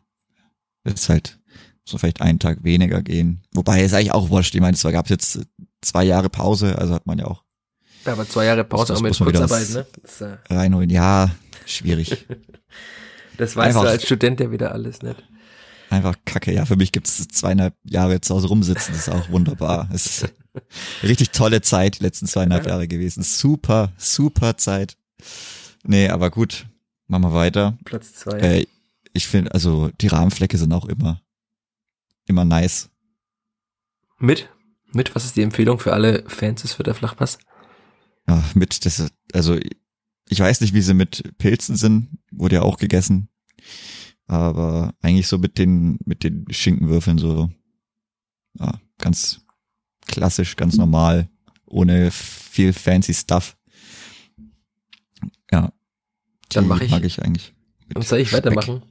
Es 0.85 0.95
ist 0.95 1.09
halt, 1.09 1.41
so 1.89 1.99
vielleicht 1.99 2.21
einen 2.21 2.39
Tag 2.39 2.65
weniger 2.65 3.01
gehen. 3.03 3.43
Wobei 3.53 3.83
ist 3.83 3.95
eigentlich 3.95 4.13
auch 4.13 4.29
wurscht. 4.29 4.55
Ich 4.55 4.61
meine, 4.61 4.75
es 4.75 4.83
gab 4.83 5.09
jetzt 5.09 5.41
zwei 5.81 6.05
Jahre 6.05 6.29
Pause, 6.29 6.77
also 6.79 6.95
hat 6.95 7.07
man 7.07 7.19
ja 7.19 7.27
auch. 7.27 7.45
Ja, 8.05 8.13
aber 8.13 8.29
zwei 8.29 8.45
Jahre 8.45 8.65
Pause 8.65 8.95
auch 8.95 9.01
mit 9.01 9.17
Kurzarbeit, 9.17 9.71
ne? 9.71 9.87
Das, 10.03 10.21
äh 10.21 10.37
reinholen. 10.51 10.91
Ja, 10.91 11.31
schwierig. 11.65 12.27
das 13.39 13.57
weißt 13.57 13.69
einfach, 13.69 13.83
du 13.83 13.89
als 13.89 14.05
Student 14.05 14.41
ja 14.41 14.51
wieder 14.51 14.73
alles 14.73 15.03
nicht. 15.03 15.23
Einfach 15.89 16.17
kacke. 16.25 16.53
Ja, 16.53 16.65
für 16.65 16.77
mich 16.77 16.91
gibt's 16.91 17.27
zweieinhalb 17.29 17.75
Jahre 17.85 18.21
zu 18.21 18.35
Hause 18.35 18.49
rumsitzen. 18.49 18.93
Das 18.93 19.07
ist 19.07 19.15
auch 19.15 19.31
wunderbar. 19.31 19.89
Es 19.93 20.07
ist 20.07 20.35
richtig 21.05 21.31
tolle 21.31 21.61
Zeit, 21.61 22.01
die 22.01 22.03
letzten 22.03 22.27
zweieinhalb 22.27 22.67
Jahre 22.67 22.89
gewesen. 22.89 23.23
Super, 23.23 23.93
super 23.97 24.57
Zeit. 24.57 24.97
Nee, 25.85 26.09
aber 26.09 26.31
gut. 26.31 26.67
Machen 27.07 27.23
wir 27.23 27.35
weiter. 27.35 27.79
Platz 27.85 28.15
zwei. 28.15 28.39
Äh, 28.39 28.67
ich 29.13 29.29
finde, 29.29 29.55
also 29.55 29.91
die 30.01 30.09
Rahmenflecke 30.09 30.59
sind 30.59 30.73
auch 30.73 30.87
immer 30.87 31.21
immer 32.27 32.45
nice. 32.45 32.91
Mit? 34.19 34.49
Mit? 34.93 35.15
Was 35.15 35.25
ist 35.25 35.37
die 35.37 35.43
Empfehlung 35.43 35.79
für 35.79 35.93
alle 35.93 36.25
Fans 36.29 36.63
des 36.63 36.73
Fürther 36.73 36.95
Flachpass? 36.95 37.39
Ja, 38.29 38.43
mit, 38.55 38.85
das 38.85 38.99
ist, 38.99 39.15
also, 39.33 39.59
ich 40.29 40.41
weiß 40.41 40.61
nicht, 40.61 40.75
wie 40.75 40.81
sie 40.81 40.95
mit 40.95 41.37
Pilzen 41.39 41.77
sind, 41.77 42.19
wurde 42.31 42.57
ja 42.57 42.63
auch 42.63 42.79
gegessen. 42.79 43.29
Aber 44.27 44.95
eigentlich 45.03 45.29
so 45.29 45.39
mit 45.39 45.59
den, 45.59 45.99
mit 46.05 46.25
den 46.25 46.47
Schinkenwürfeln 46.51 47.19
so, 47.19 47.51
ja, 48.59 48.81
ganz 48.99 49.41
klassisch, 50.07 50.57
ganz 50.57 50.77
normal, 50.77 51.29
ohne 51.67 52.11
viel 52.11 52.73
fancy 52.73 53.15
Stuff. 53.15 53.57
Ja. 55.51 55.73
Dann 56.51 56.67
mache 56.69 56.85
ich. 56.85 56.91
Mag 56.91 57.05
ich 57.05 57.23
eigentlich. 57.23 57.55
Soll 57.99 58.21
ich 58.21 58.33
weitermachen? 58.33 58.83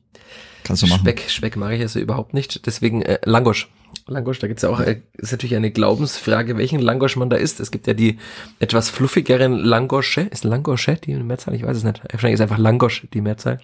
Kannst 0.66 0.82
du 0.82 0.88
machen. 0.88 1.02
Speck, 1.02 1.30
Speck 1.30 1.56
mache 1.56 1.76
ich 1.76 1.82
also 1.82 2.00
überhaupt 2.00 2.34
nicht. 2.34 2.66
Deswegen 2.66 3.04
äh, 3.04 3.20
Langosch. 3.24 3.70
Langosch, 4.08 4.40
da 4.40 4.48
gibt's 4.48 4.64
ja 4.64 4.70
auch, 4.70 4.80
äh, 4.80 5.02
ist 5.14 5.32
natürlich 5.32 5.56
eine 5.56 5.72
Glaubensfrage, 5.72 6.58
welchen 6.58 6.80
Langosch 6.80 7.16
man 7.16 7.30
da 7.30 7.38
isst. 7.38 7.60
Es 7.60 7.72
gibt 7.72 7.88
ja 7.88 7.94
die 7.94 8.18
etwas 8.60 8.90
fluffigeren 8.90 9.54
Langosche. 9.54 10.22
Ist 10.22 10.44
Langosche 10.44 10.96
die 10.96 11.14
Mehrzahl? 11.16 11.54
Ich 11.54 11.64
weiß 11.64 11.78
es 11.78 11.84
nicht. 11.84 12.02
Wahrscheinlich 12.12 12.34
ist 12.34 12.42
einfach 12.42 12.58
Langosch 12.58 13.08
die 13.14 13.22
Mehrzahl. 13.22 13.60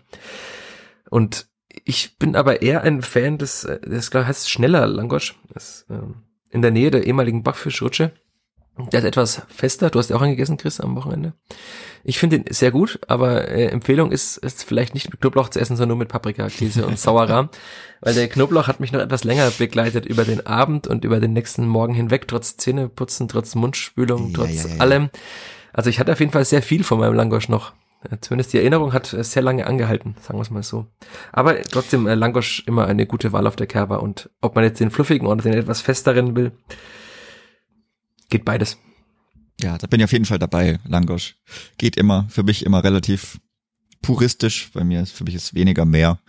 Und 1.09 1.47
ich 1.85 2.17
bin 2.17 2.35
aber 2.35 2.61
eher 2.61 2.83
ein 2.83 3.01
Fan 3.01 3.39
des, 3.39 3.63
äh, 3.63 3.79
das 3.81 4.13
heißt 4.13 4.49
schneller 4.49 4.85
Langosch. 4.85 5.35
Das, 5.53 5.85
ähm, 5.89 6.15
in 6.51 6.61
der 6.61 6.71
Nähe 6.71 6.91
der 6.91 7.05
ehemaligen 7.07 7.43
Backfischrutsche. 7.43 8.11
Der 8.77 8.99
ist 8.99 9.05
etwas 9.05 9.41
fester. 9.49 9.89
Du 9.89 9.99
hast 9.99 10.09
ja 10.09 10.15
auch 10.15 10.21
angegessen, 10.21 10.57
Chris, 10.57 10.79
am 10.79 10.95
Wochenende. 10.95 11.33
Ich 12.03 12.17
finde 12.17 12.37
ihn 12.37 12.45
sehr 12.49 12.71
gut, 12.71 12.99
aber 13.07 13.49
äh, 13.49 13.65
Empfehlung 13.65 14.11
ist, 14.11 14.37
ist 14.37 14.63
vielleicht 14.63 14.93
nicht 14.93 15.11
mit 15.11 15.21
Knoblauch 15.21 15.49
zu 15.49 15.59
essen, 15.59 15.75
sondern 15.75 15.89
nur 15.89 15.97
mit 15.97 16.09
Paprika, 16.09 16.47
Käse 16.47 16.85
und 16.85 16.97
Sauerrahm. 16.97 17.49
weil 18.01 18.15
der 18.15 18.27
Knoblauch 18.27 18.67
hat 18.67 18.79
mich 18.79 18.91
noch 18.91 19.01
etwas 19.01 19.23
länger 19.23 19.51
begleitet 19.51 20.05
über 20.05 20.23
den 20.23 20.47
Abend 20.47 20.87
und 20.87 21.05
über 21.05 21.19
den 21.19 21.33
nächsten 21.33 21.67
Morgen 21.67 21.93
hinweg, 21.93 22.27
trotz 22.27 22.57
Zähneputzen, 22.57 23.27
trotz 23.27 23.55
Mundspülung, 23.55 24.33
trotz 24.33 24.63
ja, 24.63 24.69
ja, 24.69 24.75
ja. 24.75 24.81
allem. 24.81 25.09
Also 25.73 25.89
ich 25.89 25.99
hatte 25.99 26.11
auf 26.13 26.19
jeden 26.19 26.31
Fall 26.31 26.45
sehr 26.45 26.63
viel 26.63 26.83
von 26.83 26.99
meinem 26.99 27.13
Langosch 27.13 27.49
noch. 27.49 27.73
Zumindest 28.21 28.51
die 28.51 28.57
Erinnerung 28.57 28.93
hat 28.93 29.05
sehr 29.05 29.43
lange 29.43 29.67
angehalten, 29.67 30.15
sagen 30.21 30.39
wir 30.39 30.41
es 30.41 30.49
mal 30.49 30.63
so. 30.63 30.87
Aber 31.31 31.61
trotzdem 31.61 32.07
äh, 32.07 32.15
Langosch 32.15 32.63
immer 32.65 32.87
eine 32.87 33.05
gute 33.05 33.31
Wahl 33.31 33.45
auf 33.45 33.55
der 33.55 33.67
Kerber 33.67 34.01
und 34.01 34.31
ob 34.41 34.55
man 34.55 34.63
jetzt 34.63 34.79
den 34.79 34.89
fluffigen 34.89 35.27
oder 35.27 35.43
den 35.43 35.53
etwas 35.53 35.81
festeren 35.81 36.35
will, 36.35 36.51
geht 38.31 38.45
beides. 38.45 38.77
Ja, 39.61 39.77
da 39.77 39.85
bin 39.85 39.99
ich 39.99 40.05
auf 40.05 40.11
jeden 40.11 40.25
Fall 40.25 40.39
dabei, 40.39 40.79
Langosch. 40.87 41.35
Geht 41.77 41.95
immer, 41.95 42.27
für 42.29 42.41
mich 42.41 42.65
immer 42.65 42.83
relativ 42.83 43.39
puristisch. 44.01 44.71
Bei 44.73 44.83
mir 44.83 45.01
ist, 45.03 45.11
für 45.11 45.23
mich 45.23 45.35
ist 45.35 45.53
weniger 45.53 45.85
mehr. 45.85 46.19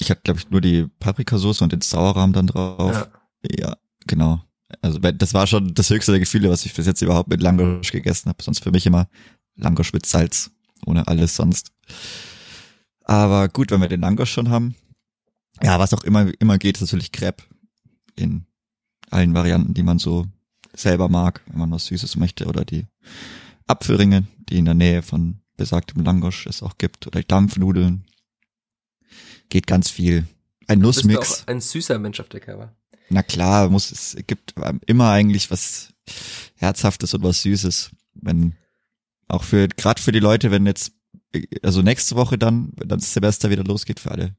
Ich 0.00 0.10
hatte, 0.10 0.22
glaube 0.24 0.40
ich, 0.40 0.50
nur 0.50 0.60
die 0.60 0.86
Paprikasauce 0.98 1.62
und 1.62 1.72
den 1.72 1.80
Sauerrahm 1.80 2.32
dann 2.32 2.48
drauf. 2.48 3.08
Ja. 3.42 3.68
ja, 3.68 3.76
genau. 4.06 4.42
Also 4.82 4.98
das 4.98 5.34
war 5.34 5.46
schon 5.46 5.72
das 5.74 5.90
höchste 5.90 6.12
der 6.12 6.20
Gefühle, 6.20 6.50
was 6.50 6.66
ich 6.66 6.74
bis 6.74 6.86
jetzt 6.86 7.00
überhaupt 7.00 7.30
mit 7.30 7.40
Langosch 7.40 7.92
gegessen 7.92 8.28
habe. 8.28 8.42
Sonst 8.42 8.62
für 8.62 8.72
mich 8.72 8.86
immer 8.86 9.08
Langosch 9.54 9.92
mit 9.92 10.04
Salz, 10.04 10.50
ohne 10.84 11.06
alles 11.08 11.36
sonst. 11.36 11.72
Aber 13.04 13.48
gut, 13.48 13.70
wenn 13.70 13.80
wir 13.80 13.88
den 13.88 14.00
Langosch 14.00 14.32
schon 14.32 14.50
haben. 14.50 14.74
Ja, 15.62 15.78
was 15.78 15.94
auch 15.94 16.04
immer, 16.04 16.30
immer 16.40 16.58
geht, 16.58 16.76
ist 16.76 16.82
natürlich 16.82 17.12
Crepe. 17.12 17.44
In 18.14 18.46
allen 19.10 19.32
Varianten, 19.32 19.74
die 19.74 19.82
man 19.82 19.98
so 19.98 20.26
selber 20.78 21.08
mag, 21.08 21.42
wenn 21.46 21.58
man 21.58 21.70
was 21.70 21.86
Süßes 21.86 22.16
möchte, 22.16 22.46
oder 22.46 22.64
die 22.64 22.86
Apfelringe, 23.66 24.26
die 24.48 24.58
in 24.58 24.64
der 24.64 24.74
Nähe 24.74 25.02
von 25.02 25.40
besagtem 25.56 26.02
Langosch 26.04 26.46
es 26.46 26.62
auch 26.62 26.78
gibt, 26.78 27.06
oder 27.06 27.20
die 27.20 27.26
Dampfnudeln. 27.26 28.04
Geht 29.48 29.66
ganz 29.66 29.90
viel. 29.90 30.26
Ein 30.66 30.80
Nussmix. 30.80 31.14
Du 31.14 31.20
bist 31.20 31.42
auch 31.42 31.48
ein 31.48 31.60
süßer 31.60 31.98
Mensch 31.98 32.20
auf 32.20 32.28
der 32.28 32.40
Cover. 32.40 32.74
Na 33.08 33.22
klar, 33.22 33.70
muss 33.70 33.90
es 33.90 34.16
gibt 34.26 34.54
immer 34.86 35.10
eigentlich 35.10 35.50
was 35.50 35.94
Herzhaftes 36.56 37.14
und 37.14 37.22
was 37.22 37.42
Süßes. 37.42 37.90
Wenn 38.14 38.54
auch 39.28 39.44
für 39.44 39.68
gerade 39.68 40.00
für 40.00 40.12
die 40.12 40.20
Leute, 40.20 40.50
wenn 40.50 40.66
jetzt 40.66 40.92
also 41.62 41.82
nächste 41.82 42.16
Woche 42.16 42.38
dann, 42.38 42.72
wenn 42.76 42.88
dann 42.88 42.98
das 42.98 43.12
Semester 43.12 43.50
wieder 43.50 43.64
losgeht 43.64 44.00
für 44.00 44.10
alle 44.10 44.36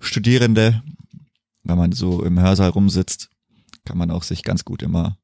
Studierende, 0.00 0.82
wenn 1.62 1.78
man 1.78 1.92
so 1.92 2.22
im 2.24 2.38
Hörsaal 2.38 2.70
rumsitzt, 2.70 3.30
kann 3.84 3.98
man 3.98 4.10
auch 4.10 4.22
sich 4.22 4.42
ganz 4.42 4.64
gut 4.64 4.82
immer 4.82 5.18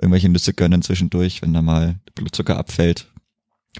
irgendwelche 0.00 0.28
Nüsse 0.28 0.52
gönnen 0.52 0.82
zwischendurch, 0.82 1.42
wenn 1.42 1.52
da 1.52 1.62
mal 1.62 1.96
Blutzucker 2.14 2.56
abfällt. 2.56 3.10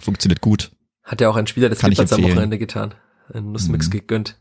Funktioniert 0.00 0.40
gut. 0.40 0.72
Hat 1.02 1.20
ja 1.20 1.28
auch 1.28 1.36
ein 1.36 1.46
Spieler 1.46 1.68
des 1.68 1.78
Clippers 1.78 2.12
am. 2.12 2.22
Wochenende 2.22 2.58
getan. 2.58 2.94
Ein 3.32 3.52
Nussmix 3.52 3.86
Mhm. 3.86 3.90
gegönnt. 3.90 4.38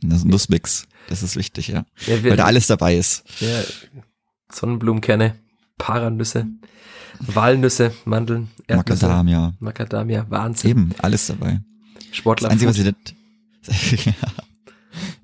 Das 0.00 0.24
Nussmix. 0.24 0.86
Das 1.08 1.22
ist 1.22 1.36
wichtig, 1.36 1.68
ja. 1.68 1.84
Ja, 2.06 2.22
Weil 2.24 2.36
da 2.36 2.44
alles 2.44 2.66
dabei 2.66 2.96
ist. 2.96 3.24
ja, 3.40 3.62
Sonnenblumenkerne, 4.52 5.36
Paranüsse, 5.78 6.46
Walnüsse, 7.20 7.92
Mandeln, 8.04 8.50
Erdnüsse, 8.66 9.06
Macadamia. 9.06 9.54
Macadamia, 9.60 10.26
Wahnsinn. 10.28 10.70
Eben, 10.70 10.90
alles 10.98 11.26
dabei. 11.26 11.60
Sportler. 12.10 12.48
Das 12.48 12.54
Einzige, 12.62 12.70
was 12.70 12.78
ich 12.78 13.96
nicht. 13.96 14.06
ja. 14.06 14.12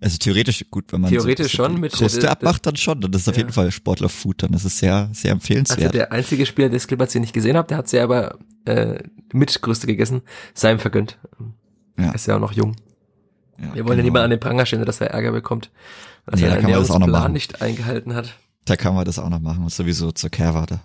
Also 0.01 0.17
theoretisch 0.19 0.65
gut, 0.71 0.93
wenn 0.93 1.01
man 1.01 1.11
Theoretisch 1.11 1.51
so 1.53 1.57
schon 1.65 1.81
mit- 1.81 1.93
Kruste 1.93 2.31
abmacht, 2.31 2.65
dann 2.67 2.77
schon. 2.77 3.01
Dann 3.01 3.13
ist 3.13 3.23
es 3.23 3.29
auf 3.29 3.35
Ja. 3.35 3.41
jeden 3.43 3.53
Fall 3.53 3.71
Sportler-Food. 3.73 4.45
Dann 4.45 4.53
ist 4.55 4.65
es 4.65 4.79
sehr, 4.79 4.91
sehr 4.91 5.09
also 5.11 5.29
empfehlenswert. 5.31 5.93
der 5.95 6.13
einzige 6.13 6.47
Spieler 6.47 6.69
des 6.69 6.87
Clippers, 6.87 7.13
den 7.13 7.25
ich 7.25 7.33
gesehen 7.33 7.57
habe, 7.57 7.67
der 7.67 7.79
hat 7.79 7.89
sie 7.89 7.99
aber 7.99 8.39
äh, 8.65 9.03
mit 9.33 9.61
Größte 9.61 9.87
gegessen, 9.89 10.23
sei 10.55 10.71
ihm 10.73 10.79
vergönnt. 10.79 11.19
Ja. 11.99 12.13
Ist 12.13 12.27
ja 12.27 12.37
auch 12.37 12.41
noch 12.41 12.53
jung. 12.53 12.77
Ja, 13.59 13.75
Wir 13.75 13.85
wollen 13.85 13.89
ja 13.89 13.95
genau. 13.97 14.03
niemand 14.05 14.25
an 14.25 14.31
den 14.31 14.39
Pranger 14.41 14.67
stellen, 14.67 14.85
dass 14.85 15.01
er 15.01 15.09
Ärger 15.11 15.33
bekommt. 15.33 15.71
Dass 16.27 16.39
Nee, 16.39 16.47
er 16.47 16.51
da 16.51 16.55
den 16.57 16.63
kann 16.63 16.71
man 16.71 16.81
das 16.81 16.91
auch 16.91 16.95
noch 16.99 17.07
Ernährungsplan 17.07 17.23
machen. 17.23 17.33
nicht 17.33 17.63
eingehalten 17.63 18.15
hat. 18.15 18.35
Da 18.67 18.77
kann 18.77 18.95
man 18.95 19.05
das 19.05 19.19
auch 19.19 19.31
noch 19.31 19.41
machen 19.41 19.65
und 19.65 19.73
sowieso 19.73 20.13
zur 20.13 20.31
Kehrwarte. 20.31 20.81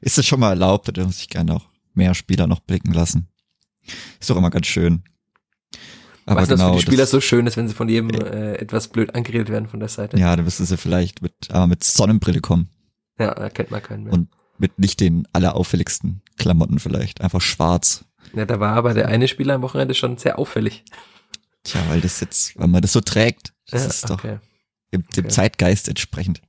Ist 0.00 0.18
das 0.18 0.26
schon 0.26 0.40
mal 0.40 0.50
erlaubt, 0.50 0.88
da 0.88 0.92
dürfen 0.92 1.12
sich 1.12 1.28
gerne 1.28 1.54
auch 1.54 1.66
mehr 1.94 2.14
Spieler 2.14 2.46
noch 2.46 2.60
blicken 2.60 2.92
lassen. 2.92 3.28
Ist 4.18 4.28
doch 4.30 4.36
immer 4.36 4.50
ganz 4.50 4.66
schön. 4.66 5.04
Aber 6.26 6.40
Weißt 6.40 6.50
du, 6.50 6.56
genau, 6.56 6.66
dass 6.66 6.74
für 6.74 6.80
die 6.80 6.86
Spieler 6.86 7.02
das, 7.04 7.10
so 7.10 7.20
schön 7.20 7.46
ist, 7.46 7.56
wenn 7.56 7.68
sie 7.68 7.74
von 7.74 7.88
jedem 7.88 8.10
äh, 8.10 8.54
etwas 8.56 8.88
blöd 8.88 9.14
angeredet 9.14 9.48
werden 9.48 9.68
von 9.68 9.78
der 9.80 9.88
Seite. 9.88 10.18
ja, 10.18 10.34
da 10.34 10.42
müssen 10.42 10.66
sie 10.66 10.76
vielleicht 10.76 11.22
mit, 11.22 11.34
aber 11.50 11.66
mit 11.68 11.84
Sonnenbrille 11.84 12.40
kommen 12.40 12.68
Ja, 13.18 13.32
da 13.34 13.48
kennt 13.48 13.70
man 13.70 13.82
keinen 13.82 14.04
mehr. 14.04 14.12
Und- 14.12 14.28
mit 14.58 14.78
nicht 14.78 15.00
den 15.00 15.28
allerauffälligsten 15.34 16.22
Klamotten 16.38 16.78
vielleicht. 16.78 17.20
Einfach 17.20 17.42
schwarz. 17.42 18.06
ja, 18.34 18.46
da 18.46 18.58
war 18.58 18.74
aber 18.74 18.94
der 18.94 19.08
eine 19.08 19.28
Spieler 19.28 19.54
am 19.54 19.62
Wochenende 19.62 19.94
schon 19.94 20.16
sehr 20.16 20.38
auffällig. 20.38 20.82
Tja, 21.62 21.80
weil 21.88 22.00
das 22.00 22.20
jetzt, 22.20 22.58
weil 22.58 22.66
man 22.68 22.80
das 22.80 22.92
so 22.92 23.00
trägt, 23.02 23.52
das 23.70 23.82
ja, 23.82 23.88
ist 23.88 24.10
doch 24.10 24.14
okay. 24.18 24.38
Dem, 24.96 25.04
dem 25.16 25.24
Okay. 25.26 25.34
Zeitgeist 25.34 25.88
entsprechend. 25.88 26.40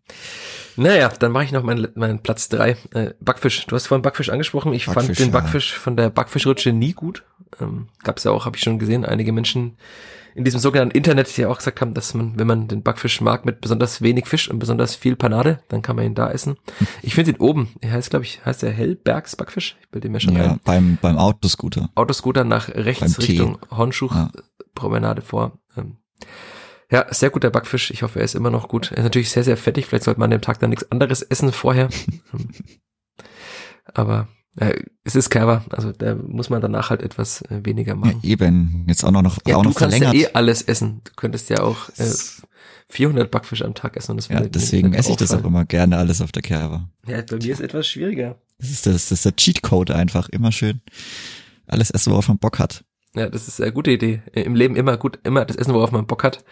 Naja, 0.75 1.09
dann 1.09 1.31
mache 1.31 1.45
ich 1.45 1.51
noch 1.51 1.63
meinen, 1.63 1.87
meinen 1.95 2.19
Platz 2.21 2.49
drei. 2.49 2.77
Äh, 2.93 3.13
Backfisch. 3.19 3.65
Du 3.65 3.75
hast 3.75 3.87
vorhin 3.87 4.03
Backfisch 4.03 4.29
angesprochen. 4.29 4.73
Ich 4.73 4.85
fand 4.85 4.97
Backfisch, 4.97 5.17
den 5.17 5.27
ja. 5.27 5.31
Backfisch 5.31 5.73
von 5.73 5.95
der 5.97 6.09
Backfischrutsche 6.09 6.71
nie 6.71 6.93
gut. 6.93 7.23
Ähm, 7.59 7.87
Gab 8.03 8.17
es 8.17 8.23
ja 8.23 8.31
auch, 8.31 8.45
habe 8.45 8.57
ich 8.57 8.63
schon 8.63 8.77
gesehen, 8.79 9.03
einige 9.05 9.31
Menschen 9.31 9.77
in 10.35 10.43
diesem 10.43 10.59
sogenannten 10.59 10.95
Internet, 10.95 11.35
die 11.35 11.41
ja 11.41 11.49
auch 11.49 11.57
gesagt 11.57 11.81
haben, 11.81 11.95
dass 11.95 12.13
man, 12.13 12.37
wenn 12.37 12.45
man 12.45 12.67
den 12.67 12.83
Backfisch 12.83 13.21
mag 13.21 13.43
mit 13.43 13.59
besonders 13.59 14.03
wenig 14.03 14.27
Fisch 14.27 14.47
und 14.51 14.59
besonders 14.59 14.93
viel 14.95 15.15
Panade, 15.15 15.61
dann 15.67 15.81
kann 15.81 15.95
man 15.95 16.05
ihn 16.05 16.13
da 16.13 16.29
essen. 16.29 16.57
Ich 17.01 17.15
finde 17.15 17.31
ihn 17.31 17.37
oben. 17.37 17.69
Er 17.81 17.93
heißt, 17.93 18.11
glaube 18.11 18.25
ich, 18.25 18.45
heißt 18.45 18.61
der 18.61 18.71
Hellbergs 18.71 19.35
Backfisch. 19.35 19.77
Ich 19.81 19.89
bilde 19.89 20.09
mir 20.09 20.19
schon 20.19 20.35
Ja, 20.35 20.51
ein. 20.51 20.59
beim, 20.63 20.99
beim 21.01 21.17
Autoscooter. 21.17 21.89
Autoscooter 21.95 22.43
nach 22.43 22.69
rechts 22.69 23.15
Beim. 23.15 23.25
Richtung 23.25 23.57
Hornschuch 23.71 24.13
Ja. 24.13 24.29
Promenade 24.75 25.23
vor. 25.23 25.57
Ähm, 25.75 25.97
ja, 26.91 27.05
sehr 27.13 27.29
guter 27.29 27.49
Backfisch. 27.49 27.91
Ich 27.91 28.03
hoffe, 28.03 28.19
er 28.19 28.25
ist 28.25 28.35
immer 28.35 28.49
noch 28.49 28.67
gut. 28.69 28.91
Er 28.91 28.99
ist 28.99 29.03
natürlich 29.03 29.29
sehr, 29.29 29.43
sehr 29.43 29.57
fettig. 29.57 29.85
Vielleicht 29.85 30.05
sollte 30.05 30.19
man 30.19 30.27
an 30.27 30.39
dem 30.39 30.41
Tag 30.41 30.59
dann 30.59 30.69
nichts 30.69 30.89
anderes 30.91 31.21
essen 31.21 31.51
vorher. 31.51 31.89
Aber 33.93 34.27
äh, 34.57 34.73
es 35.03 35.15
ist 35.15 35.29
Kerber. 35.29 35.65
Also 35.69 35.91
da 35.91 36.15
muss 36.15 36.49
man 36.49 36.61
danach 36.61 36.89
halt 36.89 37.01
etwas 37.01 37.41
äh, 37.43 37.61
weniger 37.63 37.93
Ja, 37.93 37.95
machen. 37.95 38.19
eben. 38.23 38.85
Jetzt 38.87 39.03
auch 39.03 39.11
noch, 39.11 39.21
noch, 39.21 39.37
Ja, 39.47 39.57
auch 39.57 39.63
du 39.63 39.69
noch 39.69 39.75
kannst 39.75 39.97
verlängert. 39.97 40.13
ja 40.15 40.29
eh 40.29 40.33
alles 40.33 40.61
essen. 40.61 41.01
Du 41.03 41.11
könntest 41.15 41.49
ja 41.49 41.61
auch 41.61 41.89
äh, 41.97 42.13
400 42.89 43.29
Backfisch 43.31 43.63
am 43.63 43.73
Tag 43.75 43.95
essen. 43.97 44.11
Und 44.11 44.17
das 44.17 44.27
ja, 44.29 44.41
deswegen 44.41 44.93
esse 44.93 45.11
ich 45.11 45.17
das 45.17 45.31
auch 45.31 45.43
immer 45.43 45.65
gerne 45.65 45.97
alles 45.97 46.21
auf 46.21 46.31
der 46.31 46.41
Kerbe. 46.41 46.87
Ja, 47.05 47.21
bei 47.21 47.37
mir 47.37 47.53
ist 47.53 47.61
etwas 47.61 47.87
schwieriger. 47.87 48.37
Das 48.59 48.69
ist, 48.71 48.85
das, 48.85 48.93
das 48.93 49.11
ist 49.11 49.25
der 49.25 49.35
Cheatcode 49.35 49.91
einfach. 49.91 50.29
Immer 50.29 50.51
schön. 50.51 50.81
Alles 51.67 51.91
essen, 51.91 52.11
worauf 52.11 52.27
man 52.27 52.39
Bock 52.39 52.59
hat. 52.59 52.83
Ja, 53.17 53.29
das 53.29 53.47
ist 53.47 53.61
eine 53.61 53.71
gute 53.71 53.91
Idee. 53.91 54.21
Im 54.33 54.55
Leben 54.55 54.75
immer 54.75 54.97
gut, 54.97 55.19
immer 55.23 55.45
das 55.45 55.57
Essen, 55.57 55.73
worauf 55.73 55.91
man 55.91 56.05
Bock 56.07 56.23
hat. 56.23 56.43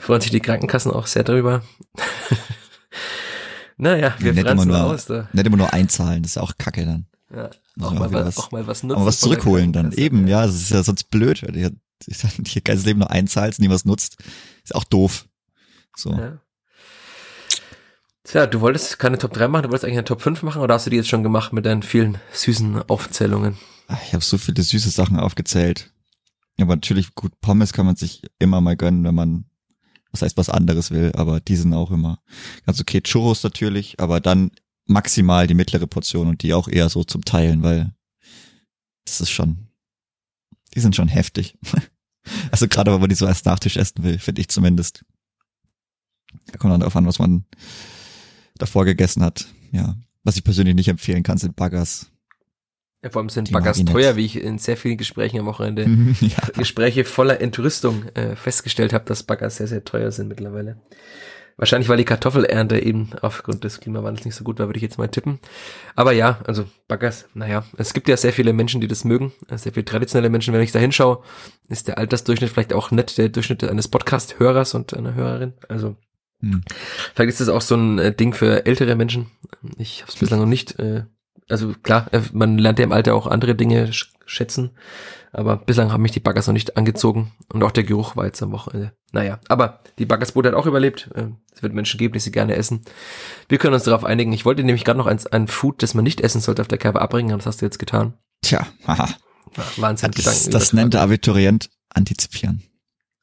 Freuen 0.00 0.20
sich 0.20 0.30
die 0.30 0.40
Krankenkassen 0.40 0.90
auch 0.92 1.06
sehr 1.06 1.24
darüber. 1.24 1.62
naja, 3.76 4.14
wir 4.18 4.32
Nicht 4.32 4.46
immer 4.46 4.64
nur- 4.64 4.82
aus 4.84 5.06
da. 5.06 5.28
Nicht 5.32 5.46
immer 5.46 5.56
nur 5.56 5.72
einzahlen, 5.72 6.22
das 6.22 6.32
ist 6.32 6.38
auch 6.38 6.52
kacke 6.58 6.84
dann. 6.84 7.06
Ja, 7.34 7.50
auch, 7.80 7.92
mal 7.94 8.12
was, 8.12 8.26
was- 8.26 8.38
auch 8.38 8.50
mal 8.52 8.66
was 8.66 8.82
nutzen. 8.82 8.96
Aber 8.96 9.06
was 9.06 9.20
zurückholen 9.20 9.72
dann. 9.72 9.92
Eben, 9.92 10.26
ja, 10.28 10.46
das 10.46 10.56
ist 10.56 10.70
ja 10.70 10.82
sonst 10.82 11.10
blöd, 11.10 11.42
weil 11.42 11.56
ihr 11.56 11.72
ihr 12.06 12.60
ganzes 12.62 12.84
Leben 12.84 12.98
nur 12.98 13.10
einzahlst, 13.10 13.60
nie 13.60 13.70
was 13.70 13.84
nutzt. 13.84 14.16
Ist 14.64 14.74
auch 14.74 14.84
doof. 14.84 15.26
So. 15.96 16.10
Ja. 16.12 16.38
Tja, 18.24 18.46
du 18.46 18.60
wolltest 18.60 18.98
keine 18.98 19.18
Top 19.18 19.32
3 19.32 19.48
machen, 19.48 19.64
du 19.64 19.68
wolltest 19.68 19.84
eigentlich 19.84 19.98
eine 19.98 20.04
Top 20.04 20.20
5 20.22 20.42
machen 20.42 20.62
oder 20.62 20.74
hast 20.74 20.86
du 20.86 20.90
die 20.90 20.96
jetzt 20.96 21.08
schon 21.08 21.22
gemacht 21.22 21.52
mit 21.52 21.66
deinen 21.66 21.82
vielen 21.82 22.18
süßen 22.32 22.82
Aufzählungen? 22.88 23.56
Ich 24.06 24.14
habe 24.14 24.24
so 24.24 24.38
viele 24.38 24.62
süße 24.62 24.90
Sachen 24.90 25.18
aufgezählt. 25.18 25.92
Aber 26.58 26.76
natürlich, 26.76 27.14
gut, 27.14 27.40
Pommes 27.40 27.72
kann 27.72 27.86
man 27.86 27.96
sich 27.96 28.22
immer 28.38 28.60
mal 28.60 28.76
gönnen, 28.76 29.04
wenn 29.04 29.14
man, 29.14 29.44
was 30.10 30.22
heißt 30.22 30.36
was 30.36 30.48
anderes 30.48 30.90
will, 30.90 31.12
aber 31.14 31.40
die 31.40 31.56
sind 31.56 31.74
auch 31.74 31.90
immer 31.90 32.22
ganz 32.66 32.80
okay. 32.80 33.00
Churros 33.00 33.42
natürlich, 33.42 34.00
aber 34.00 34.20
dann 34.20 34.52
maximal 34.86 35.46
die 35.46 35.54
mittlere 35.54 35.86
Portion 35.86 36.28
und 36.28 36.42
die 36.42 36.54
auch 36.54 36.68
eher 36.68 36.88
so 36.88 37.04
zum 37.04 37.24
Teilen, 37.24 37.62
weil 37.62 37.94
das 39.04 39.20
ist 39.20 39.30
schon, 39.30 39.68
die 40.74 40.80
sind 40.80 40.96
schon 40.96 41.08
heftig. 41.08 41.58
Also 42.52 42.68
gerade, 42.68 42.92
wenn 42.92 43.00
man 43.00 43.08
die 43.08 43.16
so 43.16 43.26
als 43.26 43.44
Nachtisch 43.44 43.76
essen 43.76 44.04
will, 44.04 44.16
finde 44.16 44.40
ich 44.40 44.48
zumindest. 44.48 45.04
Da 46.46 46.56
kommt 46.56 46.72
dann 46.72 46.78
darauf 46.78 46.94
an, 46.94 47.04
was 47.04 47.18
man 47.18 47.44
davor 48.54 48.84
gegessen 48.84 49.24
hat. 49.24 49.48
Ja. 49.72 49.96
Was 50.22 50.36
ich 50.36 50.44
persönlich 50.44 50.76
nicht 50.76 50.86
empfehlen 50.86 51.24
kann, 51.24 51.38
sind 51.38 51.56
Baggers. 51.56 52.11
Ja, 53.02 53.10
vor 53.10 53.20
allem 53.20 53.28
sind 53.28 53.48
Die 53.48 53.52
Baggers 53.52 53.84
teuer, 53.84 54.16
wie 54.16 54.24
ich 54.24 54.40
in 54.40 54.58
sehr 54.58 54.76
vielen 54.76 54.96
Gesprächen 54.96 55.40
am 55.40 55.46
Wochenende, 55.46 55.82
ja. 56.20 56.36
Gespräche 56.56 57.04
voller 57.04 57.40
Entrüstung 57.40 58.04
äh, 58.14 58.36
festgestellt 58.36 58.92
habe, 58.92 59.04
dass 59.06 59.24
Baggers 59.24 59.56
sehr, 59.56 59.66
sehr 59.66 59.84
teuer 59.84 60.12
sind 60.12 60.28
mittlerweile. 60.28 60.76
Wahrscheinlich, 61.56 61.88
weil 61.88 61.98
die 61.98 62.04
Kartoffelernte 62.04 62.78
eben 62.78 63.10
aufgrund 63.20 63.62
des 63.62 63.80
Klimawandels 63.80 64.24
nicht 64.24 64.34
so 64.34 64.42
gut 64.44 64.58
war, 64.58 64.68
würde 64.68 64.78
ich 64.78 64.82
jetzt 64.82 64.98
mal 64.98 65.08
tippen. 65.08 65.38
Aber 65.94 66.12
ja, 66.12 66.40
also 66.46 66.64
Baggers, 66.88 67.26
naja, 67.34 67.64
es 67.76 67.92
gibt 67.92 68.08
ja 68.08 68.16
sehr 68.16 68.32
viele 68.32 68.52
Menschen, 68.52 68.80
die 68.80 68.88
das 68.88 69.04
mögen, 69.04 69.32
sehr 69.48 69.72
viele 69.72 69.84
traditionelle 69.84 70.30
Menschen. 70.30 70.54
Wenn 70.54 70.62
ich 70.62 70.72
da 70.72 70.78
hinschaue, 70.78 71.22
ist 71.68 71.88
der 71.88 71.98
Altersdurchschnitt 71.98 72.50
vielleicht 72.50 72.72
auch 72.72 72.90
nicht 72.90 73.18
der 73.18 73.28
Durchschnitt 73.28 73.64
eines 73.64 73.88
Podcast-Hörers 73.88 74.74
und 74.74 74.94
einer 74.94 75.14
Hörerin. 75.14 75.52
Also 75.68 75.96
Hm. 76.40 76.62
Vielleicht 77.14 77.30
ist 77.30 77.40
das 77.40 77.48
auch 77.48 77.60
so 77.60 77.76
ein 77.76 77.98
äh, 77.98 78.14
Ding 78.14 78.34
für 78.34 78.66
ältere 78.66 78.96
Menschen. 78.96 79.26
Ich 79.78 80.02
habe 80.02 80.10
es 80.10 80.18
bislang 80.18 80.40
noch 80.40 80.46
nicht. 80.46 80.78
Äh, 80.78 81.04
also 81.48 81.74
klar, 81.82 82.08
man 82.32 82.58
lernt 82.58 82.78
ja 82.78 82.84
im 82.84 82.92
Alter 82.92 83.14
auch 83.14 83.26
andere 83.26 83.54
Dinge 83.54 83.92
sch 83.92 84.12
schätzen, 84.24 84.70
aber 85.32 85.56
bislang 85.56 85.92
haben 85.92 86.00
mich 86.02 86.12
die 86.12 86.20
Baggers 86.20 86.46
noch 86.46 86.54
nicht 86.54 86.76
angezogen 86.76 87.32
und 87.52 87.62
auch 87.62 87.70
der 87.72 87.84
Geruch 87.84 88.16
war 88.16 88.24
jetzt 88.24 88.42
am 88.42 88.52
Wochenende. 88.52 88.92
Naja, 89.10 89.40
aber 89.48 89.80
die 89.98 90.06
Baggersbude 90.06 90.48
hat 90.48 90.54
auch 90.56 90.64
überlebt. 90.66 91.10
Äh, 91.14 91.26
Es 91.54 91.62
wird 91.62 91.74
Menschen 91.74 91.98
geben, 91.98 92.14
die 92.14 92.20
sie 92.20 92.30
gerne 92.32 92.54
essen. 92.56 92.82
Wir 93.48 93.58
können 93.58 93.74
uns 93.74 93.82
darauf 93.84 94.04
einigen. 94.04 94.32
Ich 94.32 94.44
wollte 94.46 94.64
nämlich 94.64 94.84
gerade 94.84 94.98
noch 94.98 95.06
ein, 95.06 95.18
ein 95.32 95.48
Food, 95.48 95.82
das 95.82 95.92
man 95.94 96.04
nicht 96.04 96.20
essen 96.22 96.40
sollte, 96.40 96.62
auf 96.62 96.68
der 96.68 96.78
Kerbe 96.78 97.02
abbringen, 97.02 97.36
das 97.36 97.44
hast 97.46 97.60
du 97.60 97.66
jetzt 97.66 97.78
getan. 97.78 98.14
Tja, 98.42 98.66
haha. 98.86 99.08
Wahnsinn, 99.76 100.12
Das, 100.12 100.24
Gedanken. 100.24 100.50
das 100.52 100.72
nennt 100.72 100.94
der 100.94 101.02
Abiturient 101.02 101.68
antizipieren. 101.90 102.62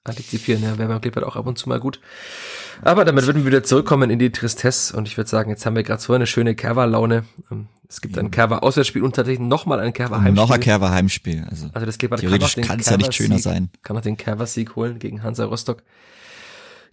Antizipieren, 0.05 0.63
ja, 0.63 0.77
wäre 0.77 0.87
beim 0.87 1.01
Clipboard 1.01 1.25
auch 1.25 1.35
ab 1.35 1.45
und 1.45 1.57
zu 1.57 1.67
mal 1.67 1.79
gut. 1.79 1.99
Aber 2.81 3.03
damit 3.03 3.25
würden 3.25 3.39
wir 3.43 3.47
wieder 3.47 3.63
zurückkommen 3.63 4.09
in 4.09 4.17
die 4.19 4.31
Tristesse 4.31 4.95
und 4.95 5.07
ich 5.07 5.17
würde 5.17 5.29
sagen, 5.29 5.49
jetzt 5.49 5.65
haben 5.65 5.75
wir 5.75 5.83
gerade 5.83 6.01
so 6.01 6.13
eine 6.13 6.25
schöne 6.25 6.55
Kerwa-Laune. 6.55 7.25
Ähm, 7.51 7.67
Es 7.89 7.99
gibt 7.99 8.17
ein 8.17 8.31
Kerwa-Auswärtsspiel 8.31 9.03
und 9.03 9.15
tatsächlich 9.15 9.45
nochmal 9.45 9.79
ein 9.81 9.91
Kerwa-Heimspiel. 9.91 10.33
Noch 10.33 10.51
ein 10.51 10.59
Kerber 10.61 10.91
Heimspiel. 10.91 11.45
Also 11.49 11.69
Also 11.73 11.85
das 11.85 11.97
Clipboard 11.97 12.21
kann 12.21 12.29
theoretisch 12.29 12.57
es 12.57 12.89
ja 12.89 12.97
nicht 12.97 13.13
schöner 13.13 13.39
sein. 13.39 13.69
Kann 13.83 13.95
noch 13.97 14.03
den 14.03 14.15
Kerwa-Sieg 14.15 14.75
holen 14.77 14.99
gegen 14.99 15.21
Hansa 15.23 15.45
Rostock. 15.45 15.83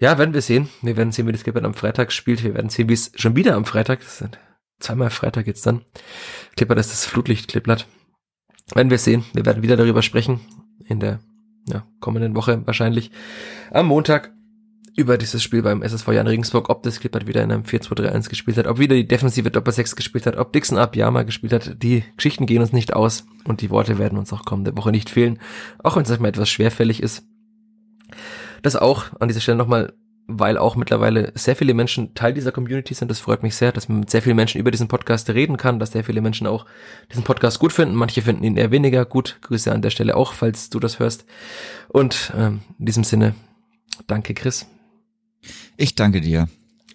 Ja, 0.01 0.19
werden 0.19 0.35
wir 0.35 0.43
sehen. 0.43 0.69
Wir 0.83 0.97
werden 0.97 1.13
sehen, 1.13 1.27
wie 1.29 1.33
das 1.33 1.45
Clipboard 1.45 1.65
am 1.65 1.75
Freitag 1.75 2.13
spielt. 2.13 2.43
Wir 2.43 2.55
werden 2.55 2.69
sehen, 2.71 2.89
wie 2.89 2.95
es 2.95 3.13
schon 3.15 3.37
wieder 3.37 3.55
am 3.55 3.65
Freitag, 3.65 4.01
das 4.01 4.19
sind 4.19 4.39
zweimal 4.81 5.11
Freitag 5.11 5.47
jetzt 5.47 5.65
dann. 5.65 5.83
Clipboard 6.57 6.81
ist 6.81 6.91
das 6.91 7.07
Flutlicht-Clipboard. 7.07 7.87
Werden 8.75 8.91
wir 8.91 8.99
sehen. 8.99 9.25
Wir 9.33 9.47
werden 9.47 9.63
wieder 9.63 9.77
darüber 9.77 10.03
sprechen 10.03 10.41
in 10.85 10.99
der 11.01 11.21
ja, 11.69 11.85
kommenden 12.01 12.35
Woche 12.35 12.63
wahrscheinlich. 12.67 13.11
Am 13.71 13.87
Montag 13.87 14.33
über 14.97 15.19
dieses 15.19 15.43
Spiel 15.43 15.63
beim 15.63 15.83
SSV 15.83 16.09
Jan 16.09 16.27
Regensburg, 16.27 16.71
ob 16.71 16.83
das 16.83 17.01
Clippert 17.01 17.27
wieder 17.27 17.43
in 17.43 17.53
einem 17.53 17.65
4-2-3-1 17.65 18.31
gespielt 18.31 18.57
hat, 18.57 18.67
ob 18.67 18.79
wieder 18.79 18.97
die 18.97 19.07
defensive 19.07 19.51
Doppel-6 19.51 19.95
gespielt 19.95 20.25
hat, 20.25 20.37
ob 20.37 20.55
Dixon 20.55 20.79
Abiyama 20.79 21.23
gespielt 21.23 21.53
hat. 21.53 21.83
Die 21.83 22.03
Geschichten 22.17 22.47
gehen 22.47 22.63
uns 22.63 22.73
nicht 22.73 22.95
aus 22.95 23.27
und 23.45 23.61
die 23.61 23.71
Worte 23.71 23.99
werden 23.99 24.19
uns 24.19 24.33
auch 24.33 24.47
kommende 24.47 24.75
Woche 24.77 24.91
nicht 24.91 25.11
fehlen, 25.11 25.39
auch 25.83 25.97
wenn 25.97 26.05
es 26.05 26.09
manchmal 26.09 26.31
etwas 26.31 26.49
schwerfällig 26.49 27.03
ist. 27.03 27.27
Das 28.63 28.75
auch 28.75 29.07
an 29.21 29.29
dieser 29.29 29.41
Stelle 29.41 29.59
nochmal, 29.59 29.93
weil 30.29 30.59
auch 30.59 30.77
mittlerweile 30.77 31.33
sehr 31.35 31.57
viele 31.57 31.75
Menschen 31.75 32.15
Teil 32.15 32.35
dieser 32.35 32.53
Community 32.53 32.95
sind. 32.95 33.11
Das 33.11 33.21
freut 33.21 33.43
mich 33.43 33.55
sehr, 33.55 33.73
dass 33.73 33.89
man 33.89 34.01
mit 34.01 34.11
sehr 34.11 34.23
vielen 34.23 34.37
Menschen 34.37 34.61
über 34.61 34.71
diesen 34.71 34.89
Podcast 34.89 35.31
reden 35.31 35.57
kann, 35.57 35.79
dass 35.79 35.93
sehr 35.93 36.05
viele 36.05 36.21
Menschen 36.21 36.47
auch 36.47 36.67
diesen 37.11 37.23
Podcast 37.23 37.59
gut 37.59 37.73
finden. 37.73 37.95
Manche 37.95 38.23
finden 38.23 38.45
ihn 38.45 38.57
eher 38.57 38.71
weniger 38.71 39.05
gut. 39.05 39.39
Grüße 39.43 39.73
an 39.73 39.83
der 39.83 39.91
Stelle 39.91 40.17
auch, 40.17 40.33
falls 40.33 40.71
du 40.71 40.81
das 40.81 40.99
hörst. 40.99 41.27
Und 41.89 42.33
ähm, 42.37 42.61
in 42.79 42.87
diesem 42.87 43.05
Sinne, 43.05 43.35
danke 44.07 44.35
Chris. 44.35 44.67
Ich 45.77 45.95
danke 45.95 46.21
dir. 46.21 46.49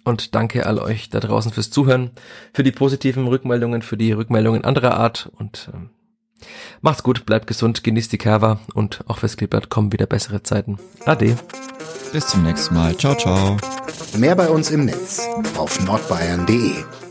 Und 0.04 0.34
danke 0.34 0.66
all 0.66 0.78
euch 0.78 1.10
da 1.10 1.20
draußen 1.20 1.52
fürs 1.52 1.70
Zuhören, 1.70 2.10
für 2.52 2.64
die 2.64 2.72
positiven 2.72 3.28
Rückmeldungen, 3.28 3.82
für 3.82 3.96
die 3.96 4.12
Rückmeldungen 4.12 4.64
anderer 4.64 4.94
Art. 4.94 5.30
Und 5.38 5.70
ähm, 5.72 5.90
Macht's 6.80 7.02
gut, 7.02 7.26
bleibt 7.26 7.46
gesund, 7.46 7.84
genießt 7.84 8.12
die 8.12 8.18
Kerwa 8.18 8.60
und 8.74 9.04
auch 9.06 9.18
fürs 9.18 9.36
Kleeblatt 9.36 9.68
kommen 9.68 9.92
wieder 9.92 10.06
bessere 10.06 10.42
Zeiten. 10.42 10.78
Ade. 11.06 11.36
Bis 12.12 12.26
zum 12.26 12.42
nächsten 12.42 12.74
Mal. 12.74 12.96
Ciao, 12.96 13.14
ciao. 13.14 13.56
Mehr 14.16 14.36
bei 14.36 14.48
uns 14.50 14.70
im 14.70 14.84
Netz 14.84 15.26
auf 15.56 15.80
nordbayern.de. 15.80 17.01